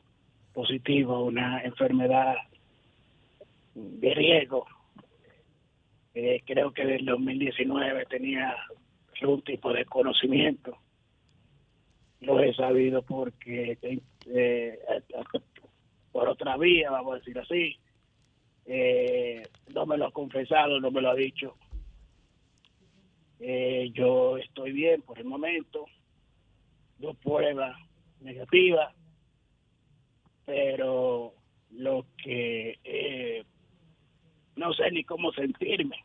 positivo 0.53 1.15
a 1.15 1.23
una 1.23 1.63
enfermedad 1.63 2.37
de 3.75 4.15
riesgo 4.15 4.67
eh, 6.13 6.43
creo 6.45 6.73
que 6.73 6.85
del 6.85 7.05
2019 7.05 8.05
tenía 8.07 8.57
algún 9.21 9.43
tipo 9.43 9.73
de 9.73 9.85
conocimiento. 9.85 10.77
Lo 12.21 12.41
he 12.41 12.53
sabido 12.55 13.03
porque, 13.03 13.79
eh, 14.27 14.79
por 16.11 16.29
otra 16.29 16.57
vía, 16.57 16.91
vamos 16.91 17.15
a 17.15 17.19
decir 17.19 17.39
así, 17.39 17.77
no 19.73 19.87
me 19.87 19.97
lo 19.97 20.07
ha 20.07 20.11
confesado, 20.11 20.81
no 20.81 20.91
me 20.91 21.01
lo 21.01 21.11
ha 21.11 21.15
dicho. 21.15 21.57
Yo 23.95 24.37
estoy 24.37 24.73
bien 24.73 25.03
por 25.03 25.19
el 25.19 25.25
momento, 25.25 25.87
dos 26.99 27.17
pruebas 27.17 27.77
negativas, 28.21 28.95
pero 30.45 31.33
lo 31.71 32.05
que 32.23 33.45
no 34.61 34.75
sé 34.75 34.91
ni 34.91 35.05
cómo 35.05 35.33
sentirme. 35.33 35.97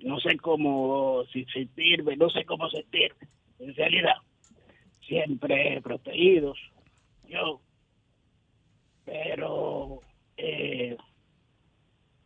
No 0.00 0.20
sé 0.20 0.36
cómo 0.36 1.24
sentirme, 1.52 2.16
no 2.16 2.28
sé 2.28 2.44
cómo 2.44 2.68
sentirme. 2.68 3.26
En 3.58 3.74
realidad, 3.74 4.16
siempre 5.00 5.80
protegidos, 5.80 6.58
yo. 7.26 7.60
Pero 9.06 10.00
eh, 10.36 10.96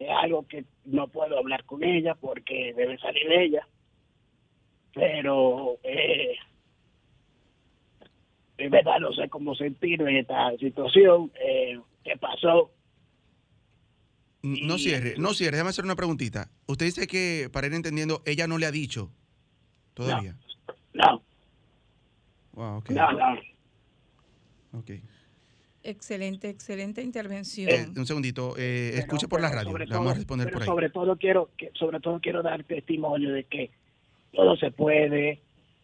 es 0.01 0.10
algo 0.21 0.47
que 0.47 0.65
no 0.85 1.09
puedo 1.09 1.39
hablar 1.39 1.65
con 1.65 1.83
ella 1.83 2.15
porque 2.15 2.73
debe 2.77 2.99
salir 2.99 3.31
ella. 3.31 3.67
Pero 4.95 5.79
eh, 5.83 6.37
en 8.59 8.71
verdad 8.71 8.99
no 9.01 9.13
sé 9.13 9.29
cómo 9.29 9.55
sentirme 9.55 10.11
en 10.11 10.17
esta 10.19 10.57
situación. 10.59 11.31
Eh, 11.41 11.79
¿Qué 12.05 12.17
pasó? 12.17 12.71
No 14.43 14.79
cierre, 14.79 15.15
no 15.19 15.35
cierre, 15.35 15.53
déjame 15.57 15.71
hacer 15.71 15.85
una 15.85 15.97
preguntita. 15.97 16.51
Usted 16.67 16.87
dice 16.87 17.07
que, 17.07 17.51
para 17.53 17.67
ir 17.67 17.75
entendiendo, 17.75 18.23
ella 18.25 18.47
no 18.47 18.57
le 18.57 18.67
ha 18.67 18.71
dicho 18.71 19.11
todavía. 19.93 20.35
No. 20.95 21.23
Wow, 22.53 22.83
No, 22.89 23.13
no. 23.13 23.41
Ok. 24.73 24.91
Excelente, 25.83 26.49
excelente 26.51 27.03
intervención. 27.03 27.71
Eh, 27.71 27.87
un 27.97 28.07
segundito, 28.07 28.55
eh, 28.59 28.90
Pero- 28.93 28.99
escucha 29.03 29.29
por 29.29 29.40
la 29.40 29.51
radio, 29.51 29.77
le 29.79 29.87
vamos 29.87 30.12
a 30.12 30.14
responder 30.14 30.47
pero 30.49 30.59
por 30.59 30.62
ahí. 30.62 30.69
Sobre 30.69 30.90
todo 30.90 31.16
quiero, 31.16 31.51
que, 31.57 31.71
sobre 31.75 32.01
todo 32.01 32.21
quiero 32.21 32.43
dar 32.43 32.62
testimonio 32.64 33.33
de 33.33 33.45
que 33.45 33.71
todo 34.33 34.57
se 34.57 34.71
puede, 34.71 35.40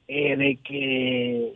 eh, 0.08 0.36
de 0.36 0.56
que 0.62 1.54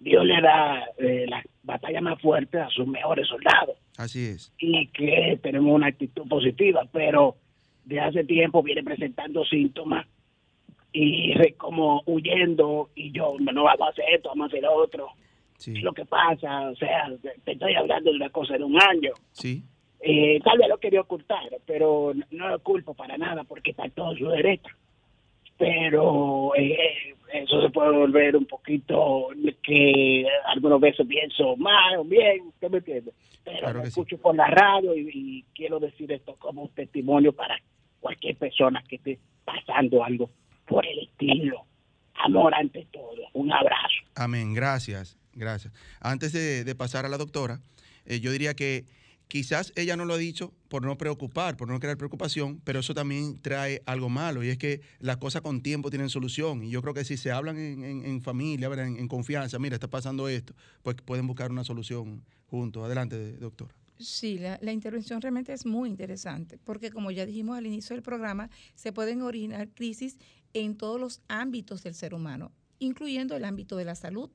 Dios 0.00 0.24
le 0.24 0.40
da 0.40 0.84
eh, 0.98 1.26
la 1.28 1.42
batalla 1.62 2.00
más 2.00 2.20
fuerte 2.20 2.58
a 2.58 2.68
sus 2.70 2.86
mejores 2.88 3.28
soldados 3.28 3.76
Así 3.96 4.26
es. 4.26 4.52
y 4.58 4.88
que 4.88 5.38
tenemos 5.42 5.72
una 5.72 5.86
actitud 5.86 6.26
positiva, 6.28 6.82
pero 6.92 7.36
de 7.84 8.00
hace 8.00 8.24
tiempo 8.24 8.62
viene 8.64 8.82
presentando 8.82 9.44
síntomas 9.44 10.06
y 10.92 11.32
re- 11.34 11.54
como 11.54 12.02
huyendo 12.06 12.90
y 12.96 13.12
yo 13.12 13.36
no 13.40 13.62
vamos 13.64 13.88
a 13.88 13.90
hacer 13.90 14.04
esto, 14.14 14.30
vamos 14.30 14.46
a 14.52 14.56
hacer 14.56 14.64
otro. 14.66 15.08
Sí, 15.62 15.74
lo 15.80 15.92
que 15.92 16.04
pasa, 16.04 16.70
o 16.70 16.74
sea, 16.76 17.08
te 17.44 17.52
estoy 17.52 17.74
hablando 17.74 18.10
de 18.10 18.16
una 18.16 18.30
cosa 18.30 18.56
de 18.58 18.64
un 18.64 18.80
año. 18.80 19.12
sí, 19.32 19.62
Eh, 20.04 20.40
tal 20.44 20.58
vez 20.58 20.68
lo 20.68 20.78
quería 20.78 21.00
ocultar, 21.02 21.48
pero 21.64 22.12
no, 22.32 22.48
lo 22.48 22.58
culpo 22.58 22.92
para 22.94 23.16
nada 23.16 23.44
porque 23.44 23.70
está 23.70 23.88
todo 23.90 24.16
su 24.16 24.26
derecho. 24.28 24.74
Pero 25.56 26.52
eh, 26.56 27.14
eso 27.32 27.62
se 27.62 27.70
puede 27.70 27.92
volver 27.96 28.36
un 28.36 28.46
poquito 28.46 29.28
que 29.62 30.26
algunas 30.46 30.80
veces 30.80 31.06
pienso 31.06 31.56
mal 31.56 31.98
o 31.98 32.04
bien, 32.04 32.48
¿usted 32.48 32.68
me 32.70 32.78
entiende? 32.78 33.12
Pero 33.44 33.58
Claro 33.58 33.74
lo 33.74 33.80
que 33.84 33.90
sí. 33.90 34.00
escucho 34.00 34.18
por 34.18 34.34
la 34.34 34.48
radio 34.48 34.96
y, 34.96 35.08
y 35.14 35.42
quiero 35.54 35.78
decir 35.78 36.10
esto 36.10 36.34
como 36.36 36.62
un 36.62 36.68
testimonio 36.70 37.32
para 37.32 37.56
cualquier 38.00 38.36
persona 38.36 38.82
que 38.88 38.96
esté 38.96 39.20
pasando 39.44 40.02
algo 40.02 40.30
por 40.66 40.84
el 40.84 40.98
estilo. 40.98 41.64
Amor 42.14 42.54
ante 42.54 42.86
todo. 42.92 43.22
Un 43.34 43.52
abrazo. 43.52 44.02
Amén, 44.16 44.52
gracias, 44.54 45.16
gracias. 45.34 45.72
Antes 46.00 46.32
de, 46.32 46.74
pasar 46.74 47.06
a 47.06 47.08
la 47.08 47.18
doctora, 47.18 47.60
eh, 48.04 48.20
yo 48.20 48.32
diría 48.32 48.54
que 48.54 48.86
quizás 49.28 49.72
ella 49.76 49.96
no 49.96 50.04
lo 50.04 50.14
ha 50.14 50.18
dicho 50.18 50.52
por 50.68 50.84
no 50.84 50.98
preocupar, 50.98 51.56
por 51.56 51.68
no 51.68 51.80
crear 51.80 51.96
preocupación, 51.96 52.60
pero 52.64 52.80
eso 52.80 52.94
también 52.94 53.40
trae 53.40 53.82
algo 53.86 54.08
malo 54.08 54.42
y 54.42 54.48
es 54.48 54.58
que 54.58 54.82
las 54.98 55.16
cosas 55.16 55.42
con 55.42 55.62
tiempo 55.62 55.90
tienen 55.90 56.10
solución 56.10 56.62
y 56.64 56.70
yo 56.70 56.82
creo 56.82 56.92
que 56.92 57.04
si 57.04 57.16
se 57.16 57.30
hablan 57.30 57.56
en, 57.56 58.20
familia, 58.20 58.68
en 58.72 59.08
confianza, 59.08 59.58
mira, 59.58 59.76
está 59.76 59.88
pasando 59.88 60.28
esto, 60.28 60.54
pues 60.82 60.96
pueden 61.04 61.26
buscar 61.26 61.50
una 61.50 61.64
solución 61.64 62.22
juntos. 62.46 62.84
Adelante, 62.84 63.38
doctora. 63.38 63.74
Sí, 63.98 64.38
la, 64.38 64.58
la 64.60 64.72
intervención 64.72 65.20
realmente 65.20 65.52
es 65.52 65.64
muy 65.64 65.88
interesante, 65.88 66.58
porque 66.58 66.90
como 66.90 67.10
ya 67.10 67.24
dijimos 67.24 67.56
al 67.56 67.66
inicio 67.66 67.94
del 67.94 68.02
programa, 68.02 68.50
se 68.74 68.92
pueden 68.92 69.22
originar 69.22 69.68
crisis 69.68 70.18
en 70.52 70.76
todos 70.76 71.00
los 71.00 71.20
ámbitos 71.28 71.82
del 71.82 71.94
ser 71.94 72.14
humano, 72.14 72.52
incluyendo 72.78 73.36
el 73.36 73.44
ámbito 73.44 73.76
de 73.76 73.84
la 73.84 73.94
salud. 73.94 74.30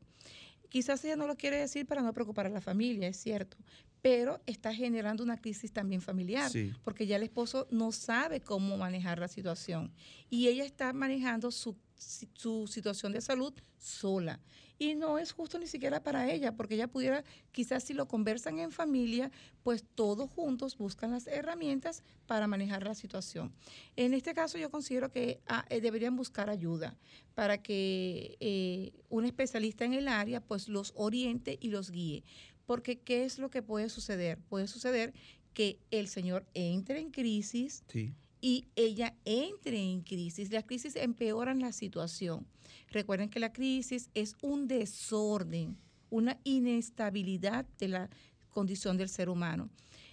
Quizás 0.69 1.03
ella 1.05 1.15
no 1.15 1.27
lo 1.27 1.35
quiere 1.37 1.57
decir 1.57 1.85
para 1.85 2.01
no 2.01 2.13
preocupar 2.13 2.45
a 2.45 2.49
la 2.49 2.61
familia, 2.61 3.07
es 3.07 3.17
cierto, 3.17 3.57
pero 4.01 4.41
está 4.45 4.73
generando 4.73 5.23
una 5.23 5.37
crisis 5.37 5.71
también 5.71 6.01
familiar, 6.01 6.49
Sí. 6.49 6.71
porque 6.83 7.07
ya 7.07 7.15
el 7.15 7.23
esposo 7.23 7.67
no 7.71 7.91
sabe 7.91 8.41
cómo 8.41 8.77
manejar 8.77 9.19
la 9.19 9.27
situación 9.27 9.91
y 10.29 10.47
ella 10.47 10.63
está 10.65 10.93
manejando 10.93 11.51
su, 11.51 11.75
su 11.97 12.67
situación 12.67 13.13
de 13.13 13.21
salud 13.21 13.53
sola. 13.77 14.39
Y 14.79 14.95
no 14.95 15.17
es 15.17 15.31
justo 15.31 15.57
ni 15.57 15.65
siquiera 15.65 16.03
para 16.03 16.31
ella, 16.31 16.55
porque 16.55 16.75
ella 16.75 16.87
pudiera, 16.87 17.23
quizás 17.51 17.83
si 17.83 17.93
lo 17.93 18.07
conversan 18.07 18.59
en 18.59 18.71
familia, 18.71 19.31
pues 19.63 19.83
todos 19.95 20.29
juntos 20.29 20.77
buscan 20.77 21.11
las 21.11 21.25
herramientas 21.25 22.03
para 22.27 22.45
manejar 22.45 22.83
la 22.83 22.93
situación. 22.93 23.51
En 23.95 24.13
este 24.13 24.35
caso 24.35 24.59
yo 24.59 24.69
considero 24.69 25.11
que 25.11 25.41
ah, 25.47 25.65
eh, 25.69 25.81
deberían 25.81 26.15
buscar 26.15 26.49
ayuda 26.49 26.95
para 27.33 27.61
que 27.61 28.37
eh, 28.39 28.91
un 29.09 29.25
especialista 29.25 29.83
en 29.85 29.93
el 29.93 30.07
área 30.07 30.41
pues 30.41 30.67
los 30.67 30.93
oriente 30.95 31.57
y 31.59 31.69
los 31.69 31.89
guíe. 31.89 32.23
Porque 32.67 32.99
¿qué 32.99 33.25
es 33.25 33.39
lo 33.39 33.49
que 33.49 33.63
puede 33.63 33.89
suceder? 33.89 34.37
Puede 34.49 34.67
suceder 34.67 35.13
que 35.53 35.79
el 35.89 36.07
señor 36.07 36.45
entre 36.53 36.99
en 36.99 37.09
crisis, 37.09 37.83
Sí, 37.87 38.13
y 38.47 38.69
ella 38.77 39.13
entre 39.25 39.77
en 39.77 39.99
crisis. 40.03 40.53
Las 40.53 40.63
crisis 40.63 40.95
empeoran 40.95 41.59
la 41.59 41.73
situación. 41.73 42.47
Recuerden 42.89 43.29
que 43.29 43.41
la 43.41 43.51
crisis 43.51 44.09
es 44.13 44.37
un 44.41 44.69
desorden, 44.69 45.77
una 46.09 46.39
inestabilidad 46.45 47.65
de 47.77 47.89
la 47.89 48.09
condición 48.47 48.95
del 48.95 49.09
ser 49.09 49.27
humano. 49.27 49.69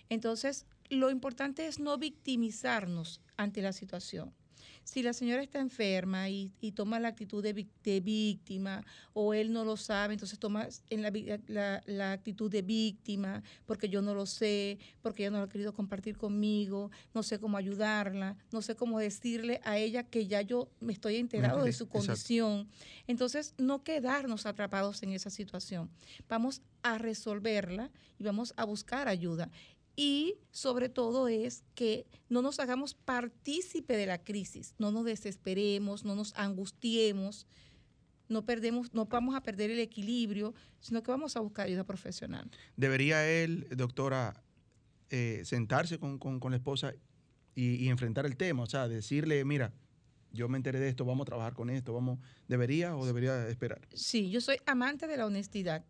Entonces, 0.08 0.66
lo 0.90 1.12
importante 1.12 1.68
es 1.68 1.78
no 1.78 1.96
victimizarnos 1.96 3.20
ante 3.36 3.62
la 3.62 3.72
situación. 3.72 4.34
Si 4.84 5.02
la 5.02 5.12
señora 5.14 5.42
está 5.42 5.60
enferma 5.60 6.28
y, 6.28 6.52
y 6.60 6.72
toma 6.72 7.00
la 7.00 7.08
actitud 7.08 7.42
de, 7.42 7.66
de 7.82 8.00
víctima 8.00 8.84
o 9.14 9.32
él 9.34 9.50
no 9.52 9.64
lo 9.64 9.76
sabe, 9.76 10.12
entonces 10.14 10.38
toma 10.38 10.68
en 10.90 11.02
la, 11.02 11.10
vi- 11.10 11.26
la- 11.48 11.82
la 11.86 12.12
actitud 12.12 12.50
de 12.50 12.62
víctima 12.62 13.42
porque 13.66 13.88
yo 13.88 14.02
no 14.02 14.14
lo 14.14 14.26
sé, 14.26 14.78
porque 15.02 15.22
ella 15.24 15.30
no 15.30 15.38
lo 15.38 15.44
ha 15.44 15.48
querido 15.48 15.72
compartir 15.72 16.16
conmigo, 16.16 16.90
no 17.14 17.22
sé 17.22 17.38
cómo 17.40 17.56
ayudarla, 17.56 18.36
no 18.52 18.60
sé 18.62 18.76
cómo 18.76 18.98
decirle 18.98 19.60
a 19.64 19.78
ella 19.78 20.02
que 20.04 20.26
ya 20.26 20.42
yo 20.42 20.68
me 20.80 20.92
estoy 20.92 21.16
enterado 21.16 21.64
de 21.64 21.72
su 21.72 21.84
exacto. 21.84 21.98
condición. 22.06 22.68
Entonces, 23.06 23.54
no 23.58 23.82
quedarnos 23.82 24.44
atrapados 24.46 25.02
en 25.02 25.12
esa 25.12 25.30
situación. 25.30 25.90
Vamos 26.28 26.60
a 26.82 26.98
resolverla 26.98 27.90
y 28.18 28.24
vamos 28.24 28.52
a 28.56 28.64
buscar 28.64 29.08
ayuda. 29.08 29.50
Y 29.96 30.36
sobre 30.50 30.88
todo 30.88 31.28
es 31.28 31.62
que 31.74 32.06
no 32.28 32.42
nos 32.42 32.58
hagamos 32.58 32.94
partícipe 32.94 33.96
de 33.96 34.06
la 34.06 34.22
crisis, 34.24 34.74
no 34.78 34.90
nos 34.90 35.04
desesperemos, 35.04 36.04
no 36.04 36.14
nos 36.16 36.34
angustiemos, 36.34 37.46
no 38.28 38.44
perdemos, 38.44 38.92
no 38.92 39.06
vamos 39.06 39.34
a 39.36 39.42
perder 39.42 39.70
el 39.70 39.78
equilibrio, 39.78 40.54
sino 40.80 41.02
que 41.02 41.10
vamos 41.10 41.36
a 41.36 41.40
buscar 41.40 41.66
ayuda 41.66 41.84
profesional. 41.84 42.50
¿Debería 42.76 43.28
él, 43.30 43.68
doctora, 43.76 44.42
eh, 45.10 45.42
sentarse 45.44 45.98
con, 45.98 46.18
con- 46.18 46.40
con 46.40 46.50
la 46.50 46.56
esposa 46.56 46.92
y, 47.54 47.76
y 47.76 47.88
enfrentar 47.88 48.26
el 48.26 48.36
tema? 48.36 48.62
O 48.64 48.66
sea, 48.66 48.88
decirle, 48.88 49.44
mira, 49.44 49.72
yo 50.32 50.48
me 50.48 50.56
enteré 50.56 50.80
de 50.80 50.88
esto, 50.88 51.04
vamos 51.04 51.22
a 51.22 51.26
trabajar 51.26 51.54
con 51.54 51.70
esto, 51.70 51.92
vamos, 51.92 52.18
¿debería 52.48 52.96
o 52.96 53.06
debería 53.06 53.46
esperar? 53.48 53.86
Sí, 53.92 54.30
yo 54.30 54.40
soy 54.40 54.56
amante 54.66 55.06
de 55.06 55.16
la 55.16 55.26
honestidad. 55.26 55.84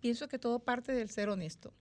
Pienso 0.00 0.28
que 0.28 0.38
todo 0.38 0.58
parte 0.58 0.92
del 0.92 1.08
ser 1.08 1.30
honesto. 1.30 1.72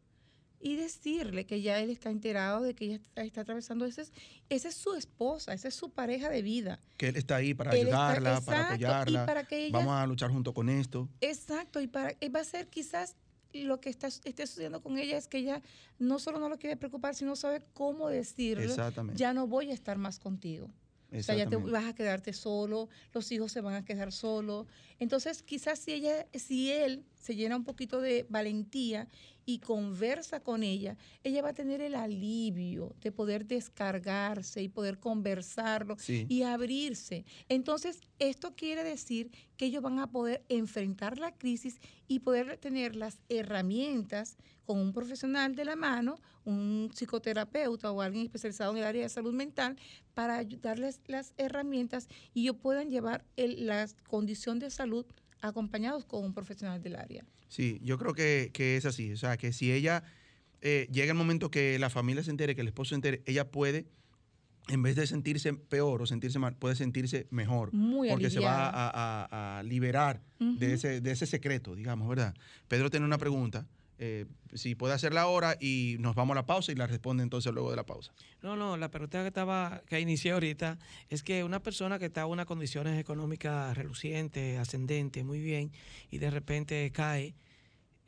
Y 0.68 0.78
decirle 0.78 1.46
que 1.46 1.62
ya 1.62 1.80
él 1.80 1.92
está 1.92 2.10
enterado 2.10 2.62
de 2.64 2.74
que 2.74 2.86
ella 2.86 2.96
está, 2.96 3.22
está 3.22 3.42
atravesando, 3.42 3.86
esa 3.86 4.02
es, 4.02 4.12
esa 4.50 4.70
es 4.70 4.74
su 4.76 4.96
esposa, 4.96 5.54
esa 5.54 5.68
es 5.68 5.76
su 5.76 5.92
pareja 5.92 6.28
de 6.28 6.42
vida. 6.42 6.80
Que 6.98 7.10
él 7.10 7.18
está 7.18 7.36
ahí 7.36 7.54
para 7.54 7.70
Él 7.76 7.86
está- 7.88 8.08
ayudarla, 8.10 8.42
para 8.42 8.58
exacto, 8.62 8.82
y 8.82 8.86
apoyarla. 8.86 9.26
para 9.28 9.44
que 9.44 9.66
ella- 9.68 9.78
Vamos 9.78 9.94
a 9.94 10.08
luchar 10.08 10.32
junto 10.32 10.56
con 10.56 10.68
esto. 10.70 11.08
Exacto, 11.22 11.82
y 11.82 11.88
para 11.88 12.16
va 12.34 12.40
a 12.40 12.44
ser 12.44 12.68
quizás 12.68 13.16
lo 13.54 13.80
que 13.80 13.92
está, 13.92 14.08
esté 14.08 14.48
sucediendo 14.48 14.82
con 14.82 14.98
ella 14.98 15.18
es 15.18 15.28
que 15.28 15.38
ella 15.38 15.62
no 16.00 16.18
solo 16.18 16.40
no 16.40 16.50
lo 16.50 16.58
quiere 16.58 16.78
preocupar, 16.78 17.14
sino 17.14 17.36
sabe 17.36 17.62
cómo 17.74 18.10
decirle, 18.10 18.66
Exactamente. 18.66 19.20
ya 19.20 19.34
no 19.34 19.46
voy 19.46 19.70
a 19.70 19.74
estar 19.76 20.00
más 20.00 20.18
contigo. 20.18 20.72
O 21.16 21.22
sea, 21.24 21.36
ya 21.36 21.48
te 21.48 21.56
vas 21.56 21.86
a 21.86 21.94
quedarte 21.96 22.34
solo, 22.34 22.90
los 23.14 23.32
hijos 23.32 23.52
se 23.52 23.62
van 23.62 23.76
a 23.76 23.86
quedar 23.86 24.12
solos. 24.12 24.66
Entonces, 25.00 25.44
quizás 25.44 25.80
si 25.80 25.94
ella, 25.94 26.26
si 26.34 26.72
él 26.72 27.06
se 27.14 27.36
llena 27.36 27.56
un 27.56 27.64
poquito 27.64 28.02
de 28.02 28.26
valentía 28.28 29.08
y 29.46 29.60
conversa 29.60 30.40
con 30.40 30.64
ella, 30.64 30.98
ella 31.24 31.42
va 31.42 31.50
a 31.50 31.54
tener 31.54 31.82
el 31.82 31.96
alivio 31.96 32.96
de 33.02 33.12
poder 33.12 33.46
descargarse 33.46 34.62
y 34.64 34.70
poder 34.70 35.00
conversarlo 35.00 35.96
Sí. 36.00 36.26
y 36.30 36.42
abrirse. 36.44 37.26
Entonces, 37.48 38.02
esto 38.20 38.56
quiere 38.56 38.84
decir 38.84 39.32
que 39.58 39.66
ellos 39.68 39.84
van 39.84 40.00
a 40.00 40.12
poder 40.12 40.44
enfrentar 40.50 41.18
la 41.20 41.32
crisis 41.32 41.80
y 42.08 42.20
poder 42.20 42.58
tener 42.58 42.96
las 42.96 43.20
herramientas 43.30 44.38
con 44.66 44.80
un 44.80 44.94
profesional 44.94 45.56
de 45.56 45.66
la 45.66 45.76
mano, 45.76 46.20
un 46.44 46.90
psicoterapeuta 46.94 47.92
o 47.92 48.02
alguien 48.02 48.26
especializado 48.26 48.72
en 48.72 48.78
el 48.80 48.84
área 48.86 49.04
de 49.04 49.10
salud 49.10 49.34
mental, 49.34 49.78
para 50.14 50.44
darles 50.44 51.02
las 51.08 51.34
herramientas 51.38 52.08
y 52.34 52.42
ellos 52.42 52.56
puedan 52.62 52.90
llevar 52.90 53.26
el- 53.36 53.68
la 53.68 53.88
condición 54.08 54.60
de 54.60 54.70
salud 54.72 55.06
acompañados 55.48 56.06
con 56.06 56.24
un 56.24 56.34
profesional 56.34 56.82
del 56.82 56.96
área. 56.96 57.26
Sí, 57.48 57.80
yo 57.84 57.98
creo 57.98 58.14
que, 58.14 58.50
que 58.54 58.78
es 58.78 58.86
así. 58.86 59.12
O 59.14 59.18
sea, 59.18 59.38
que 59.38 59.54
si 59.54 59.72
ella 59.72 60.04
eh, 60.62 60.88
llega 60.92 61.12
el 61.12 61.18
momento 61.18 61.50
que 61.52 61.78
la 61.80 61.90
familia 61.90 62.24
se 62.24 62.32
entere, 62.32 62.56
que 62.56 62.62
el 62.62 62.68
esposo 62.68 62.90
se 62.90 62.96
entere, 62.96 63.22
ella 63.26 63.50
puede, 63.52 63.86
en 64.68 64.82
vez 64.82 64.96
de 64.96 65.06
sentirse 65.06 65.54
peor 65.54 66.02
o 66.02 66.06
sentirse 66.08 66.40
mal, 66.40 66.56
puede 66.56 66.76
sentirse 66.76 67.28
mejor. 67.30 67.72
Muy 67.74 68.10
porque 68.10 68.30
se 68.32 68.40
va 68.40 68.68
a, 68.70 68.90
a- 68.90 69.60
a 69.60 69.64
liberar 69.64 70.22
de, 70.40 70.74
ese, 70.74 71.02
de 71.02 71.12
ese 71.12 71.26
secreto, 71.28 71.76
digamos, 71.76 72.10
¿verdad? 72.10 72.34
Pedro 72.68 72.90
tiene 72.90 73.06
una 73.06 73.18
pregunta. 73.20 73.68
Eh, 73.98 74.26
si 74.54 74.76
puede 74.76 74.94
hacerla 74.94 75.22
ahora 75.22 75.56
y 75.60 75.96
nos 76.00 76.16
vamos 76.16 76.34
a 76.34 76.42
la 76.42 76.46
pausa 76.46 76.72
y 76.72 76.76
la 76.76 76.86
responde 76.88 77.24
entonces 77.24 77.54
luego 77.54 77.70
de 77.70 77.78
la 77.78 77.86
pausa. 77.86 78.12
No, 78.42 78.56
no, 78.56 78.76
la 78.78 78.90
pregunta 78.92 79.22
que 79.22 79.28
estaba, 79.28 79.82
que 79.88 80.00
inicié 80.00 80.32
ahorita, 80.32 80.78
es 81.10 81.24
que 81.24 81.44
una 81.44 81.62
persona 81.62 81.98
que 82.00 82.06
está 82.06 82.22
en 82.22 82.28
unas 82.28 82.46
condiciones 82.46 83.00
económicas 83.00 83.76
relucientes, 83.78 84.60
ascendentes, 84.60 85.24
muy 85.24 85.40
bien, 85.40 85.72
y 86.12 86.18
de 86.18 86.30
repente 86.30 86.92
cae, 86.94 87.36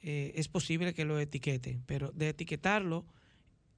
eh, 0.03 0.33
es 0.35 0.47
posible 0.47 0.93
que 0.93 1.05
lo 1.05 1.19
etiquete, 1.19 1.79
pero 1.85 2.11
de 2.11 2.29
etiquetarlo, 2.29 3.05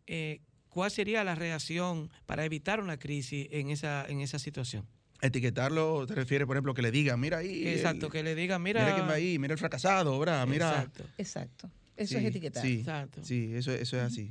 eh, 0.07 0.41
¿cuál 0.69 0.91
sería 0.91 1.23
la 1.23 1.35
reacción 1.35 2.09
para 2.25 2.43
evitar 2.45 2.79
una 2.81 2.97
crisis 2.97 3.47
en 3.51 3.69
esa, 3.69 4.05
en 4.07 4.21
esa 4.21 4.39
situación? 4.39 4.87
Etiquetarlo 5.21 6.07
te 6.07 6.15
refiere, 6.15 6.47
por 6.47 6.55
ejemplo, 6.55 6.73
que 6.73 6.81
le 6.81 6.91
digan, 6.91 7.19
mira 7.19 7.39
ahí. 7.39 7.67
Exacto, 7.67 8.05
el- 8.07 8.11
que 8.11 8.23
le 8.23 8.35
digan, 8.35 8.61
Mira 8.63 8.81
mira... 8.83 8.95
quién 8.95 9.07
va 9.07 9.13
ahí, 9.13 9.37
mira 9.37 9.53
el 9.53 9.59
fracasado, 9.59 10.17
¿verdad? 10.17 10.47
Mira. 10.47 10.69
Exacto. 10.69 11.05
Exacto. 11.17 11.69
Eso 11.99 12.17
es 12.17 12.25
etiquetar. 12.25 12.65
Sí, 12.65 12.85
sí 13.21 13.51
eso, 13.53 13.71
eso 13.71 13.97
es 13.97 14.03
así. 14.03 14.29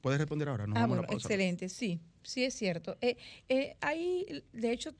¿Puedes 0.00 0.18
responder 0.18 0.48
ahora? 0.48 0.66
ah, 0.74 0.86
bueno, 0.86 1.04
excelente, 1.08 1.68
sí, 1.68 2.00
sí 2.22 2.44
es 2.44 2.54
cierto. 2.54 2.98
Eh, 3.00 3.16
eh, 3.48 3.76
ahí, 3.80 4.44
de 4.52 4.72
hecho, 4.72 4.94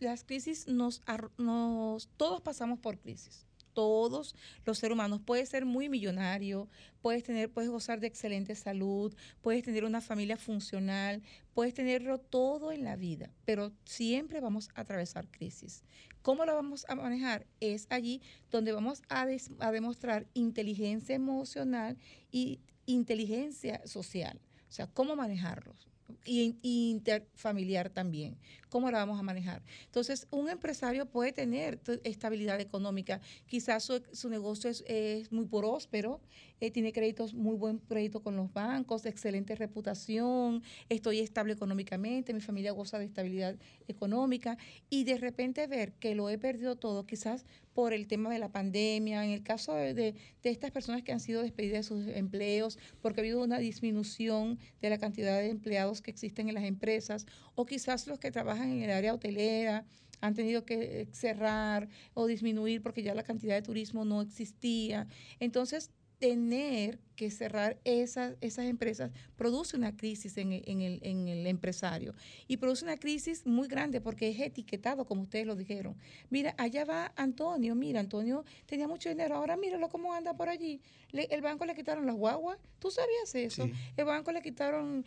las 0.00 0.24
crisis 0.24 0.66
nos, 0.66 1.02
nos, 1.36 2.08
todos 2.16 2.40
pasamos 2.40 2.78
por 2.80 2.98
crisis 2.98 3.47
todos 3.78 4.34
los 4.64 4.78
seres 4.78 4.94
humanos. 4.94 5.20
Puedes 5.24 5.50
ser 5.50 5.64
muy 5.64 5.88
millonario, 5.88 6.68
puedes 7.00 7.22
tener, 7.22 7.48
puedes 7.48 7.70
gozar 7.70 8.00
de 8.00 8.08
excelente 8.08 8.56
salud, 8.56 9.14
puedes 9.40 9.62
tener 9.62 9.84
una 9.84 10.00
familia 10.00 10.36
funcional, 10.36 11.22
puedes 11.54 11.74
tenerlo 11.74 12.18
todo 12.18 12.72
en 12.72 12.82
la 12.82 12.96
vida, 12.96 13.30
pero 13.44 13.70
siempre 13.84 14.40
vamos 14.40 14.68
a 14.74 14.80
atravesar 14.80 15.28
crisis. 15.30 15.84
¿Cómo 16.22 16.44
lo 16.44 16.56
vamos 16.56 16.86
a 16.88 16.96
manejar? 16.96 17.46
Es 17.60 17.86
allí 17.88 18.20
donde 18.50 18.72
vamos 18.72 19.02
a, 19.08 19.28
a 19.60 19.70
demostrar 19.70 20.26
inteligencia 20.34 21.14
emocional 21.14 21.96
y 22.32 22.58
inteligencia 22.84 23.86
social. 23.86 24.40
O 24.68 24.72
sea, 24.72 24.88
cómo 24.88 25.14
manejarlos 25.14 25.86
y, 26.24 26.56
interfamiliar 26.62 27.90
también. 27.90 28.36
¿Cómo 28.68 28.90
la 28.90 28.98
vamos 28.98 29.18
a 29.18 29.22
manejar? 29.22 29.62
Entonces, 29.86 30.26
un 30.30 30.48
empresario 30.48 31.06
puede 31.06 31.32
tener 31.32 31.80
estabilidad 32.04 32.60
económica. 32.60 33.20
Quizás 33.46 33.90
su, 34.12 34.28
negocio 34.28 34.70
es, 34.70 35.32
muy 35.32 35.46
próspero, 35.46 36.20
eh, 36.60 36.70
tiene 36.70 36.92
créditos, 36.92 37.34
muy 37.34 37.56
buen 37.56 37.78
crédito 37.78 38.20
con 38.20 38.36
los 38.36 38.52
bancos, 38.52 39.06
excelente 39.06 39.54
reputación, 39.54 40.62
estoy 40.88 41.20
estable 41.20 41.52
económicamente, 41.52 42.34
mi 42.34 42.40
familia 42.40 42.72
goza 42.72 42.98
de 42.98 43.04
estabilidad 43.04 43.56
económica 43.86 44.58
y 44.90 45.04
de 45.04 45.18
repente 45.18 45.66
ver 45.66 45.92
que 45.92 46.14
lo 46.14 46.30
he 46.30 46.38
perdido 46.38 46.76
todo, 46.76 47.06
quizás 47.06 47.44
por 47.74 47.92
el 47.92 48.08
tema 48.08 48.30
de 48.30 48.40
la 48.40 48.50
pandemia, 48.50 49.24
en 49.24 49.30
el 49.30 49.42
caso 49.42 49.74
de, 49.74 49.94
de, 49.94 50.14
estas 50.42 50.72
personas 50.72 51.02
que 51.02 51.12
han 51.12 51.20
sido 51.20 51.42
despedidas 51.42 51.88
de 51.88 51.94
sus 51.94 52.08
empleos, 52.08 52.78
porque 53.00 53.20
ha 53.20 53.22
habido 53.22 53.42
una 53.42 53.58
disminución 53.58 54.58
de 54.80 54.90
la 54.90 54.98
cantidad 54.98 55.38
de 55.38 55.50
empleados 55.50 56.02
que 56.02 56.10
existen 56.10 56.48
en 56.48 56.54
las 56.56 56.64
empresas, 56.64 57.26
o 57.54 57.66
quizás 57.66 58.06
los 58.08 58.18
que 58.18 58.32
trabajan 58.32 58.70
en 58.70 58.82
el 58.82 58.90
área 58.90 59.14
hotelera 59.14 59.84
han 60.20 60.34
tenido 60.34 60.64
que 60.64 61.08
cerrar 61.12 61.88
o 62.14 62.26
disminuir 62.26 62.82
porque 62.82 63.02
ya 63.02 63.14
la 63.14 63.22
cantidad 63.22 63.54
de 63.54 63.62
turismo 63.62 64.04
no 64.04 64.20
existía. 64.22 65.06
Entonces, 65.38 65.90
tener 66.18 66.98
que 67.14 67.30
cerrar 67.30 67.78
esas, 67.84 68.36
esas 68.40 68.66
empresas 68.66 69.10
produce 69.36 69.76
una 69.76 69.96
crisis 69.96 70.36
en, 70.36 70.52
el, 70.52 70.62
en, 71.02 71.28
el, 71.28 71.46
empresario 71.46 72.14
y 72.46 72.58
produce 72.58 72.84
una 72.84 72.96
crisis 72.96 73.44
muy 73.44 73.66
grande 73.66 74.00
porque 74.00 74.28
es 74.28 74.38
etiquetado, 74.38 75.04
como 75.04 75.22
ustedes 75.22 75.46
lo 75.46 75.56
dijeron. 75.56 75.96
Mira, 76.30 76.54
allá 76.58 76.84
va 76.84 77.12
Antonio, 77.16 77.74
mira, 77.74 78.00
Antonio 78.00 78.44
tenía 78.66 78.86
mucho 78.86 79.08
dinero, 79.08 79.36
ahora 79.36 79.56
míralo 79.56 79.88
cómo 79.88 80.14
anda 80.14 80.34
por 80.34 80.48
allí. 80.48 80.80
el 81.12 81.40
banco 81.40 81.64
le 81.64 81.74
quitaron 81.74 82.06
las 82.06 82.14
guaguas, 82.14 82.58
¿tú 82.78 82.90
sabías 82.90 83.34
eso? 83.34 83.68
El 83.96 84.04
banco 84.04 84.30
le 84.30 84.40
quitaron 84.40 85.04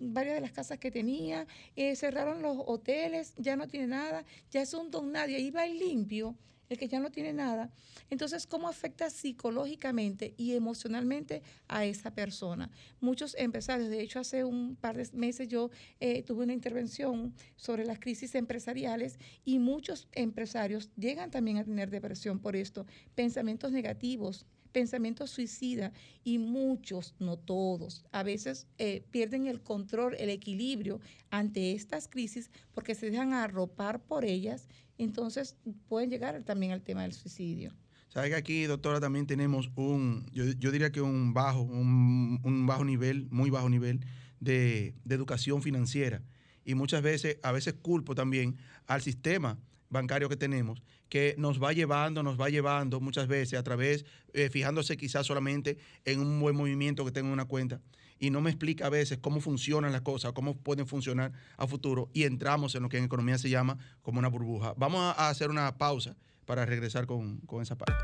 varias 0.00 0.34
de 0.34 0.40
las 0.40 0.52
casas 0.52 0.78
que 0.78 0.90
tenía, 0.90 1.46
eh, 1.76 1.94
cerraron 1.94 2.42
los 2.42 2.56
hoteles, 2.66 3.34
ya 3.36 3.54
no 3.54 3.68
tiene 3.68 3.86
nada, 3.86 4.24
ya 4.50 4.62
es 4.62 4.74
un 4.74 4.90
don 4.90 5.12
nadie, 5.12 5.36
ahí 5.36 5.50
va 5.50 5.66
el 5.66 5.78
limpio 5.78 6.36
el 6.68 6.78
que 6.78 6.88
ya 6.88 7.00
no 7.00 7.10
tiene 7.10 7.32
nada. 7.32 7.70
Entonces, 8.10 8.46
¿cómo 8.46 8.68
afecta 8.68 9.10
psicológicamente 9.10 10.34
y 10.36 10.54
emocionalmente 10.54 11.42
a 11.68 11.84
esa 11.84 12.12
persona? 12.12 12.70
Muchos 13.00 13.34
empresarios, 13.38 13.88
de 13.88 14.00
hecho, 14.00 14.20
hace 14.20 14.44
un 14.44 14.76
par 14.76 14.96
de 14.96 15.08
meses 15.12 15.48
yo 15.48 15.70
eh, 16.00 16.22
tuve 16.22 16.44
una 16.44 16.52
intervención 16.52 17.34
sobre 17.56 17.84
las 17.84 17.98
crisis 17.98 18.34
empresariales 18.34 19.18
y 19.44 19.58
muchos 19.58 20.08
empresarios 20.12 20.90
llegan 20.96 21.30
también 21.30 21.58
a 21.58 21.64
tener 21.64 21.90
depresión 21.90 22.38
por 22.38 22.56
esto, 22.56 22.86
pensamientos 23.14 23.72
negativos, 23.72 24.46
pensamientos 24.76 25.30
suicidas 25.30 25.92
y 26.22 26.36
muchos, 26.36 27.14
no 27.18 27.38
todos, 27.38 28.04
a 28.12 28.22
veces 28.22 28.66
eh, 28.76 29.02
pierden 29.10 29.46
el 29.46 29.62
control, 29.62 30.14
el 30.18 30.28
equilibrio 30.28 31.00
ante 31.30 31.72
estas 31.72 32.08
crisis 32.08 32.50
porque 32.74 32.94
se 32.94 33.10
dejan 33.10 33.32
arropar 33.32 34.02
por 34.02 34.26
ellas 34.26 34.68
entonces 34.98 35.56
pueden 35.88 36.10
llegar 36.10 36.42
también 36.44 36.72
al 36.72 36.82
tema 36.82 37.02
del 37.02 37.12
suicidio. 37.12 37.72
Sabes 38.08 38.30
que 38.30 38.36
aquí, 38.36 38.64
doctora, 38.64 39.00
también 39.00 39.26
tenemos 39.26 39.70
un, 39.76 40.26
yo, 40.32 40.72
diría 40.72 40.90
que 40.90 41.02
un 41.02 41.34
bajo, 41.34 41.60
un, 41.60 42.66
bajo 42.66 42.84
nivel, 42.84 43.28
muy 43.30 43.50
bajo 43.50 43.68
nivel 43.68 44.00
de, 44.40 44.94
educación 45.08 45.62
financiera. 45.62 46.22
Y 46.64 46.74
muchas 46.74 47.02
veces, 47.02 47.38
a 47.42 47.52
veces 47.52 47.74
culpo 47.74 48.14
también 48.14 48.56
al 48.86 49.02
sistema 49.02 49.58
bancario 49.90 50.28
que 50.28 50.36
tenemos, 50.36 50.82
que 51.08 51.34
nos 51.38 51.62
va 51.62 51.72
llevando, 51.72 52.22
nos 52.22 52.40
va 52.40 52.48
llevando 52.48 53.00
muchas 53.00 53.28
veces 53.28 53.58
a 53.58 53.62
través, 53.62 54.04
eh, 54.32 54.48
fijándose 54.50 54.96
quizás 54.96 55.26
solamente 55.26 55.76
en 56.04 56.20
un 56.20 56.40
buen 56.40 56.56
movimiento 56.56 57.04
que 57.04 57.12
tengo 57.12 57.28
en 57.28 57.34
una 57.34 57.44
cuenta 57.44 57.80
y 58.18 58.30
no 58.30 58.40
me 58.40 58.50
explica 58.50 58.86
a 58.86 58.90
veces 58.90 59.18
cómo 59.18 59.40
funcionan 59.40 59.92
las 59.92 60.02
cosas, 60.02 60.32
cómo 60.32 60.56
pueden 60.56 60.86
funcionar 60.86 61.32
a 61.56 61.66
futuro 61.66 62.10
y 62.12 62.24
entramos 62.24 62.74
en 62.74 62.82
lo 62.82 62.88
que 62.88 62.98
en 62.98 63.04
economía 63.04 63.38
se 63.38 63.50
llama 63.50 63.78
como 64.02 64.18
una 64.18 64.28
burbuja. 64.28 64.74
Vamos 64.76 65.14
a 65.16 65.28
hacer 65.28 65.50
una 65.50 65.76
pausa 65.76 66.16
para 66.44 66.64
regresar 66.64 67.06
con, 67.06 67.40
esa 67.60 67.76
parte. 67.76 67.94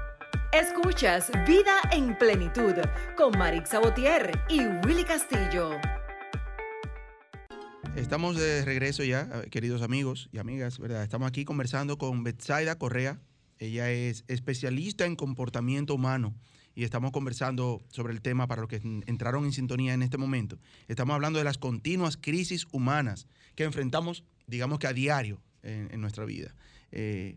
Escuchas 0.53 1.31
Vida 1.47 1.81
en 1.93 2.17
Plenitud 2.19 2.75
con 3.17 3.39
Marix 3.39 3.71
Sabotier 3.71 4.39
y 4.49 4.61
Willy 4.87 5.05
Castillo. 5.05 5.71
Estamos 7.97 8.37
de 8.37 8.65
regreso 8.65 9.05
ya, 9.05 9.43
queridos 9.51 9.83
amigos 9.83 10.29
y 10.33 10.39
amigas, 10.39 10.79
¿verdad? 10.79 11.03
Estamos 11.03 11.29
aquí 11.29 11.45
conversando 11.45 11.99
con 11.99 12.25
Betsaida 12.25 12.79
Correa. 12.79 13.21
Ella 13.59 13.91
es 13.91 14.25
especialista 14.29 15.05
en 15.05 15.15
comportamiento 15.15 15.95
humano 15.95 16.35
y 16.75 16.85
estamos 16.85 17.13
conversando 17.13 17.83
sobre 17.89 18.13
el 18.13 18.23
tema 18.23 18.47
para 18.47 18.63
los 18.63 18.69
que 18.69 18.81
entraron 19.07 19.45
en 19.45 19.53
sintonía 19.53 19.95
en 19.95 20.03
este 20.03 20.19
momento. 20.19 20.59
Estamos 20.89 21.15
hablando 21.15 21.39
de 21.39 21.45
las 21.45 21.59
continuas 21.59 22.17
crisis 22.17 22.67
humanas 22.73 23.27
que 23.55 23.65
enfrentamos, 23.65 24.25
digamos 24.47 24.79
que 24.79 24.87
a 24.87 24.93
diario 24.93 25.41
en, 25.63 26.01
nuestra 26.01 26.25
vida. 26.25 26.55
Eh, 26.91 27.37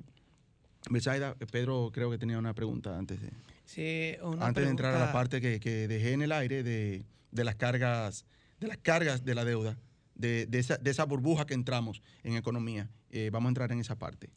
Pedro 1.52 1.91
creo 1.93 2.12
que 2.12 2.17
tenía 2.17 2.38
una 2.38 2.54
pregunta 2.54 2.98
antes 2.98 3.21
de, 3.21 3.30
sí, 3.65 4.17
antes 4.39 4.63
de 4.63 4.69
entrar 4.69 4.93
a 4.95 5.00
la 5.00 5.12
parte 5.12 5.41
que, 5.41 5.88
dejé 5.88 6.13
en 6.13 6.21
el 6.21 6.32
aire 6.32 6.63
de, 6.63 7.04
las 7.32 7.56
cargas 7.56 8.26
de 8.60 8.67
las 8.67 8.78
cargas 8.78 9.26
de 9.26 9.36
la 9.36 9.43
deuda, 9.43 9.78
de, 10.15 10.48
esa, 10.86 11.06
burbuja 11.06 11.45
que 11.45 11.54
entramos 11.54 12.02
en 12.24 12.36
economía. 12.36 12.89
Eh, 13.12 13.30
vamos 13.32 13.48
a 13.48 13.50
entrar 13.50 13.71
en 13.71 13.80
esa 13.80 13.98
parte. 13.98 14.30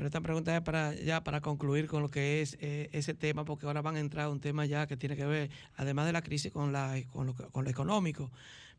Pero 0.00 0.08
esta 0.08 0.22
pregunta 0.22 0.56
es 0.56 0.62
para 0.62 0.94
ya 0.94 1.22
para 1.22 1.42
concluir 1.42 1.86
con 1.86 2.00
lo 2.00 2.08
que 2.08 2.40
es 2.40 2.56
eh, 2.58 2.88
ese 2.92 3.12
tema, 3.12 3.44
porque 3.44 3.66
ahora 3.66 3.82
van 3.82 3.96
a 3.96 4.00
entrar 4.00 4.24
a 4.24 4.30
un 4.30 4.40
tema 4.40 4.64
ya 4.64 4.86
que 4.86 4.96
tiene 4.96 5.14
que 5.14 5.26
ver, 5.26 5.50
además 5.74 6.06
de 6.06 6.12
la 6.14 6.22
crisis, 6.22 6.50
con, 6.50 6.72
la, 6.72 6.98
con, 7.12 7.26
lo, 7.26 7.34
con 7.34 7.64
lo 7.64 7.70
económico. 7.70 8.30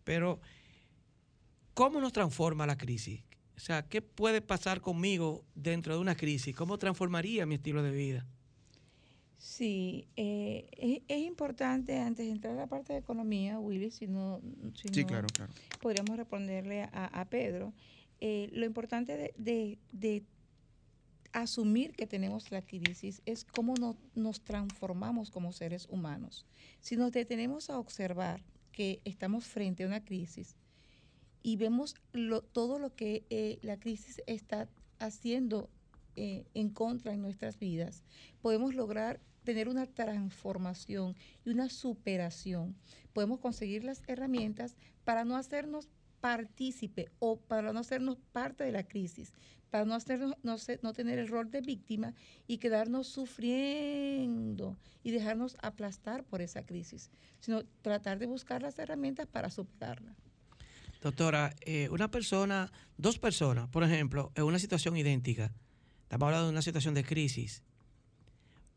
Pero, 0.03 0.39
¿cómo 1.75 2.01
nos 2.01 2.11
transforma 2.11 2.65
la 2.65 2.75
crisis? 2.75 3.21
O 3.55 3.59
sea, 3.59 3.83
¿qué 3.87 4.01
puede 4.01 4.41
pasar 4.41 4.81
conmigo 4.81 5.45
dentro 5.53 5.93
de 5.93 6.01
una 6.01 6.15
crisis? 6.15 6.55
¿Cómo 6.55 6.79
transformaría 6.79 7.45
mi 7.45 7.53
estilo 7.53 7.83
de 7.83 7.91
vida? 7.91 8.25
Sí, 9.37 10.07
eh, 10.15 11.03
es, 11.07 11.19
importante, 11.19 11.99
antes 11.99 12.25
de 12.25 12.31
entrar 12.31 12.53
a 12.53 12.61
la 12.61 12.67
parte 12.67 12.93
de 12.93 12.99
economía, 12.99 13.59
Willy, 13.59 13.91
si 13.91 14.07
no, 14.07 14.41
sí, 14.73 15.05
claro, 15.05 15.27
claro. 15.31 15.53
podríamos 15.81 16.17
responderle 16.17 16.89
a, 16.91 17.27
Pedro, 17.29 17.73
eh, 18.21 18.49
lo 18.53 18.65
importante 18.65 19.15
de, 19.15 19.33
de, 19.37 19.77
de 19.91 20.23
asumir 21.33 21.93
que 21.93 22.07
tenemos 22.07 22.51
la 22.51 22.61
crisis 22.61 23.21
es 23.25 23.45
cómo 23.45 23.75
nos 24.15 24.41
transformamos 24.41 25.31
como 25.31 25.51
seres 25.51 25.87
humanos. 25.89 26.45
Si 26.79 26.95
nos 26.95 27.11
detenemos 27.11 27.69
a 27.69 27.79
observar 27.79 28.43
que 28.71 29.01
estamos 29.05 29.45
frente 29.45 29.83
a 29.83 29.87
una 29.87 30.03
crisis 30.03 30.55
y 31.43 31.57
vemos 31.57 31.95
todo 32.51 32.79
lo 32.79 32.95
que 32.95 33.25
eh, 33.29 33.59
la 33.61 33.79
crisis 33.79 34.21
está 34.27 34.69
haciendo 34.99 35.69
eh, 36.15 36.45
en 36.53 36.69
contra 36.69 37.13
en 37.13 37.21
nuestras 37.21 37.57
vidas, 37.57 38.03
podemos 38.41 38.75
lograr 38.75 39.19
tener 39.43 39.69
una 39.69 39.87
transformación 39.87 41.15
y 41.45 41.49
una 41.49 41.69
superación. 41.69 42.75
Podemos 43.13 43.39
conseguir 43.39 43.83
las 43.83 44.03
herramientas 44.07 44.75
para 45.03 45.25
no 45.25 45.35
hacernos 45.35 45.89
partícipe 46.21 47.09
o 47.19 47.39
para 47.39 47.73
no 47.73 47.79
hacernos 47.79 48.17
parte 48.31 48.63
de 48.63 48.71
la 48.71 48.87
crisis, 48.87 49.33
para 49.69 49.85
no, 49.85 49.95
hacernos, 49.95 50.35
no, 50.43 50.55
no 50.83 50.93
tener 50.93 51.17
el 51.19 51.27
rol 51.27 51.49
de 51.49 51.61
víctima 51.61 52.13
y 52.47 52.59
quedarnos 52.59 53.07
sufriendo 53.07 54.77
y 55.03 55.11
dejarnos 55.11 55.57
aplastar 55.61 56.23
por 56.23 56.41
esa 56.41 56.63
crisis, 56.65 57.09
sino 57.39 57.63
tratar 57.81 58.19
de 58.19 58.27
buscar 58.27 58.61
las 58.61 58.77
herramientas 58.79 59.27
para 59.27 59.49
superarla. 59.49 60.15
Doctora, 61.01 61.55
eh, 61.61 61.89
una 61.89 62.11
persona, 62.11 62.71
dos 62.97 63.17
personas, 63.17 63.67
por 63.69 63.83
ejemplo, 63.83 64.31
en 64.35 64.43
una 64.43 64.59
situación 64.59 64.95
idéntica, 64.95 65.51
estamos 66.03 66.27
hablando 66.27 66.45
de 66.47 66.51
una 66.51 66.61
situación 66.61 66.93
de 66.93 67.03
crisis, 67.03 67.63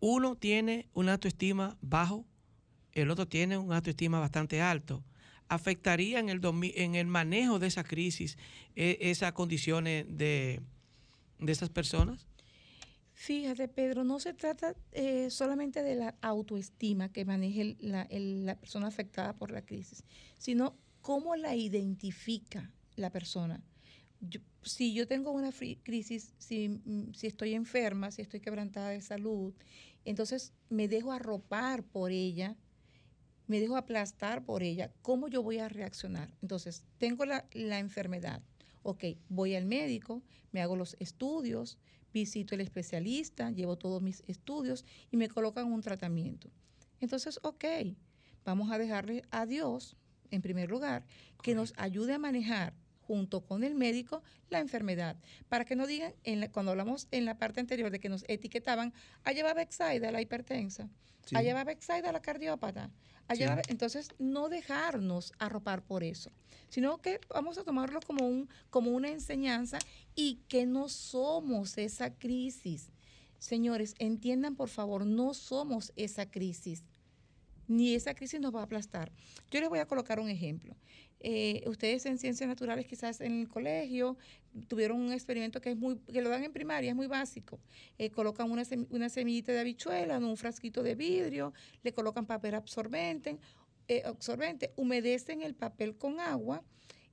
uno 0.01 0.35
tiene 0.37 0.89
una 0.95 1.13
autoestima 1.13 1.77
bajo, 1.83 2.25
el 2.93 3.11
otro 3.11 3.29
tiene 3.29 3.59
un 3.59 3.73
autoestima 3.73 4.21
bastante 4.21 4.63
alto 4.63 5.05
afectaría 5.49 6.19
en 6.19 6.29
el, 6.29 6.41
en 6.75 6.95
el 6.95 7.07
manejo 7.07 7.59
de 7.59 7.67
esa 7.67 7.85
crisis, 7.85 8.39
e, 8.77 8.99
esas 9.01 9.33
condiciones 9.33 10.07
de, 10.09 10.61
de 11.39 11.53
esas 11.53 11.71
personas? 11.71 12.27
Fíjate, 13.15 13.69
Pedro, 13.69 14.03
no 14.03 14.19
se 14.19 14.35
trata 14.35 14.75
eh, 14.91 15.31
solamente 15.31 15.83
de 15.83 15.95
la 15.95 16.17
autoestima 16.21 17.13
que 17.13 17.25
maneje 17.25 17.77
la, 17.79 18.09
la 18.11 18.59
persona 18.59 18.89
afectada 18.89 19.37
por 19.37 19.53
la 19.53 19.63
crisis, 19.63 20.05
sino 20.37 20.77
cómo 21.01 21.37
la 21.37 21.55
identifica 21.55 22.73
la 22.97 23.11
persona. 23.11 23.63
si 24.63 24.95
yo 24.95 25.07
tengo 25.07 25.31
una 25.31 25.51
crisis, 25.83 26.33
si, 26.39 26.71
mm, 26.71 27.13
si, 27.15 27.27
estoy 27.27 27.55
enferma, 27.55 28.11
si 28.11 28.23
estoy 28.23 28.41
quebrantada 28.41 28.89
de 28.89 29.01
salud, 29.01 29.53
entonces 30.05 30.53
me 30.69 30.89
dejo 30.89 31.13
arropar 31.13 31.85
por 31.85 32.11
ella, 32.11 32.57
me 33.47 33.61
dejo 33.61 33.77
aplastar 33.77 34.45
por 34.45 34.63
ella, 34.63 34.93
¿cómo 35.03 35.29
yo 35.29 35.43
voy 35.43 35.59
a 35.59 35.69
reaccionar? 35.69 36.35
Entonces, 36.43 36.85
tengo 36.99 37.25
la, 37.25 37.47
la 37.53 37.79
enfermedad, 37.79 38.43
ok, 38.83 39.05
voy 39.29 39.55
al 39.55 39.67
médico, 39.67 40.23
me 40.53 40.63
hago 40.63 40.77
los 40.77 40.97
estudios, 41.01 41.79
visito 42.13 42.55
el 42.55 42.61
especialista, 42.61 43.51
llevo 43.51 43.77
todos 43.77 44.01
mis 44.01 44.23
estudios 44.27 44.85
y 45.11 45.17
me 45.17 45.29
colocan 45.29 45.73
un 45.73 45.81
tratamiento. 45.81 46.51
Entonces, 47.01 47.41
ok, 47.43 47.65
vamos 48.45 48.71
a 48.71 48.79
dejarle 48.79 49.23
a 49.31 49.47
Dios, 49.47 49.97
en 50.31 50.41
primer 50.41 50.71
lugar, 50.71 51.05
que 51.43 51.55
nos 51.55 51.75
ayude 51.77 52.15
a 52.15 52.19
manejar 52.19 52.75
junto 53.07 53.41
con 53.43 53.65
el 53.65 53.75
médico 53.75 54.23
la 54.51 54.61
enfermedad. 54.61 55.17
Para 55.49 55.65
que 55.65 55.77
no 55.77 55.87
digan, 55.87 56.15
en 56.25 56.49
cuando 56.51 56.73
hablamos 56.73 57.09
en 57.11 57.25
la 57.25 57.39
parte 57.39 57.61
anterior 57.61 57.91
de 57.91 58.01
que 58.01 58.09
nos 58.09 58.25
etiquetaban, 58.29 58.93
allá 59.25 59.45
va 59.45 59.55
Bexaida, 59.55 60.11
la 60.11 60.21
hipertensa, 60.21 60.89
allá 61.35 61.55
va 61.55 61.65
Bexaida, 61.65 62.13
la 62.13 62.21
cardiópata, 62.21 62.91
allá 63.29 63.61
entonces 63.69 64.11
no 64.19 64.49
dejarnos 64.49 65.33
arropar 65.39 65.83
por 65.83 66.05
eso, 66.05 66.31
sino 66.69 67.01
que 67.01 67.21
vamos 67.29 67.59
a 67.59 67.65
tomarlo 67.65 68.01
como, 68.01 68.27
un, 68.27 68.49
como 68.71 68.91
una 68.91 69.09
enseñanza 69.09 69.79
y 70.15 70.37
que 70.49 70.67
no 70.67 70.89
somos 70.89 71.79
esa 71.79 72.15
crisis. 72.15 72.91
Señores, 73.39 73.95
entiendan 73.99 74.57
por 74.57 74.69
favor, 74.69 75.05
no 75.05 75.35
somos 75.35 75.93
esa 75.97 76.31
crisis, 76.31 76.83
ni 77.67 77.95
esa 77.95 78.15
crisis 78.15 78.41
nos 78.41 78.55
va 78.55 78.61
a 78.61 78.65
aplastar. 78.65 79.13
Yo 79.51 79.61
les 79.61 79.69
voy 79.69 79.79
a 79.79 79.87
colocar 79.87 80.21
un 80.21 80.29
ejemplo. 80.29 80.77
Eh, 81.27 81.65
ustedes 81.67 82.05
en 82.05 82.19
ciencias 82.19 82.47
naturales 82.47 82.87
quizás 82.87 83.23
en 83.23 83.41
el 83.41 83.49
colegio 83.49 84.19
tuvieron 84.69 85.01
un 85.01 85.11
experimento 85.11 85.59
que 85.63 85.71
es 85.71 85.77
muy 85.77 85.97
que 85.97 86.21
lo 86.21 86.29
dan 86.29 86.45
en 86.45 86.53
primaria, 86.53 86.91
es 86.91 86.97
muy 86.97 87.07
básico. 87.07 87.59
Eh, 87.97 88.11
colocan 88.11 88.51
una, 88.51 88.63
una, 88.91 89.09
semillita 89.09 89.51
de 89.51 89.61
habichuela 89.61 90.17
en 90.17 90.25
un 90.25 90.37
frasquito 90.37 90.83
de 90.83 90.95
vidrio, 90.95 91.55
le 91.83 91.95
colocan 91.95 92.27
papel 92.27 92.55
absorbente, 92.55 93.39
eh, 93.89 94.03
absorbente, 94.05 94.75
humedecen 94.77 95.41
el 95.41 95.55
papel 95.55 95.97
con 95.97 96.21
agua 96.21 96.63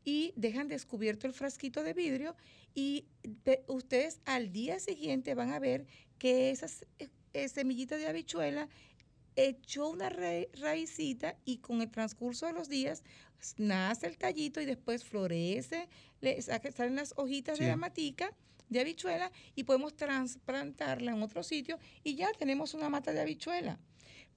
y 0.04 0.34
dejan 0.36 0.68
descubierto 0.68 1.26
el 1.26 1.34
frasquito 1.34 1.82
de 1.82 1.94
vidrio 1.94 2.36
y 2.76 3.06
ustedes 3.68 4.20
al 4.26 4.52
día 4.52 4.82
siguiente 4.82 5.36
van 5.36 5.52
a 5.52 5.60
ver 5.60 5.86
que 6.18 6.52
esa 6.52 6.68
eh, 7.00 7.48
semillita 7.48 7.96
de 7.96 8.08
habichuela 8.08 8.68
echó 9.38 9.90
una 9.90 10.10
raicita 10.10 11.38
y 11.46 11.58
con 11.60 11.82
el 11.82 11.90
transcurso 11.90 12.46
de 12.48 12.54
los 12.54 12.68
días 12.68 13.04
nace 13.58 14.08
el 14.08 14.18
tallito 14.18 14.62
y 14.62 14.66
después 14.66 15.04
florece, 15.04 15.90
le 16.22 16.42
salen 16.42 16.96
las 16.96 17.14
hojitas 17.18 17.60
de 17.60 17.68
la 17.68 17.76
matica 17.76 18.36
de 18.70 18.80
habichuela 18.80 19.32
y 19.56 19.64
podemos 19.64 19.96
trasplantarla 19.96 21.12
en 21.12 21.22
otro 21.22 21.44
sitio 21.44 21.78
y 22.04 22.16
ya 22.16 22.32
tenemos 22.34 22.74
una 22.74 22.90
mata 22.90 23.12
de 23.12 23.22
habichuela. 23.22 23.80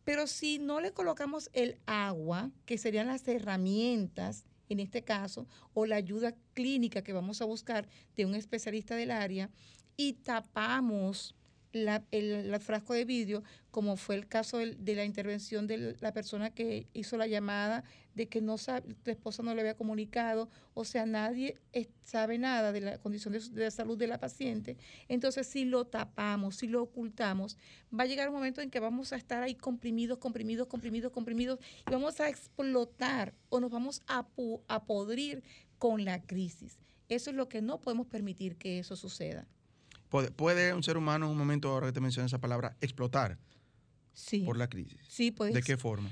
Pero 0.05 0.27
si 0.27 0.59
no 0.59 0.81
le 0.81 0.93
colocamos 0.93 1.49
el 1.53 1.79
agua, 1.87 2.51
que 2.67 2.77
serían 2.77 3.07
las 3.07 3.27
herramientas 3.27 4.45
en 4.69 4.81
este 4.81 5.03
caso, 5.03 5.47
o 5.73 5.87
la 5.87 5.97
ayuda 5.97 6.35
clínica 6.53 7.03
que 7.03 7.13
vamos 7.13 7.41
a 7.41 7.45
buscar 7.45 7.89
de 8.17 8.27
un 8.27 8.35
especialista 8.35 8.97
del 8.97 9.11
área, 9.11 9.51
y 9.97 10.15
tapamos 10.15 11.35
el, 11.75 12.61
frasco 12.61 12.95
de 12.95 13.05
vidrio, 13.05 13.43
como 13.71 13.97
fue 13.97 14.15
el 14.15 14.29
caso 14.29 14.59
de, 14.59 14.95
la 14.95 15.05
intervención 15.05 15.67
de 15.67 15.97
la 16.01 16.13
persona 16.13 16.51
que 16.51 16.87
hizo 16.93 17.17
la 17.17 17.27
llamada 17.27 17.85
de 18.15 18.29
que 18.29 18.41
no 18.41 18.59
sabe, 18.59 18.95
tu 19.03 19.11
esposa 19.11 19.43
no 19.43 19.53
le 19.55 19.61
había 19.61 19.77
comunicado, 19.77 20.49
o 20.75 20.85
sea, 20.85 21.05
nadie 21.05 21.59
sabe 22.05 22.39
nada 22.39 22.71
de 22.71 22.81
la 22.81 22.99
condición 22.99 23.35
de, 23.35 23.41
de, 23.41 23.71
salud 23.71 23.99
de 23.99 24.07
la 24.07 24.19
paciente. 24.19 24.77
Entonces, 25.09 25.49
si 25.49 25.65
lo 25.65 25.85
tapamos, 25.85 26.57
si 26.57 26.69
lo 26.69 26.83
ocultamos, 26.83 27.59
va 27.93 28.05
a 28.05 28.07
llegar 28.07 28.29
un 28.29 28.37
momento 28.37 28.61
en 28.61 28.71
que 28.71 28.79
vamos 28.79 29.13
a 29.13 29.17
estar 29.17 29.43
ahí 29.43 29.57
comprimidos, 29.57 30.19
comprimidos, 30.19 30.69
comprimidos, 30.69 31.11
comprimidos, 31.11 31.59
y 31.89 31.91
vamos 31.91 32.21
a 32.21 32.29
explotar 32.29 33.35
o 33.49 33.59
nos 33.59 33.71
vamos 33.71 34.03
a, 34.07 34.27
a 34.69 34.85
podrir 34.85 35.43
con 35.79 36.05
la 36.05 36.23
crisis. 36.23 36.79
Eso 37.09 37.31
es 37.31 37.37
lo 37.37 37.49
que 37.49 37.63
no 37.63 37.81
podemos 37.81 38.07
permitir 38.07 38.57
que 38.57 38.79
eso 38.79 38.97
suceda. 38.97 39.47
¿Puede, 40.37 40.73
un 40.73 40.83
ser 40.85 40.97
humano 40.97 41.27
en 41.27 41.33
un 41.33 41.39
momento, 41.39 41.71
ahora 41.71 41.89
que 41.89 41.93
te 41.93 42.01
mencionas 42.01 42.31
esa 42.31 42.41
palabra, 42.41 42.77
explotar 42.81 43.37
sí. 44.13 44.41
por 44.41 44.57
la 44.57 44.69
crisis? 44.69 45.01
Sí, 45.09 45.33
puede. 45.33 45.53
¿De 45.53 45.63
qué 45.63 45.77
forma? 45.77 46.09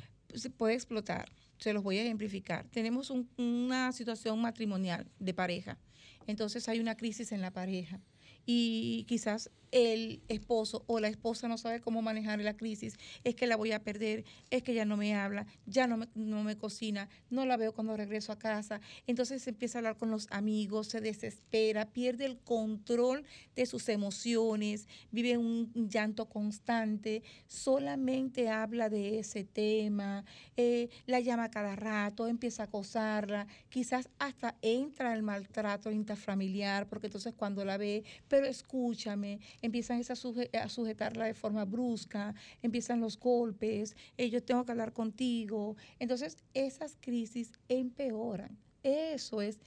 Puede 0.57 0.75
explotar. 0.75 1.31
Se 1.59 1.73
los 1.73 1.85
voy 1.85 1.99
a 1.99 2.03
ejemplificar. 2.03 2.67
Tenemos 2.71 3.13
una 3.37 3.93
situación 3.93 4.41
matrimonial 4.41 5.09
de 5.21 5.35
pareja. 5.35 5.79
Entonces 6.27 6.69
hay 6.69 6.81
una 6.81 6.97
crisis 6.97 7.31
en 7.31 7.41
la 7.41 7.53
pareja 7.53 8.01
y 8.45 9.05
quizás 9.07 9.51
el 9.73 10.23
esposo 10.29 10.85
o 10.87 11.01
la 11.01 11.09
esposa 11.09 11.49
no 11.49 11.59
sabe 11.59 11.81
cómo 11.81 12.03
manejar 12.03 12.39
la 12.41 12.57
crisis, 12.57 12.97
es 13.25 13.35
que 13.35 13.47
la 13.47 13.57
voy 13.57 13.73
a 13.73 13.83
perder, 13.83 14.25
es 14.51 14.63
que 14.63 14.75
ya 14.75 14.85
no 14.85 14.97
me 14.97 15.15
habla, 15.15 15.47
ya 15.67 15.87
no 15.87 15.97
me, 15.97 16.09
no 16.15 16.45
me 16.45 16.57
cocina, 16.57 17.09
no 17.31 17.45
la 17.47 17.57
veo 17.57 17.73
cuando 17.73 17.97
regreso 17.97 18.33
a 18.33 18.39
casa. 18.39 18.81
Entonces 19.07 19.43
se 19.43 19.51
empieza 19.51 19.79
a 19.79 19.81
hablar 19.81 19.97
con 19.97 20.11
los 20.11 20.29
amigos, 20.31 20.89
se 20.89 21.01
desespera, 21.01 21.91
pierde 21.91 22.27
el 22.27 22.39
control 22.39 23.25
de 23.57 23.67
sus 23.67 23.89
emociones, 23.89 24.87
vive 25.11 25.39
un 25.39 25.73
llanto 25.75 26.29
constante, 26.29 27.23
solamente 27.47 28.51
habla 28.51 28.89
de 28.89 29.19
ese 29.19 29.45
tema, 29.45 30.25
eh, 30.57 30.91
la 31.07 31.21
llama 31.21 31.51
cada 31.51 31.77
rato, 31.77 32.29
empieza 32.29 32.65
a 32.65 32.67
acosarla, 32.67 33.47
quizás 33.71 34.11
hasta 34.19 34.57
entra 34.61 35.15
el 35.15 35.23
maltrato 35.23 35.91
intrafamiliar, 35.91 36.89
porque 36.89 37.07
entonces 37.07 37.35
cuando 37.35 37.65
la 37.65 37.79
ve, 37.79 38.05
pero 38.29 38.47
escúchame, 38.47 39.41
empiezan 39.63 40.03
a, 40.03 40.69
sujetarla 40.69 41.25
de 41.25 41.35
forma 41.35 41.65
brusca, 41.65 42.35
empiezan 42.61 43.01
los 43.01 43.19
golpes, 43.19 43.97
eh, 44.19 44.29
yo 44.29 44.43
tengo 44.43 44.65
que 44.65 44.73
hablar 44.73 44.93
contigo. 44.93 45.77
Entonces, 45.99 46.37
esas 46.53 46.99
crisis 47.01 47.53
empeoran. 47.69 48.59
Eso 48.83 49.41
es 49.41 49.61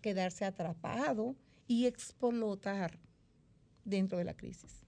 quedarse 0.00 0.44
atrapado 0.44 1.34
y 1.66 1.86
explotar 1.86 2.98
dentro 3.84 4.18
de 4.18 4.24
la 4.24 4.34
crisis. 4.34 4.84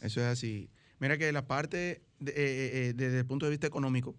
Eso 0.00 0.20
es 0.20 0.26
así. 0.26 0.68
Mira 0.98 1.16
que 1.16 1.30
la 1.32 1.46
parte, 1.46 1.90
eh, 1.90 2.02
eh, 2.26 2.92
desde 2.96 3.20
el 3.20 3.26
punto 3.26 3.46
de 3.46 3.50
vista 3.50 3.66
económico, 3.66 4.16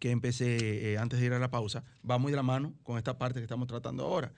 que 0.00 0.10
empecé 0.10 0.98
antes 0.98 1.20
de 1.20 1.26
ir 1.26 1.32
a 1.32 1.38
la 1.38 1.50
pausa, 1.50 1.84
va 2.08 2.18
muy 2.18 2.32
de 2.32 2.36
la 2.36 2.42
mano 2.42 2.74
con 2.82 2.98
esta 2.98 3.18
parte 3.18 3.38
que 3.38 3.44
estamos 3.44 3.68
tratando 3.68 4.04
ahora. 4.04 4.32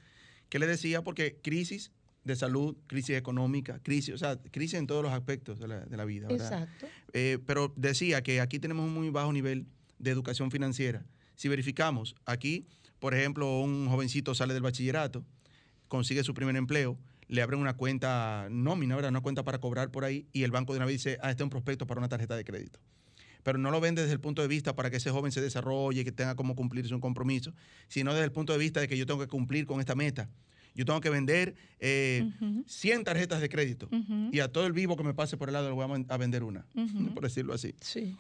¿Qué 0.50 0.58
le 0.58 0.66
decía? 0.66 1.02
Porque 1.02 1.40
crisis 1.40 1.90
de 2.24 2.36
salud, 2.36 2.76
crisis 2.86 3.16
económica, 3.16 3.78
crisis, 3.82 4.14
o 4.14 4.18
sea, 4.18 4.40
crisis 4.50 4.78
en 4.78 4.86
todos 4.86 5.02
los 5.02 5.12
aspectos 5.12 5.58
de 5.58 5.68
la, 5.68 6.04
vida. 6.04 6.26
Exacto. 6.30 6.86
Eh, 7.12 7.38
pero 7.46 7.72
decía 7.76 8.22
que 8.22 8.40
aquí 8.40 8.58
tenemos 8.58 8.86
un 8.86 8.94
muy 8.94 9.10
bajo 9.10 9.32
nivel 9.32 9.66
de 9.98 10.10
educación 10.10 10.50
financiera. 10.50 11.04
Si 11.36 11.48
verificamos, 11.48 12.14
aquí, 12.24 12.66
por 12.98 13.14
ejemplo, 13.14 13.60
un 13.60 13.88
jovencito 13.88 14.34
sale 14.34 14.54
del 14.54 14.62
bachillerato, 14.62 15.24
consigue 15.88 16.24
su 16.24 16.32
primer 16.32 16.56
empleo, 16.56 16.98
le 17.28 17.42
abren 17.42 17.60
una 17.60 17.76
cuenta 17.76 18.48
nómina, 18.50 18.96
¿verdad? 18.96 19.10
Una 19.10 19.20
cuenta 19.20 19.44
para 19.44 19.58
cobrar 19.58 19.90
por 19.90 20.04
ahí 20.04 20.26
y 20.32 20.42
el 20.44 20.50
banco 20.50 20.72
de 20.72 20.78
una 20.78 20.86
vez 20.86 20.96
dice, 20.96 21.18
ah, 21.22 21.30
este 21.30 21.42
es 21.42 21.44
un 21.44 21.50
prospecto 21.50 21.86
para 21.86 21.98
una 21.98 22.08
tarjeta 22.08 22.36
de 22.36 22.44
crédito. 22.44 22.80
Pero 23.42 23.58
no 23.58 23.70
lo 23.70 23.80
ven 23.80 23.94
desde 23.94 24.12
el 24.12 24.20
punto 24.20 24.40
de 24.40 24.48
vista 24.48 24.74
para 24.74 24.88
que 24.90 24.96
ese 24.96 25.10
joven 25.10 25.30
se 25.30 25.42
desarrolle, 25.42 26.04
que 26.04 26.12
tenga 26.12 26.34
como 26.34 26.56
cumplir 26.56 26.88
su 26.88 26.98
compromiso, 27.00 27.52
sino 27.88 28.12
desde 28.12 28.24
el 28.24 28.32
punto 28.32 28.54
de 28.54 28.58
vista 28.58 28.80
de 28.80 28.88
que 28.88 28.96
yo 28.96 29.04
tengo 29.04 29.20
que 29.20 29.26
cumplir 29.26 29.66
con 29.66 29.80
esta 29.80 29.94
meta 29.94 30.30
yo 30.74 30.84
tengo 30.84 31.00
que 31.00 31.10
vender 31.10 31.54
100 31.78 32.34
eh, 33.00 33.04
tarjetas 33.04 33.40
de 33.40 33.48
crédito 33.48 33.88
y 34.32 34.40
a 34.40 34.50
todo 34.50 34.66
el 34.66 34.72
vivo 34.72 34.96
que 34.96 35.04
me 35.04 35.14
pase 35.14 35.36
por 35.36 35.48
el 35.48 35.52
lado 35.52 35.68
le 35.68 35.74
voy 35.74 36.04
a, 36.08 36.16
vender 36.16 36.42
una, 36.42 36.66
por 37.14 37.22
decirlo 37.22 37.54
así. 37.54 37.74
Sí. 37.80 38.16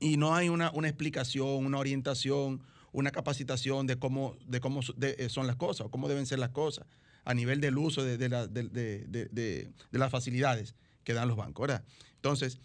Y 0.00 0.16
no 0.16 0.34
hay 0.34 0.48
una, 0.48 0.68
explicación, 0.84 1.66
una 1.66 1.78
orientación, 1.78 2.62
una 2.92 3.10
capacitación 3.10 3.86
de 3.86 3.98
cómo, 3.98 4.36
de 4.46 4.60
cómo 4.60 4.80
eh, 5.02 5.28
son 5.28 5.46
las 5.46 5.56
cosas 5.56 5.86
o 5.86 5.90
cómo 5.90 6.08
deben 6.08 6.26
ser 6.26 6.38
las 6.38 6.50
cosas 6.50 6.86
a 7.24 7.34
nivel 7.34 7.60
del 7.60 7.76
uso 7.76 8.02
de, 8.02 8.16
de, 8.16 9.70
las 9.90 10.10
facilidades 10.10 10.74
que 11.04 11.12
dan 11.12 11.28
los 11.28 11.36
bancos. 11.36 11.68
¿verdad? 11.68 11.84
Entonces, 12.14 12.58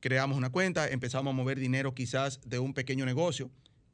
creamos 0.00 0.36
una 0.36 0.50
cuenta, 0.50 0.88
empezamos 0.88 1.32
a 1.32 1.34
mover 1.34 1.58
dinero 1.58 1.94
quizás 1.94 2.40
de 2.44 2.58
un 2.58 2.74
pequeño 2.74 3.06
negocio, 3.06 3.50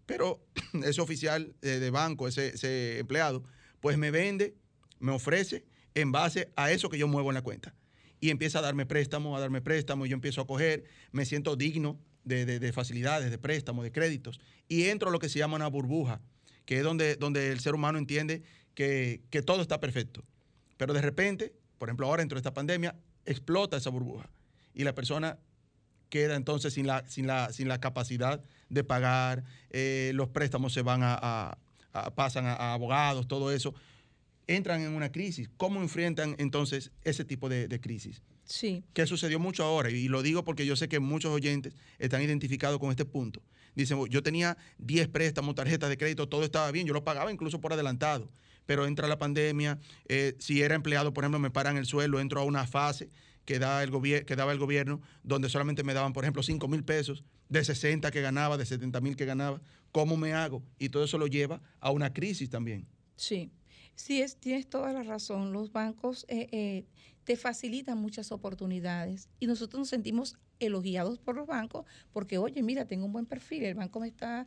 pero 0.07 0.45
ese 0.85 1.01
oficial 1.01 1.55
eh, 1.63 1.69
de 1.69 1.91
banco, 1.91 2.27
ese, 2.27 2.49
ese 2.49 2.99
empleado, 2.99 3.45
pues 3.81 3.97
me 3.97 4.11
vende 4.11 4.57
me 5.01 5.13
ofrece 5.13 5.65
en 5.95 6.13
base 6.13 6.53
a 6.57 6.71
eso 6.71 6.89
que 6.89 6.99
yo 6.99 7.09
muevo 7.09 7.31
en 7.31 7.35
la 7.35 7.43
cuenta. 7.43 7.75
Y 8.21 8.31
empieza 8.31 8.59
a 8.61 8.63
darme 8.63 8.87
préstamos, 8.87 9.37
a 9.37 9.41
darme 9.41 9.61
préstamos, 9.63 10.09
yo 10.09 10.15
empiezo 10.15 10.41
a 10.43 10.47
coger, 10.47 10.85
me 11.11 11.25
siento 11.25 11.57
digno 11.57 11.99
de, 12.25 12.73
facilidades, 12.73 13.31
de 13.31 13.39
préstamos, 13.39 13.83
de 13.83 13.93
créditos, 13.93 14.41
y 14.69 14.85
entro 14.85 15.09
a 15.09 15.13
lo 15.13 15.19
que 15.19 15.29
se 15.29 15.39
llama 15.39 15.57
una 15.57 15.69
burbuja, 15.69 16.21
que 16.65 16.79
es 16.79 16.85
donde, 16.85 17.17
donde 17.17 17.51
el 17.51 17.61
ser 17.61 17.75
humano 17.75 17.99
entiende 17.99 18.43
que, 18.75 19.23
que 19.31 19.43
todo 19.43 19.63
está 19.63 19.81
perfecto. 19.81 20.23
Pero 20.77 20.93
de 20.93 21.01
repente, 21.01 21.55
por 21.79 21.89
ejemplo, 21.89 22.07
ahora 22.07 22.21
dentro 22.21 22.37
de 22.37 22.41
esta 22.41 22.55
pandemia, 22.55 22.95
explota 23.25 23.77
esa 23.77 23.91
burbuja. 23.91 24.29
y 24.75 24.85
la 24.85 24.95
persona 24.95 25.39
queda 26.11 26.37
entonces 26.37 26.75
sin 26.75 26.87
la, 26.87 27.07
sin 27.07 27.27
la, 27.27 27.53
sin 27.53 27.69
la 27.69 27.81
capacidad 27.81 28.43
de 28.69 28.85
pagar, 28.85 29.45
eh, 29.71 30.13
los 30.15 30.29
préstamos 30.29 30.73
se 30.73 30.83
van 30.83 31.01
a, 31.03 31.57
pasan 32.15 32.47
a, 32.47 32.75
abogados, 32.75 33.29
todo 33.29 33.51
eso, 33.51 33.75
entran 34.57 34.81
en 34.83 34.93
una 34.93 35.13
crisis. 35.13 35.49
¿Cómo 35.57 35.81
enfrentan 35.81 36.35
entonces 36.39 36.91
ese 37.05 37.25
tipo 37.25 37.49
de, 37.49 37.69
de 37.69 37.81
crisis? 37.81 38.23
Sí. 38.45 38.85
Que 38.93 39.07
sucedió 39.07 39.39
mucho 39.39 39.63
ahora, 39.63 39.91
y 39.91 40.09
lo 40.09 40.23
digo 40.23 40.45
porque 40.45 40.67
yo 40.67 40.75
sé 40.75 40.89
que 40.89 40.99
muchos 40.99 41.31
oyentes 41.31 41.75
están 41.99 42.21
identificados 42.23 42.79
con 42.81 42.91
este 42.91 43.05
punto. 43.05 43.43
Dicen, 43.77 44.05
yo 44.07 44.23
tenía 44.23 44.57
10 44.79 45.09
préstamos, 45.09 45.55
tarjetas 45.55 45.89
de 45.89 45.97
crédito, 45.97 46.29
todo 46.29 46.43
estaba 46.43 46.71
bien, 46.73 46.87
yo 46.87 46.93
lo 46.93 47.05
pagaba 47.05 47.31
incluso 47.33 47.61
por 47.61 47.73
adelantado, 47.73 48.29
pero 48.67 48.87
entra 48.87 49.07
la 49.07 49.19
pandemia, 49.19 49.79
eh, 50.09 50.35
si 50.39 50.63
era 50.63 50.75
empleado, 50.75 51.13
por 51.13 51.23
ejemplo, 51.23 51.39
me 51.39 51.51
paran 51.51 51.77
el 51.77 51.87
suelo, 51.87 52.19
entro 52.19 52.41
a 52.41 52.45
una 52.45 52.67
fase 52.67 53.09
que, 53.45 53.61
da 53.61 53.83
el 53.85 53.91
que 54.25 54.37
daba 54.37 54.53
el 54.53 54.59
gobierno, 54.59 55.01
donde 55.23 55.49
solamente 55.49 55.85
me 55.85 55.95
daban, 55.95 56.13
por 56.13 56.25
ejemplo, 56.25 56.43
5 56.43 56.67
mil 56.67 56.85
pesos 56.85 57.25
de 57.49 57.65
60 57.65 58.11
que 58.11 58.21
ganaba, 58.21 58.57
de 58.57 58.67
70 58.67 59.01
mil 59.01 59.17
que 59.17 59.25
ganaba, 59.25 59.61
¿cómo 59.93 60.17
me 60.17 60.33
hago? 60.33 60.63
Y 60.79 60.89
todo 60.89 61.05
eso 61.05 61.19
lo 61.19 61.27
lleva 61.27 61.61
a 61.81 61.91
una 61.91 62.13
crisis 62.13 62.51
también. 62.51 62.87
Sí. 63.17 63.51
Sí, 64.01 64.23
es, 64.23 64.37
tienes 64.37 64.67
toda 64.67 64.95
la 64.95 65.03
razón. 65.03 65.53
Los 65.53 65.73
bancos 65.73 66.25
eh, 66.29 66.49
eh, 66.53 66.85
te 67.25 67.37
facilitan 67.37 67.99
muchas 67.99 68.33
oportunidades 68.33 69.29
y 69.39 69.47
nosotros 69.47 69.79
nos 69.79 69.89
sentimos 69.91 70.39
elogiados 70.59 71.19
por 71.19 71.37
los 71.37 71.47
bancos 71.47 71.85
porque, 72.11 72.39
oye, 72.39 72.63
mira, 72.63 72.87
tengo 72.87 73.05
un 73.05 73.13
buen 73.13 73.27
perfil, 73.27 73.63
el 73.65 73.75
banco 73.75 74.01
me 74.01 74.09
está 74.09 74.47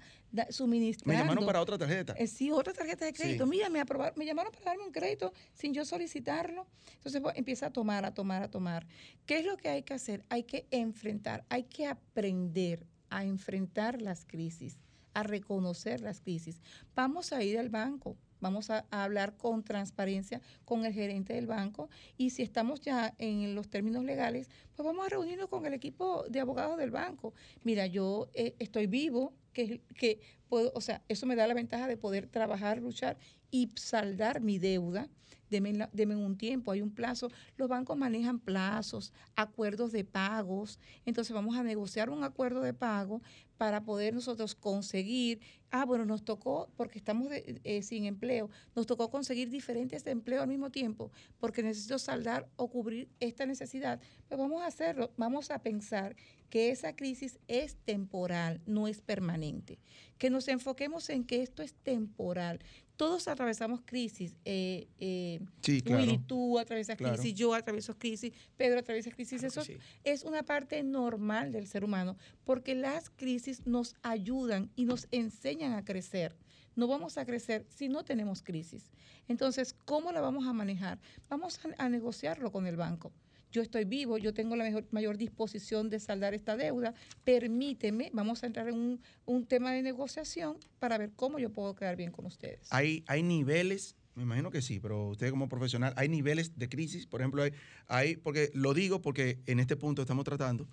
suministrando. 0.50 1.14
Me 1.14 1.20
llamaron 1.20 1.46
para 1.46 1.62
otra 1.62 1.78
tarjeta. 1.78 2.14
Eh, 2.14 2.26
sí, 2.26 2.50
otra 2.50 2.74
tarjeta 2.74 3.06
de 3.06 3.14
crédito. 3.14 3.46
Mira, 3.46 3.70
me, 3.70 3.80
aprobaron, 3.80 4.18
me 4.18 4.26
llamaron 4.26 4.52
para 4.52 4.72
darme 4.72 4.86
un 4.86 4.92
crédito 4.92 5.32
sin 5.54 5.72
yo 5.72 5.86
solicitarlo. 5.86 6.66
Entonces 6.96 7.22
pues, 7.22 7.38
empieza 7.38 7.68
a 7.68 7.70
tomar, 7.72 8.06
a 8.06 8.14
tomar, 8.16 8.42
a 8.42 8.50
tomar. 8.50 8.88
¿Qué 9.28 9.38
es 9.38 9.46
lo 9.46 9.56
que 9.56 9.70
hay 9.70 9.84
que 9.84 9.94
hacer? 9.94 10.26
Hay 10.30 10.44
que 10.44 10.66
enfrentar, 10.72 11.46
hay 11.50 11.66
que 11.66 11.86
aprender 11.86 12.88
a 13.12 13.24
enfrentar 13.24 14.02
las 14.02 14.26
crisis, 14.26 14.80
a 15.14 15.22
reconocer 15.22 16.02
las 16.02 16.22
crisis. 16.22 16.60
Vamos 16.96 17.32
a 17.34 17.44
ir 17.44 17.60
al 17.60 17.70
banco 17.70 18.18
Vamos 18.44 18.70
a, 18.70 18.86
hablar 18.92 19.38
con 19.38 19.64
transparencia 19.64 20.42
con 20.66 20.86
el 20.86 20.94
gerente 20.94 21.34
del 21.34 21.48
banco 21.48 21.90
y 22.18 22.32
si 22.32 22.44
estamos 22.44 22.82
ya 22.82 23.16
en 23.18 23.56
los 23.56 23.70
términos 23.70 24.04
legales, 24.04 24.50
pues 24.76 24.86
vamos 24.86 25.06
a 25.06 25.10
reunirnos 25.10 25.48
con 25.48 25.66
el 25.66 25.74
equipo 25.74 26.26
de 26.30 26.42
abogados 26.42 26.78
del 26.78 26.92
banco. 26.92 27.34
Mira, 27.64 27.88
yo 27.88 28.28
eh, 28.34 28.54
estoy 28.60 28.88
vivo, 28.88 29.34
que, 29.54 29.82
que 29.96 30.20
puedo, 30.50 30.74
o 30.76 30.82
sea, 30.82 31.02
eso 31.08 31.26
me 31.26 31.38
da 31.38 31.48
la 31.48 31.54
ventaja 31.54 31.88
de 31.88 31.96
poder 31.96 32.28
trabajar, 32.28 32.80
luchar 32.80 33.18
y 33.50 33.70
saldar 33.76 34.42
mi 34.42 34.60
deuda. 34.60 35.08
Deme, 35.50 36.16
un 36.16 36.38
tiempo, 36.38 36.72
hay 36.72 36.82
un 36.82 36.92
plazo. 36.92 37.30
Los 37.58 37.70
bancos 37.70 37.98
manejan 37.98 38.40
plazos, 38.40 39.14
acuerdos 39.36 39.92
de 39.92 40.04
pagos. 40.04 40.80
Entonces 41.06 41.34
vamos 41.34 41.56
a 41.56 41.64
negociar 41.64 42.10
un 42.10 42.24
acuerdo 42.24 42.62
de 42.62 42.74
pago 42.74 43.22
para 43.58 43.84
poder 43.84 44.14
nosotros 44.14 44.56
conseguir, 44.56 45.40
ah, 45.72 45.86
bueno, 45.86 46.06
nos 46.06 46.26
tocó, 46.26 46.70
porque 46.76 46.98
estamos 46.98 47.30
eh, 47.32 47.82
sin 47.84 48.06
empleo, 48.06 48.50
nos 48.76 48.88
tocó 48.88 49.10
conseguir 49.10 49.50
diferentes 49.50 50.06
empleos 50.08 50.42
al 50.42 50.50
mismo 50.50 50.70
tiempo, 50.70 51.12
porque 51.40 51.64
necesito 51.64 51.98
saldar 52.00 52.50
o 52.56 52.70
cubrir 52.70 53.08
esta 53.20 53.46
necesidad. 53.46 54.02
Pues 54.28 54.40
vamos 54.40 54.64
a 54.64 54.68
hacerlo, 54.68 55.12
vamos 55.18 55.52
a 55.52 55.60
pensar 55.60 56.16
que 56.50 56.72
esa 56.72 56.96
crisis 56.96 57.40
es 57.48 57.78
temporal, 57.86 58.60
no 58.66 58.88
es 58.88 59.02
permanente. 59.02 59.80
Que 60.18 60.30
nos 60.30 60.48
enfoquemos 60.48 61.10
en 61.10 61.24
que 61.24 61.42
esto 61.42 61.64
es 61.64 61.74
temporal 61.74 62.60
todos 62.98 63.28
atravesamos 63.28 63.82
crisis. 63.86 64.38
Eh, 64.46 64.88
eh, 65.00 65.33
sí, 65.62 65.82
claro. 65.82 66.04
Willy, 66.04 66.18
tú 66.20 66.60
atravesas 66.60 66.98
crisis, 66.98 67.34
yo 67.34 67.54
atravieso 67.54 67.98
crisis, 67.98 68.34
Pedro 68.58 68.80
atraviesa 68.80 69.12
crisis. 69.12 69.44
Eso 69.44 69.62
es 70.04 70.24
una 70.24 70.44
parte 70.44 70.84
normal 70.84 71.52
del 71.52 71.68
ser 71.68 71.84
humano, 71.84 72.18
porque 72.46 72.76
las 72.76 73.10
crisis 73.10 73.66
nos 73.66 73.96
ayudan 74.02 74.70
y 74.76 74.86
nos 74.86 75.08
enseñan 75.12 75.74
a 75.74 75.84
crecer. 75.86 76.36
No 76.76 76.88
vamos 76.88 77.18
a 77.18 77.26
crecer 77.26 77.66
si 77.70 77.88
no 77.88 78.04
tenemos 78.04 78.42
crisis. 78.42 78.92
Entonces, 79.28 79.76
¿cómo 79.86 80.12
la 80.12 80.22
vamos 80.22 80.48
a 80.48 80.54
manejar? 80.54 81.00
Vamos 81.30 81.60
a 81.78 81.90
negociarlo 81.90 82.52
con 82.52 82.66
el 82.66 82.76
banco 82.76 83.12
yo 83.54 83.62
estoy 83.62 83.86
vivo, 83.86 84.18
yo 84.18 84.34
tengo 84.34 84.56
la 84.56 84.66
mejor, 84.66 84.86
mayor 84.90 85.16
disposición 85.16 85.90
de 85.90 86.00
saldar 86.00 86.34
esta 86.34 86.58
deuda, 86.58 86.94
permíteme, 87.24 88.10
vamos 88.12 88.44
a 88.44 88.48
entrar 88.48 88.68
en 88.68 89.00
un, 89.26 89.46
tema 89.46 89.72
de 89.72 89.84
negociación 89.84 90.58
para 90.80 90.98
ver 90.98 91.12
cómo 91.16 91.38
yo 91.38 91.52
puedo 91.52 91.76
quedar 91.76 91.96
bien 91.96 92.12
con 92.12 92.26
ustedes. 92.26 92.68
Hay, 92.72 93.04
hay 93.08 93.22
niveles 93.22 93.96
me 94.16 94.24
imagino 94.24 94.52
que 94.52 94.62
sí, 94.62 94.80
pero 94.80 95.10
usted 95.10 95.30
como 95.30 95.50
profesional, 95.50 95.94
hay 95.98 96.10
niveles 96.10 96.58
de 96.58 96.70
crisis, 96.70 97.08
por 97.08 97.22
ejemplo, 97.22 97.44
hay, 97.44 97.54
hay, 97.88 98.16
porque 98.16 98.52
lo 98.54 98.74
digo 98.74 99.02
porque 99.02 99.40
en 99.46 99.60
este 99.60 99.76
punto 99.76 100.02
estamos 100.02 100.26
tratando, 100.26 100.68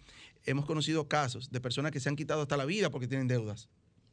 hemos 0.45 0.67
conocido 0.67 1.09
casos 1.09 1.51
de 1.51 1.61
personas 1.61 1.93
que 1.93 2.01
se 2.01 2.09
han 2.09 2.17
quitado 2.17 2.43
hasta 2.43 2.57
la 2.57 2.65
vida 2.65 2.91
porque 2.91 3.09
tienen 3.09 3.29
deudas. 3.29 3.69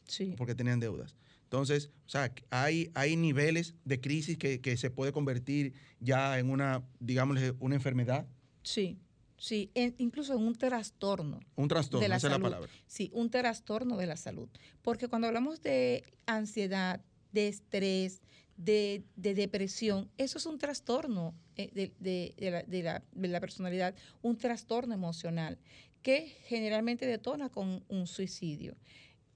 Sí. 0.07 0.35
Porque 0.37 0.55
tenían 0.55 0.79
deudas. 0.79 1.17
Entonces, 1.43 1.91
o 2.05 2.09
sea, 2.09 2.33
hay, 2.49 2.91
hay 2.93 3.17
niveles 3.17 3.75
de 3.83 3.99
crisis 3.99 4.37
que, 4.37 4.61
que 4.61 4.77
se 4.77 4.89
puede 4.89 5.11
convertir 5.11 5.73
ya 5.99 6.39
en 6.39 6.49
una, 6.49 6.83
digamos, 6.99 7.37
una 7.59 7.75
enfermedad 7.75 8.25
Sí, 8.67 8.99
sí, 9.37 9.71
incluso 9.97 10.33
en 10.33 10.41
un 10.41 10.53
trastorno. 10.53 11.39
Un 11.55 11.69
trastorno, 11.69 12.01
de 12.01 12.09
la 12.09 12.17
esa 12.17 12.27
es 12.27 12.31
la 12.31 12.39
palabra. 12.39 12.69
Sí, 12.85 13.09
un 13.13 13.29
trastorno 13.29 13.95
de 13.95 14.05
la 14.05 14.17
salud. 14.17 14.49
Porque 14.81 15.07
cuando 15.07 15.27
hablamos 15.27 15.61
de 15.61 16.03
ansiedad, 16.25 17.01
de 17.31 17.47
estrés, 17.47 18.21
de, 18.57 19.03
depresión, 19.15 20.09
eso 20.17 20.37
es 20.37 20.45
un 20.45 20.57
trastorno 20.57 21.33
eh, 21.55 21.91
de, 21.99 22.33
la, 22.51 23.03
de 23.11 23.27
la 23.27 23.39
personalidad, 23.39 23.95
un 24.21 24.37
trastorno 24.37 24.93
emocional 24.93 25.57
que 26.01 26.27
generalmente 26.45 27.05
detona 27.05 27.49
con 27.49 27.83
un 27.87 28.07
suicidio. 28.07 28.75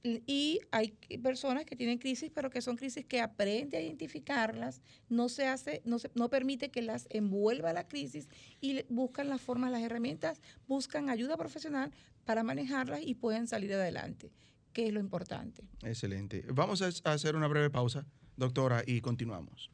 Y 0.03 0.59
hay 0.71 0.97
personas 1.21 1.65
que 1.65 1.75
tienen 1.75 1.99
crisis, 1.99 2.31
pero 2.33 2.49
que 2.49 2.61
son 2.61 2.75
crisis 2.75 3.05
que 3.05 3.21
aprende 3.21 3.77
a 3.77 3.81
identificarlas, 3.81 4.81
no 5.09 5.29
se 5.29 5.45
hace, 5.45 5.83
no, 5.85 5.99
se, 5.99 6.09
no 6.15 6.27
permite 6.27 6.71
que 6.71 6.81
las 6.81 7.05
envuelva 7.11 7.71
la 7.71 7.87
crisis 7.87 8.27
y 8.61 8.83
buscan 8.89 9.29
las 9.29 9.41
formas, 9.41 9.71
las 9.71 9.83
herramientas, 9.83 10.41
buscan 10.67 11.09
ayuda 11.09 11.37
profesional 11.37 11.91
para 12.25 12.41
manejarlas 12.41 13.01
y 13.03 13.13
pueden 13.13 13.45
salir 13.45 13.73
adelante, 13.73 14.31
que 14.73 14.87
es 14.87 14.93
lo 14.93 14.99
importante. 14.99 15.63
Excelente. 15.83 16.45
Vamos 16.51 16.81
a 16.81 17.11
hacer 17.11 17.35
una 17.35 17.47
breve 17.47 17.69
pausa, 17.69 18.07
doctora, 18.41 18.83
y 18.85 18.99
continuamos. 19.01 19.71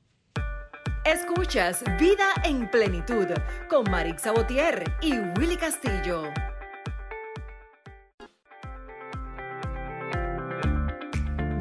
Escuchas 1.05 1.83
Vida 1.97 2.33
en 2.43 2.69
Plenitud 2.69 3.27
con 3.69 3.89
Marix 3.89 4.23
Sabotier 4.23 4.83
y 5.01 5.13
Willy 5.39 5.55
Castillo. 5.55 6.25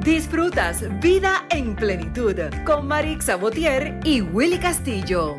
Disfrutas 0.01 0.85
Vida 1.01 1.47
en 1.51 1.77
Plenitud 1.77 2.35
con 2.65 2.89
Marix 2.89 3.27
Sabotier 3.27 4.01
y 4.05 4.21
Willy 4.21 4.59
Castillo. 4.59 5.39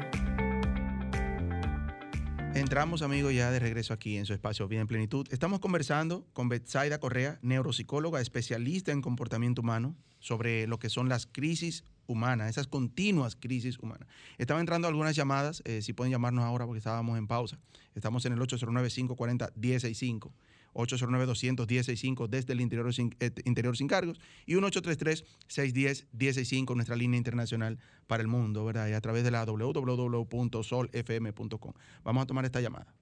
Entramos, 2.67 3.01
amigos, 3.01 3.33
ya 3.33 3.49
de 3.49 3.59
regreso 3.59 3.93
aquí 3.93 4.17
en 4.17 4.25
su 4.25 4.33
espacio 4.33 4.67
Vida 4.67 4.81
en 4.81 4.87
Plenitud. 4.87 5.25
Estamos 5.31 5.61
conversando 5.61 6.27
con 6.33 6.49
Betsaida 6.49 6.99
Correa, 6.99 7.39
neuropsicóloga, 7.41 8.19
especialista 8.19 8.91
en 8.91 9.01
comportamiento 9.01 9.61
humano, 9.61 9.95
sobre 10.19 10.67
lo 10.67 10.77
que 10.77 10.89
son 10.89 11.07
las 11.07 11.27
crisis 11.27 11.85
humanas, 12.07 12.49
esas 12.49 12.67
continuas 12.67 13.37
crisis 13.37 13.79
humanas. 13.79 14.09
Estaban 14.37 14.59
entrando 14.59 14.89
algunas 14.89 15.15
llamadas, 15.15 15.61
eh, 15.63 15.81
si 15.81 15.93
pueden 15.93 16.11
llamarnos 16.11 16.43
ahora 16.43 16.65
porque 16.65 16.79
estábamos 16.79 17.17
en 17.17 17.27
pausa. 17.27 17.57
Estamos 17.95 18.25
en 18.25 18.33
el 18.33 18.39
809-540-165. 18.39 20.33
809-210-65 20.77 22.27
desde 22.27 22.53
el 22.53 22.61
interior 22.61 22.93
sin, 22.93 23.15
eh, 23.19 23.31
interior 23.45 23.75
sin 23.75 23.87
cargos 23.87 24.21
y 24.45 24.53
1833-610-165, 24.55 26.75
nuestra 26.75 26.95
línea 26.95 27.17
internacional 27.17 27.79
para 28.07 28.21
el 28.21 28.27
mundo, 28.27 28.63
¿verdad? 28.65 28.87
Y 28.87 28.93
a 28.93 29.01
través 29.01 29.23
de 29.23 29.31
la 29.31 29.43
www.solfm.com. 29.45 31.73
Vamos 32.03 32.23
a 32.23 32.27
tomar 32.27 32.45
esta 32.45 32.61
llamada. 32.61 32.93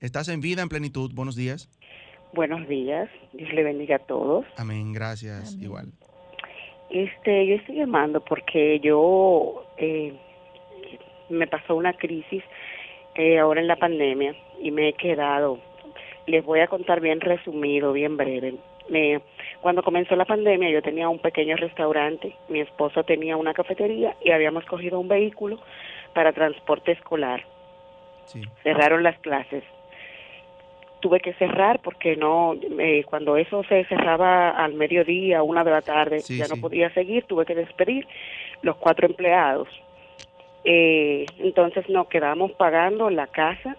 Estás 0.00 0.28
en 0.28 0.40
vida, 0.40 0.62
en 0.62 0.68
plenitud. 0.68 1.12
Buenos 1.14 1.36
días. 1.36 1.68
Buenos 2.32 2.66
días. 2.68 3.08
Dios 3.32 3.52
le 3.52 3.62
bendiga 3.62 3.96
a 3.96 3.98
todos. 3.98 4.46
Amén. 4.56 4.92
Gracias. 4.92 5.56
Igual. 5.60 5.92
Este, 6.90 7.46
yo 7.46 7.56
estoy 7.56 7.76
llamando 7.76 8.24
porque 8.24 8.80
yo 8.80 9.66
eh, 9.76 10.14
me 11.28 11.46
pasó 11.46 11.76
una 11.76 11.92
crisis 11.92 12.42
eh, 13.14 13.38
ahora 13.38 13.60
en 13.60 13.68
la 13.68 13.76
pandemia 13.76 14.34
y 14.60 14.70
me 14.70 14.88
he 14.88 14.92
quedado 14.94 15.60
les 16.30 16.44
voy 16.44 16.60
a 16.60 16.66
contar 16.66 17.00
bien 17.00 17.20
resumido, 17.20 17.92
bien 17.92 18.16
breve. 18.16 18.54
cuando 19.60 19.82
comenzó 19.82 20.16
la 20.16 20.24
pandemia 20.24 20.70
yo 20.70 20.82
tenía 20.82 21.08
un 21.08 21.18
pequeño 21.18 21.56
restaurante, 21.56 22.34
mi 22.48 22.60
esposo 22.60 23.04
tenía 23.04 23.36
una 23.36 23.54
cafetería 23.54 24.16
y 24.24 24.30
habíamos 24.30 24.64
cogido 24.64 24.98
un 24.98 25.08
vehículo 25.08 25.58
para 26.14 26.32
transporte 26.32 26.92
escolar. 26.92 27.44
Cerraron 28.62 29.02
las 29.02 29.18
clases. 29.18 29.64
Tuve 31.00 31.20
que 31.20 31.32
cerrar 31.34 31.80
porque 31.80 32.14
no, 32.14 32.54
eh, 32.78 33.04
cuando 33.04 33.36
eso 33.36 33.64
se 33.64 33.84
cerraba 33.86 34.50
al 34.50 34.74
mediodía, 34.74 35.42
una 35.42 35.64
de 35.64 35.70
la 35.70 35.80
tarde, 35.80 36.20
ya 36.20 36.46
no 36.46 36.56
podía 36.60 36.92
seguir, 36.92 37.24
tuve 37.24 37.46
que 37.46 37.54
despedir 37.54 38.06
los 38.62 38.76
cuatro 38.76 39.06
empleados. 39.06 39.68
Eh, 40.62 41.24
entonces 41.38 41.88
nos 41.88 42.06
quedamos 42.08 42.52
pagando 42.52 43.08
la 43.08 43.26
casa 43.26 43.76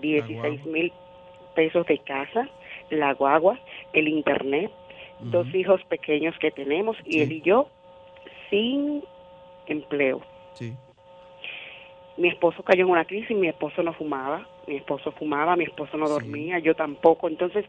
16 0.00 0.64
mil 0.66 0.92
pesos 1.54 1.86
de 1.86 1.98
casa, 1.98 2.48
la 2.90 3.14
guagua, 3.14 3.58
el 3.92 4.08
internet, 4.08 4.70
dos 5.20 5.46
hijos 5.54 5.82
pequeños 5.84 6.36
que 6.38 6.50
tenemos 6.50 6.96
y 7.04 7.12
Sí. 7.12 7.20
él 7.22 7.32
y 7.32 7.40
yo 7.42 7.68
sin 8.48 9.02
empleo. 9.66 10.20
Sí. 10.54 10.74
Mi 12.16 12.28
esposo 12.28 12.62
cayó 12.62 12.84
en 12.84 12.90
una 12.90 13.04
crisis, 13.04 13.36
mi 13.36 13.48
esposo 13.48 13.82
no 13.82 13.92
fumaba, 13.92 14.46
mi 14.66 14.76
esposo 14.76 15.12
fumaba, 15.12 15.56
mi 15.56 15.64
esposo 15.64 15.96
no 15.96 16.06
Sí. 16.06 16.12
dormía, 16.12 16.58
yo 16.58 16.74
tampoco. 16.74 17.28
Entonces, 17.28 17.64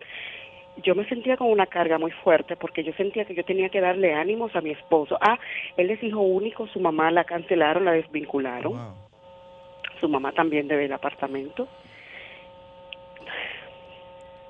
yo 0.83 0.95
me 0.95 1.05
sentía 1.07 1.37
con 1.37 1.49
una 1.51 1.67
carga 1.67 1.97
muy 1.97 2.11
fuerte 2.11 2.55
porque 2.55 2.83
yo 2.83 2.93
sentía 2.93 3.25
que 3.25 3.35
yo 3.35 3.43
tenía 3.43 3.69
que 3.69 3.81
darle 3.81 4.13
ánimos 4.13 4.55
a 4.55 4.61
mi 4.61 4.71
esposo. 4.71 5.17
Ah, 5.21 5.37
él 5.77 5.89
es 5.91 6.01
hijo 6.03 6.19
único, 6.21 6.67
su 6.67 6.79
mamá 6.79 7.11
la 7.11 7.23
cancelaron, 7.25 7.85
la 7.85 7.91
desvincularon. 7.91 8.73
Wow. 8.73 8.93
Su 9.99 10.09
mamá 10.09 10.31
también 10.31 10.67
debe 10.67 10.85
el 10.85 10.93
apartamento. 10.93 11.67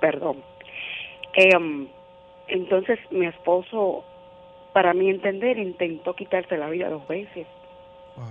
Perdón. 0.01 0.43
Em, 1.33 1.87
entonces, 2.49 2.99
mi 3.11 3.25
esposo, 3.27 4.03
para 4.73 4.93
mi 4.93 5.09
entender, 5.09 5.57
intentó 5.57 6.13
quitarse 6.15 6.57
la 6.57 6.69
vida 6.69 6.89
dos 6.89 7.07
veces. 7.07 7.47
Wow. 8.17 8.25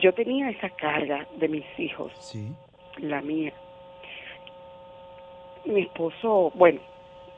Yo 0.00 0.12
tenía 0.12 0.50
esa 0.50 0.68
carga 0.70 1.26
de 1.36 1.48
mis 1.48 1.64
hijos, 1.78 2.12
Sí. 2.20 2.52
la 2.98 3.22
mía. 3.22 3.54
Mi 5.64 5.82
esposo, 5.82 6.52
bueno, 6.54 6.80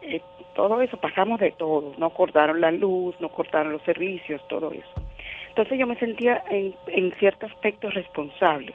eh, 0.02 0.20
todo 0.54 0.80
eso, 0.82 0.96
pasamos 0.96 1.38
de 1.40 1.52
todo. 1.52 1.94
No 1.98 2.10
cortaron 2.10 2.60
la 2.60 2.70
luz, 2.70 3.14
no 3.20 3.28
cortaron 3.28 3.72
los 3.72 3.82
servicios, 3.82 4.40
todo 4.48 4.72
eso. 4.72 4.88
Entonces 5.48 5.78
yo 5.78 5.86
me 5.86 5.96
sentía 5.98 6.42
en, 6.50 6.74
en 6.88 7.12
cierto 7.18 7.46
aspecto 7.46 7.90
responsable. 7.90 8.74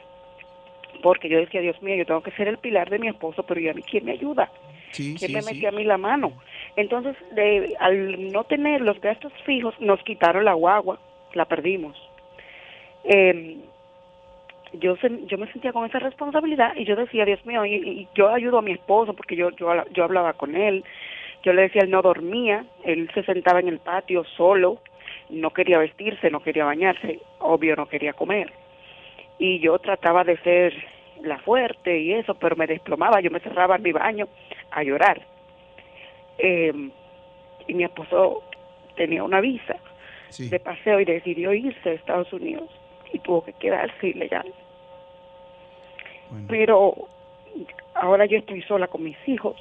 Porque 1.02 1.28
yo 1.28 1.38
decía, 1.38 1.60
Dios 1.60 1.80
mío, 1.82 1.96
yo 1.96 2.06
tengo 2.06 2.22
que 2.22 2.30
ser 2.32 2.48
el 2.48 2.58
pilar 2.58 2.90
de 2.90 2.98
mi 2.98 3.08
esposo, 3.08 3.42
pero 3.42 3.60
¿y 3.60 3.68
a 3.68 3.74
mí 3.74 3.82
quién 3.82 4.04
me 4.04 4.12
ayuda? 4.12 4.50
Sí, 4.92 5.14
¿Quién 5.18 5.30
sí, 5.30 5.34
me 5.34 5.42
sí. 5.42 5.54
metió 5.54 5.68
a 5.68 5.72
mí 5.72 5.84
la 5.84 5.98
mano? 5.98 6.32
Entonces, 6.76 7.16
de- 7.32 7.74
al 7.80 8.32
no 8.32 8.44
tener 8.44 8.80
los 8.80 9.00
gastos 9.00 9.32
fijos, 9.44 9.74
nos 9.80 10.02
quitaron 10.02 10.44
la 10.44 10.54
guagua, 10.54 10.98
la 11.34 11.44
perdimos. 11.44 11.96
Eh, 13.04 13.58
yo, 14.72 14.96
se- 14.96 15.24
yo 15.26 15.38
me 15.38 15.50
sentía 15.52 15.72
con 15.72 15.86
esa 15.86 15.98
responsabilidad 15.98 16.74
y 16.76 16.84
yo 16.84 16.96
decía, 16.96 17.24
Dios 17.24 17.44
mío, 17.46 17.64
y, 17.64 17.74
y 17.74 18.08
yo 18.14 18.28
ayudo 18.28 18.58
a 18.58 18.62
mi 18.62 18.72
esposo 18.72 19.14
porque 19.14 19.36
yo, 19.36 19.50
yo, 19.50 19.68
yo 19.92 20.04
hablaba 20.04 20.32
con 20.32 20.56
él, 20.56 20.84
yo 21.42 21.52
le 21.52 21.62
decía, 21.62 21.82
él 21.82 21.90
no 21.90 22.02
dormía, 22.02 22.64
él 22.84 23.08
se 23.14 23.22
sentaba 23.22 23.60
en 23.60 23.68
el 23.68 23.78
patio 23.78 24.24
solo, 24.36 24.80
no 25.28 25.50
quería 25.50 25.78
vestirse, 25.78 26.30
no 26.30 26.40
quería 26.40 26.64
bañarse, 26.64 27.20
obvio 27.38 27.76
no 27.76 27.86
quería 27.86 28.12
comer. 28.12 28.52
Y 29.38 29.58
yo 29.60 29.78
trataba 29.78 30.24
de 30.24 30.36
ser 30.38 30.72
la 31.22 31.38
fuerte 31.38 31.98
y 31.98 32.12
eso, 32.12 32.34
pero 32.34 32.56
me 32.56 32.66
desplomaba, 32.66 33.20
yo 33.20 33.30
me 33.30 33.40
cerraba 33.40 33.76
en 33.76 33.82
mi 33.82 33.92
baño 33.92 34.28
a 34.70 34.82
llorar. 34.82 35.26
Eh, 36.38 36.72
y 37.66 37.74
mi 37.74 37.84
esposo 37.84 38.42
tenía 38.96 39.22
una 39.24 39.40
visa 39.40 39.76
Sí. 40.28 40.48
de 40.48 40.58
paseo 40.60 41.00
y 41.00 41.04
decidió 41.04 41.52
irse 41.52 41.88
a 41.88 41.92
Estados 41.92 42.32
Unidos 42.32 42.68
y 43.12 43.18
tuvo 43.20 43.44
que 43.44 43.52
quedarse 43.54 44.08
ilegal. 44.08 44.52
Bueno. 46.30 46.46
Pero 46.48 46.94
ahora 47.94 48.26
yo 48.26 48.38
estoy 48.38 48.60
sola 48.62 48.88
con 48.88 49.04
mis 49.04 49.16
hijos, 49.28 49.56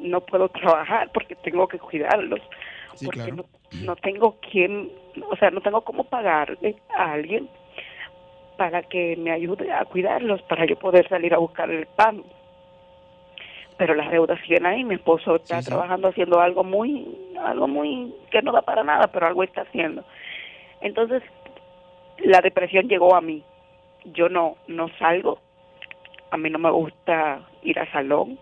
no 0.00 0.20
puedo 0.20 0.48
trabajar 0.50 1.10
porque 1.12 1.34
tengo 1.36 1.66
que 1.68 1.78
cuidarlos, 1.78 2.40
Sí, 2.94 3.06
porque 3.06 3.20
claro. 3.20 3.36
no, 3.36 3.44
no 3.84 3.96
tengo 3.96 4.36
quien, 4.50 4.90
o 5.30 5.36
sea, 5.36 5.50
no 5.50 5.60
tengo 5.62 5.80
cómo 5.80 6.04
pagarle 6.04 6.76
a 6.96 7.12
alguien 7.12 7.48
para 8.56 8.82
que 8.82 9.16
me 9.16 9.30
ayude 9.32 9.72
a 9.72 9.84
cuidarlos, 9.84 10.42
para 10.42 10.66
yo 10.66 10.76
poder 10.76 11.08
salir 11.08 11.34
a 11.34 11.38
buscar 11.38 11.70
el 11.70 11.86
pan. 11.86 12.22
Pero 13.76 13.94
las 13.94 14.10
deudas 14.10 14.38
siguen 14.42 14.66
ahí, 14.66 14.84
mi 14.84 14.94
esposo 14.94 15.36
está 15.36 15.56
Sí, 15.58 15.62
sí. 15.64 15.70
trabajando 15.70 16.08
haciendo 16.08 16.40
algo 16.40 16.62
muy, 16.62 17.06
algo 17.42 17.66
muy, 17.66 18.14
que 18.30 18.42
no 18.42 18.52
da 18.52 18.62
para 18.62 18.84
nada, 18.84 19.08
pero 19.08 19.26
algo 19.26 19.42
está 19.42 19.62
haciendo. 19.62 20.04
Entonces, 20.80 21.22
la 22.18 22.40
depresión 22.40 22.88
llegó 22.88 23.14
a 23.14 23.20
mí. 23.20 23.42
Yo 24.04 24.28
no, 24.28 24.56
no 24.68 24.88
salgo, 24.98 25.38
a 26.30 26.36
mí 26.36 26.50
no 26.50 26.58
me 26.58 26.70
gusta 26.70 27.40
ir 27.62 27.78
al 27.78 27.90
salón, 27.92 28.38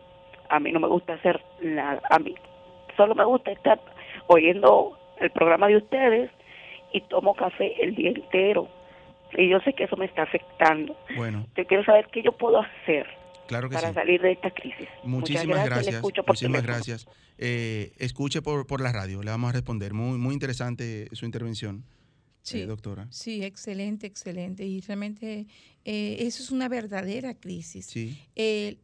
a 0.49 0.59
mí 0.59 0.73
no 0.73 0.81
me 0.81 0.89
gusta 0.89 1.15
hacer 1.15 1.41
nada, 1.61 2.01
a 2.11 2.19
mí 2.19 2.35
solo 2.97 3.15
me 3.15 3.25
gusta 3.25 3.53
estar 3.53 3.79
oyendo 4.27 4.97
el 5.19 5.31
programa 5.31 5.69
de 5.69 5.77
ustedes 5.77 6.31
y 6.93 7.01
tomo 7.03 7.35
café 7.35 7.75
el 7.83 7.95
día 7.95 8.11
entero. 8.11 8.69
Y 9.39 9.49
yo 9.49 9.59
sé 9.61 9.73
que 9.75 9.85
eso 9.85 9.97
me 9.97 10.07
está 10.07 10.23
afectando. 10.23 10.97
Bueno, 11.17 11.47
Yo 11.57 11.67
quiero 11.67 11.85
saber 11.85 12.09
qué 12.13 12.23
yo 12.23 12.33
puedo 12.37 12.61
hacer 12.61 13.07
claro 13.47 13.69
que 13.69 13.75
para 13.75 13.89
sí. 13.89 13.95
salir 13.95 14.21
de 14.23 14.33
esta 14.33 14.51
crisis. 14.51 14.89
Muchísimas 15.05 15.65
gracias. 15.65 16.03
Muchísimas 16.03 16.39
teléfono. 16.39 16.63
gracias. 16.63 17.07
Eh, 17.39 17.93
escuche 17.99 18.43
por, 18.43 18.67
por 18.67 18.81
la 18.81 18.93
radio, 18.93 19.23
le 19.23 19.31
vamos 19.31 19.51
a 19.51 19.53
responder. 19.53 19.93
Muy, 19.95 20.19
muy 20.19 20.35
interesante 20.35 21.09
su 21.13 21.25
intervención, 21.25 21.85
Sí. 22.43 22.61
eh, 22.61 22.67
doctora. 22.67 23.07
Sí, 23.11 23.43
excelente, 23.45 24.07
excelente. 24.07 24.65
Y 24.65 24.81
realmente 24.83 25.47
eh, 25.85 26.17
eso 26.21 26.43
es 26.43 26.51
una 26.51 26.69
verdadera 26.69 27.35
crisis. 27.35 27.87
Sí, 27.87 28.19
Eh, 28.37 28.77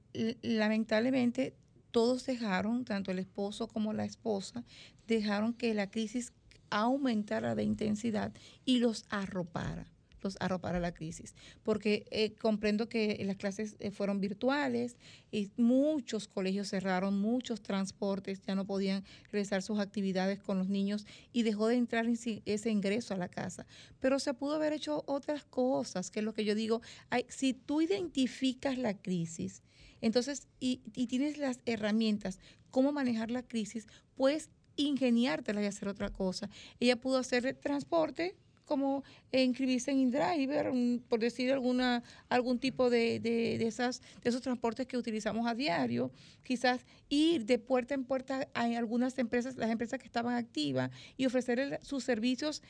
lamentablemente, 0.42 1.54
todos 1.90 2.26
dejaron, 2.26 2.84
tanto 2.84 3.10
el 3.10 3.18
esposo 3.18 3.68
como 3.68 3.92
la 3.92 4.04
esposa, 4.04 4.64
dejaron 5.06 5.52
que 5.54 5.72
la 5.74 5.90
crisis 5.90 6.32
aumentara 6.70 7.54
de 7.54 7.62
intensidad 7.62 8.32
y 8.64 8.78
los 8.78 9.04
arropara 9.10 9.86
los 10.26 10.36
arropara 10.40 10.80
la 10.80 10.92
crisis, 10.92 11.34
porque 11.62 12.06
eh, 12.10 12.34
comprendo 12.34 12.88
que 12.88 13.22
las 13.24 13.36
clases 13.36 13.76
eh, 13.78 13.90
fueron 13.90 14.20
virtuales 14.20 14.96
y 15.30 15.50
muchos 15.56 16.28
colegios 16.28 16.68
cerraron, 16.68 17.18
muchos 17.18 17.62
transportes 17.62 18.40
ya 18.42 18.54
no 18.54 18.66
podían 18.66 19.04
realizar 19.32 19.62
sus 19.62 19.78
actividades 19.78 20.38
con 20.40 20.58
los 20.58 20.68
niños 20.68 21.06
y 21.32 21.42
dejó 21.42 21.68
de 21.68 21.76
entrar 21.76 22.06
ese 22.06 22.70
ingreso 22.70 23.14
a 23.14 23.16
la 23.16 23.28
casa. 23.28 23.66
Pero 24.00 24.18
se 24.18 24.34
pudo 24.34 24.56
haber 24.56 24.72
hecho 24.72 25.04
otras 25.06 25.44
cosas, 25.44 26.10
que 26.10 26.20
es 26.20 26.24
lo 26.24 26.34
que 26.34 26.44
yo 26.44 26.54
digo, 26.54 26.80
si 27.28 27.54
tú 27.54 27.80
identificas 27.80 28.78
la 28.78 28.94
crisis, 28.94 29.62
entonces, 30.00 30.46
y, 30.60 30.78
tienes 31.06 31.38
las 31.38 31.60
herramientas, 31.66 32.38
cómo 32.70 32.92
manejar 32.92 33.30
la 33.30 33.42
crisis, 33.42 33.86
puedes 34.14 34.50
ingeniártela 34.76 35.62
y 35.62 35.66
hacer 35.66 35.88
otra 35.88 36.10
cosa. 36.10 36.50
Ella 36.80 36.96
pudo 36.96 37.18
hacer 37.18 37.54
transporte, 37.54 38.36
como 38.66 39.04
inscribirse 39.32 39.90
en 39.90 39.98
InDriver, 39.98 40.70
por 41.08 41.20
decir 41.20 41.52
alguna 41.52 42.02
algún 42.28 42.58
tipo 42.58 42.90
de, 42.90 43.20
de, 43.20 43.56
de 43.58 43.66
esas 43.66 44.02
de 44.22 44.28
esos 44.28 44.42
transportes 44.42 44.86
que 44.86 44.98
utilizamos 44.98 45.46
a 45.46 45.54
diario, 45.54 46.10
quizás 46.42 46.84
ir 47.08 47.46
de 47.46 47.58
puerta 47.58 47.94
en 47.94 48.04
puerta 48.04 48.48
a 48.52 48.64
algunas 48.64 49.16
empresas, 49.18 49.56
las 49.56 49.70
empresas 49.70 49.98
que 49.98 50.06
estaban 50.06 50.34
activas 50.34 50.90
y 51.16 51.24
ofrecer 51.24 51.80
sus 51.82 52.04
servicios 52.04 52.62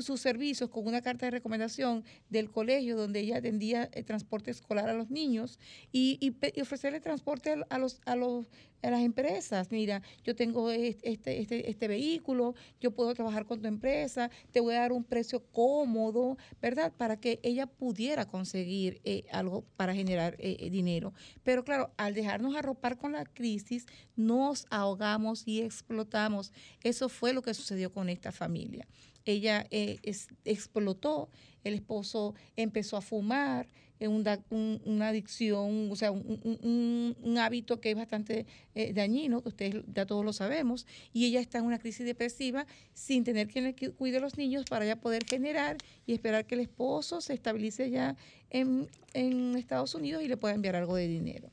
sus 0.00 0.20
servicios 0.20 0.68
con 0.70 0.86
una 0.86 1.00
carta 1.00 1.26
de 1.26 1.30
recomendación 1.30 2.04
del 2.28 2.50
colegio 2.50 2.96
donde 2.96 3.20
ella 3.20 3.38
atendía 3.38 3.88
el 3.92 4.04
transporte 4.04 4.50
escolar 4.50 4.88
a 4.88 4.94
los 4.94 5.10
niños 5.10 5.58
y, 5.92 6.34
ofrecerle 6.60 7.00
transporte 7.00 7.54
a 7.70 7.78
los 7.78 8.00
a 8.04 8.16
los 8.16 8.46
a 8.82 8.90
las 8.90 9.00
empresas. 9.00 9.72
Mira, 9.72 10.02
yo 10.22 10.36
tengo 10.36 10.70
es- 10.70 10.98
este, 11.02 11.40
este, 11.40 11.70
este 11.70 11.88
vehículo, 11.88 12.54
yo 12.80 12.90
puedo 12.92 13.14
trabajar 13.14 13.46
con 13.46 13.60
tu 13.60 13.66
empresa, 13.68 14.30
te 14.52 14.60
voy 14.60 14.74
a 14.74 14.80
dar 14.80 14.92
un 14.92 15.02
precio 15.02 15.42
cómodo, 15.50 16.36
¿verdad? 16.60 16.92
Para 16.96 17.18
que 17.18 17.40
ella 17.42 17.66
pudiera 17.66 18.26
conseguir 18.26 19.00
eh, 19.04 19.24
algo 19.32 19.64
para 19.76 19.94
generar 19.94 20.34
eh, 20.38 20.56
eh, 20.60 20.70
dinero. 20.70 21.14
Pero 21.42 21.64
claro, 21.64 21.90
al 21.96 22.14
dejarnos 22.14 22.54
arropar 22.54 22.98
con 22.98 23.12
la 23.12 23.24
crisis, 23.24 23.86
nos 24.14 24.66
ahogamos 24.70 25.46
y 25.46 25.62
explotamos. 25.62 26.52
Eso 26.82 27.08
fue 27.08 27.32
lo 27.32 27.42
que 27.42 27.54
sucedió 27.54 27.92
con 27.92 28.08
esta 28.08 28.30
familia. 28.30 28.86
Ella 29.24 29.66
eh, 29.78 29.98
es- 30.02 30.28
explotó, 30.46 31.28
el 31.64 31.74
esposo 31.74 32.34
empezó 32.56 32.96
a 32.96 33.02
fumar, 33.02 33.68
eh, 34.00 34.08
un 34.08 34.22
da- 34.24 34.42
un- 34.50 34.80
una 34.86 35.08
adicción, 35.08 35.90
o 35.90 35.96
sea, 35.96 36.10
un, 36.12 37.14
un- 37.22 37.38
hábito 37.38 37.78
que 37.80 37.90
es 37.90 37.96
bastante 37.96 38.46
eh, 38.74 38.92
dañino, 38.94 39.42
que 39.42 39.48
ustedes 39.50 39.84
ya 39.94 40.06
todos 40.06 40.24
lo 40.24 40.32
sabemos, 40.32 40.86
y 41.12 41.26
ella 41.26 41.40
está 41.40 41.58
en 41.58 41.64
una 41.64 41.78
crisis 41.78 42.06
depresiva 42.06 42.66
sin 42.94 43.22
tener 43.24 43.48
quien 43.48 43.64
le 43.64 43.74
cu- 43.74 43.92
cuide 43.94 44.16
a 44.16 44.20
los 44.20 44.38
niños 44.38 44.64
para 44.70 44.86
ya 44.86 44.96
poder 44.96 45.24
generar 45.26 45.76
y 46.06 46.14
esperar 46.14 46.46
que 46.46 46.54
el 46.54 46.62
esposo 46.62 47.20
se 47.20 47.34
estabilice 47.34 47.90
ya 47.90 48.16
en, 48.48 48.88
en 49.12 49.56
Estados 49.56 49.94
Unidos 49.94 50.22
y 50.22 50.28
le 50.28 50.36
pueda 50.38 50.54
enviar 50.54 50.76
algo 50.76 50.96
de 50.96 51.06
dinero. 51.08 51.50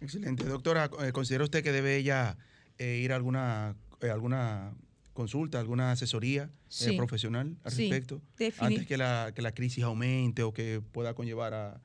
excelente. 0.00 0.44
Doctora, 0.44 0.90
eh, 1.02 1.12
¿considera 1.12 1.44
usted 1.44 1.62
que 1.62 1.72
debe 1.72 1.96
ella 1.96 2.36
ir 2.78 3.12
a 3.12 3.16
alguna, 3.16 3.76
alguna 4.00 4.74
consulta, 5.12 5.60
alguna 5.60 5.92
asesoría 5.92 6.50
eh, 6.80 6.96
profesional 6.96 7.56
al 7.64 7.72
Sí, 7.72 7.88
respecto? 7.88 8.22
Antes 8.58 8.86
que 8.86 8.96
la, 8.96 9.32
que 9.34 9.42
la 9.42 9.52
crisis 9.52 9.84
aumente 9.84 10.42
o 10.42 10.52
que 10.52 10.80
pueda 10.92 11.14
conllevar 11.14 11.54
a, 11.54 11.68
a 11.74 11.80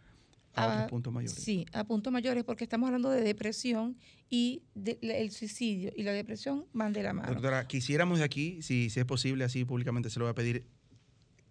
Ah, 0.56 0.68
otros 0.74 0.90
puntos 0.90 1.14
mayores. 1.14 1.36
Sí, 1.44 1.66
a 1.74 1.84
puntos 1.84 2.12
mayores, 2.12 2.44
porque 2.44 2.64
estamos 2.64 2.88
hablando 2.88 3.10
de 3.12 3.22
depresión 3.22 3.98
y 4.30 4.64
de- 4.74 4.98
el 5.02 5.32
suicidio 5.32 5.92
y 5.96 6.04
la 6.04 6.12
depresión 6.14 6.66
van 6.74 6.94
de 6.94 7.04
la 7.04 7.14
mano. 7.14 7.32
Doctora, 7.34 7.68
quisiéramos 7.68 8.20
de 8.20 8.26
aquí, 8.26 8.62
si, 8.62 8.90
si 8.90 9.00
es 9.00 9.06
posible, 9.06 9.44
así 9.44 9.66
públicamente 9.66 10.10
se 10.10 10.20
lo 10.20 10.26
voy 10.26 10.32
a 10.32 10.36
pedir, 10.36 10.66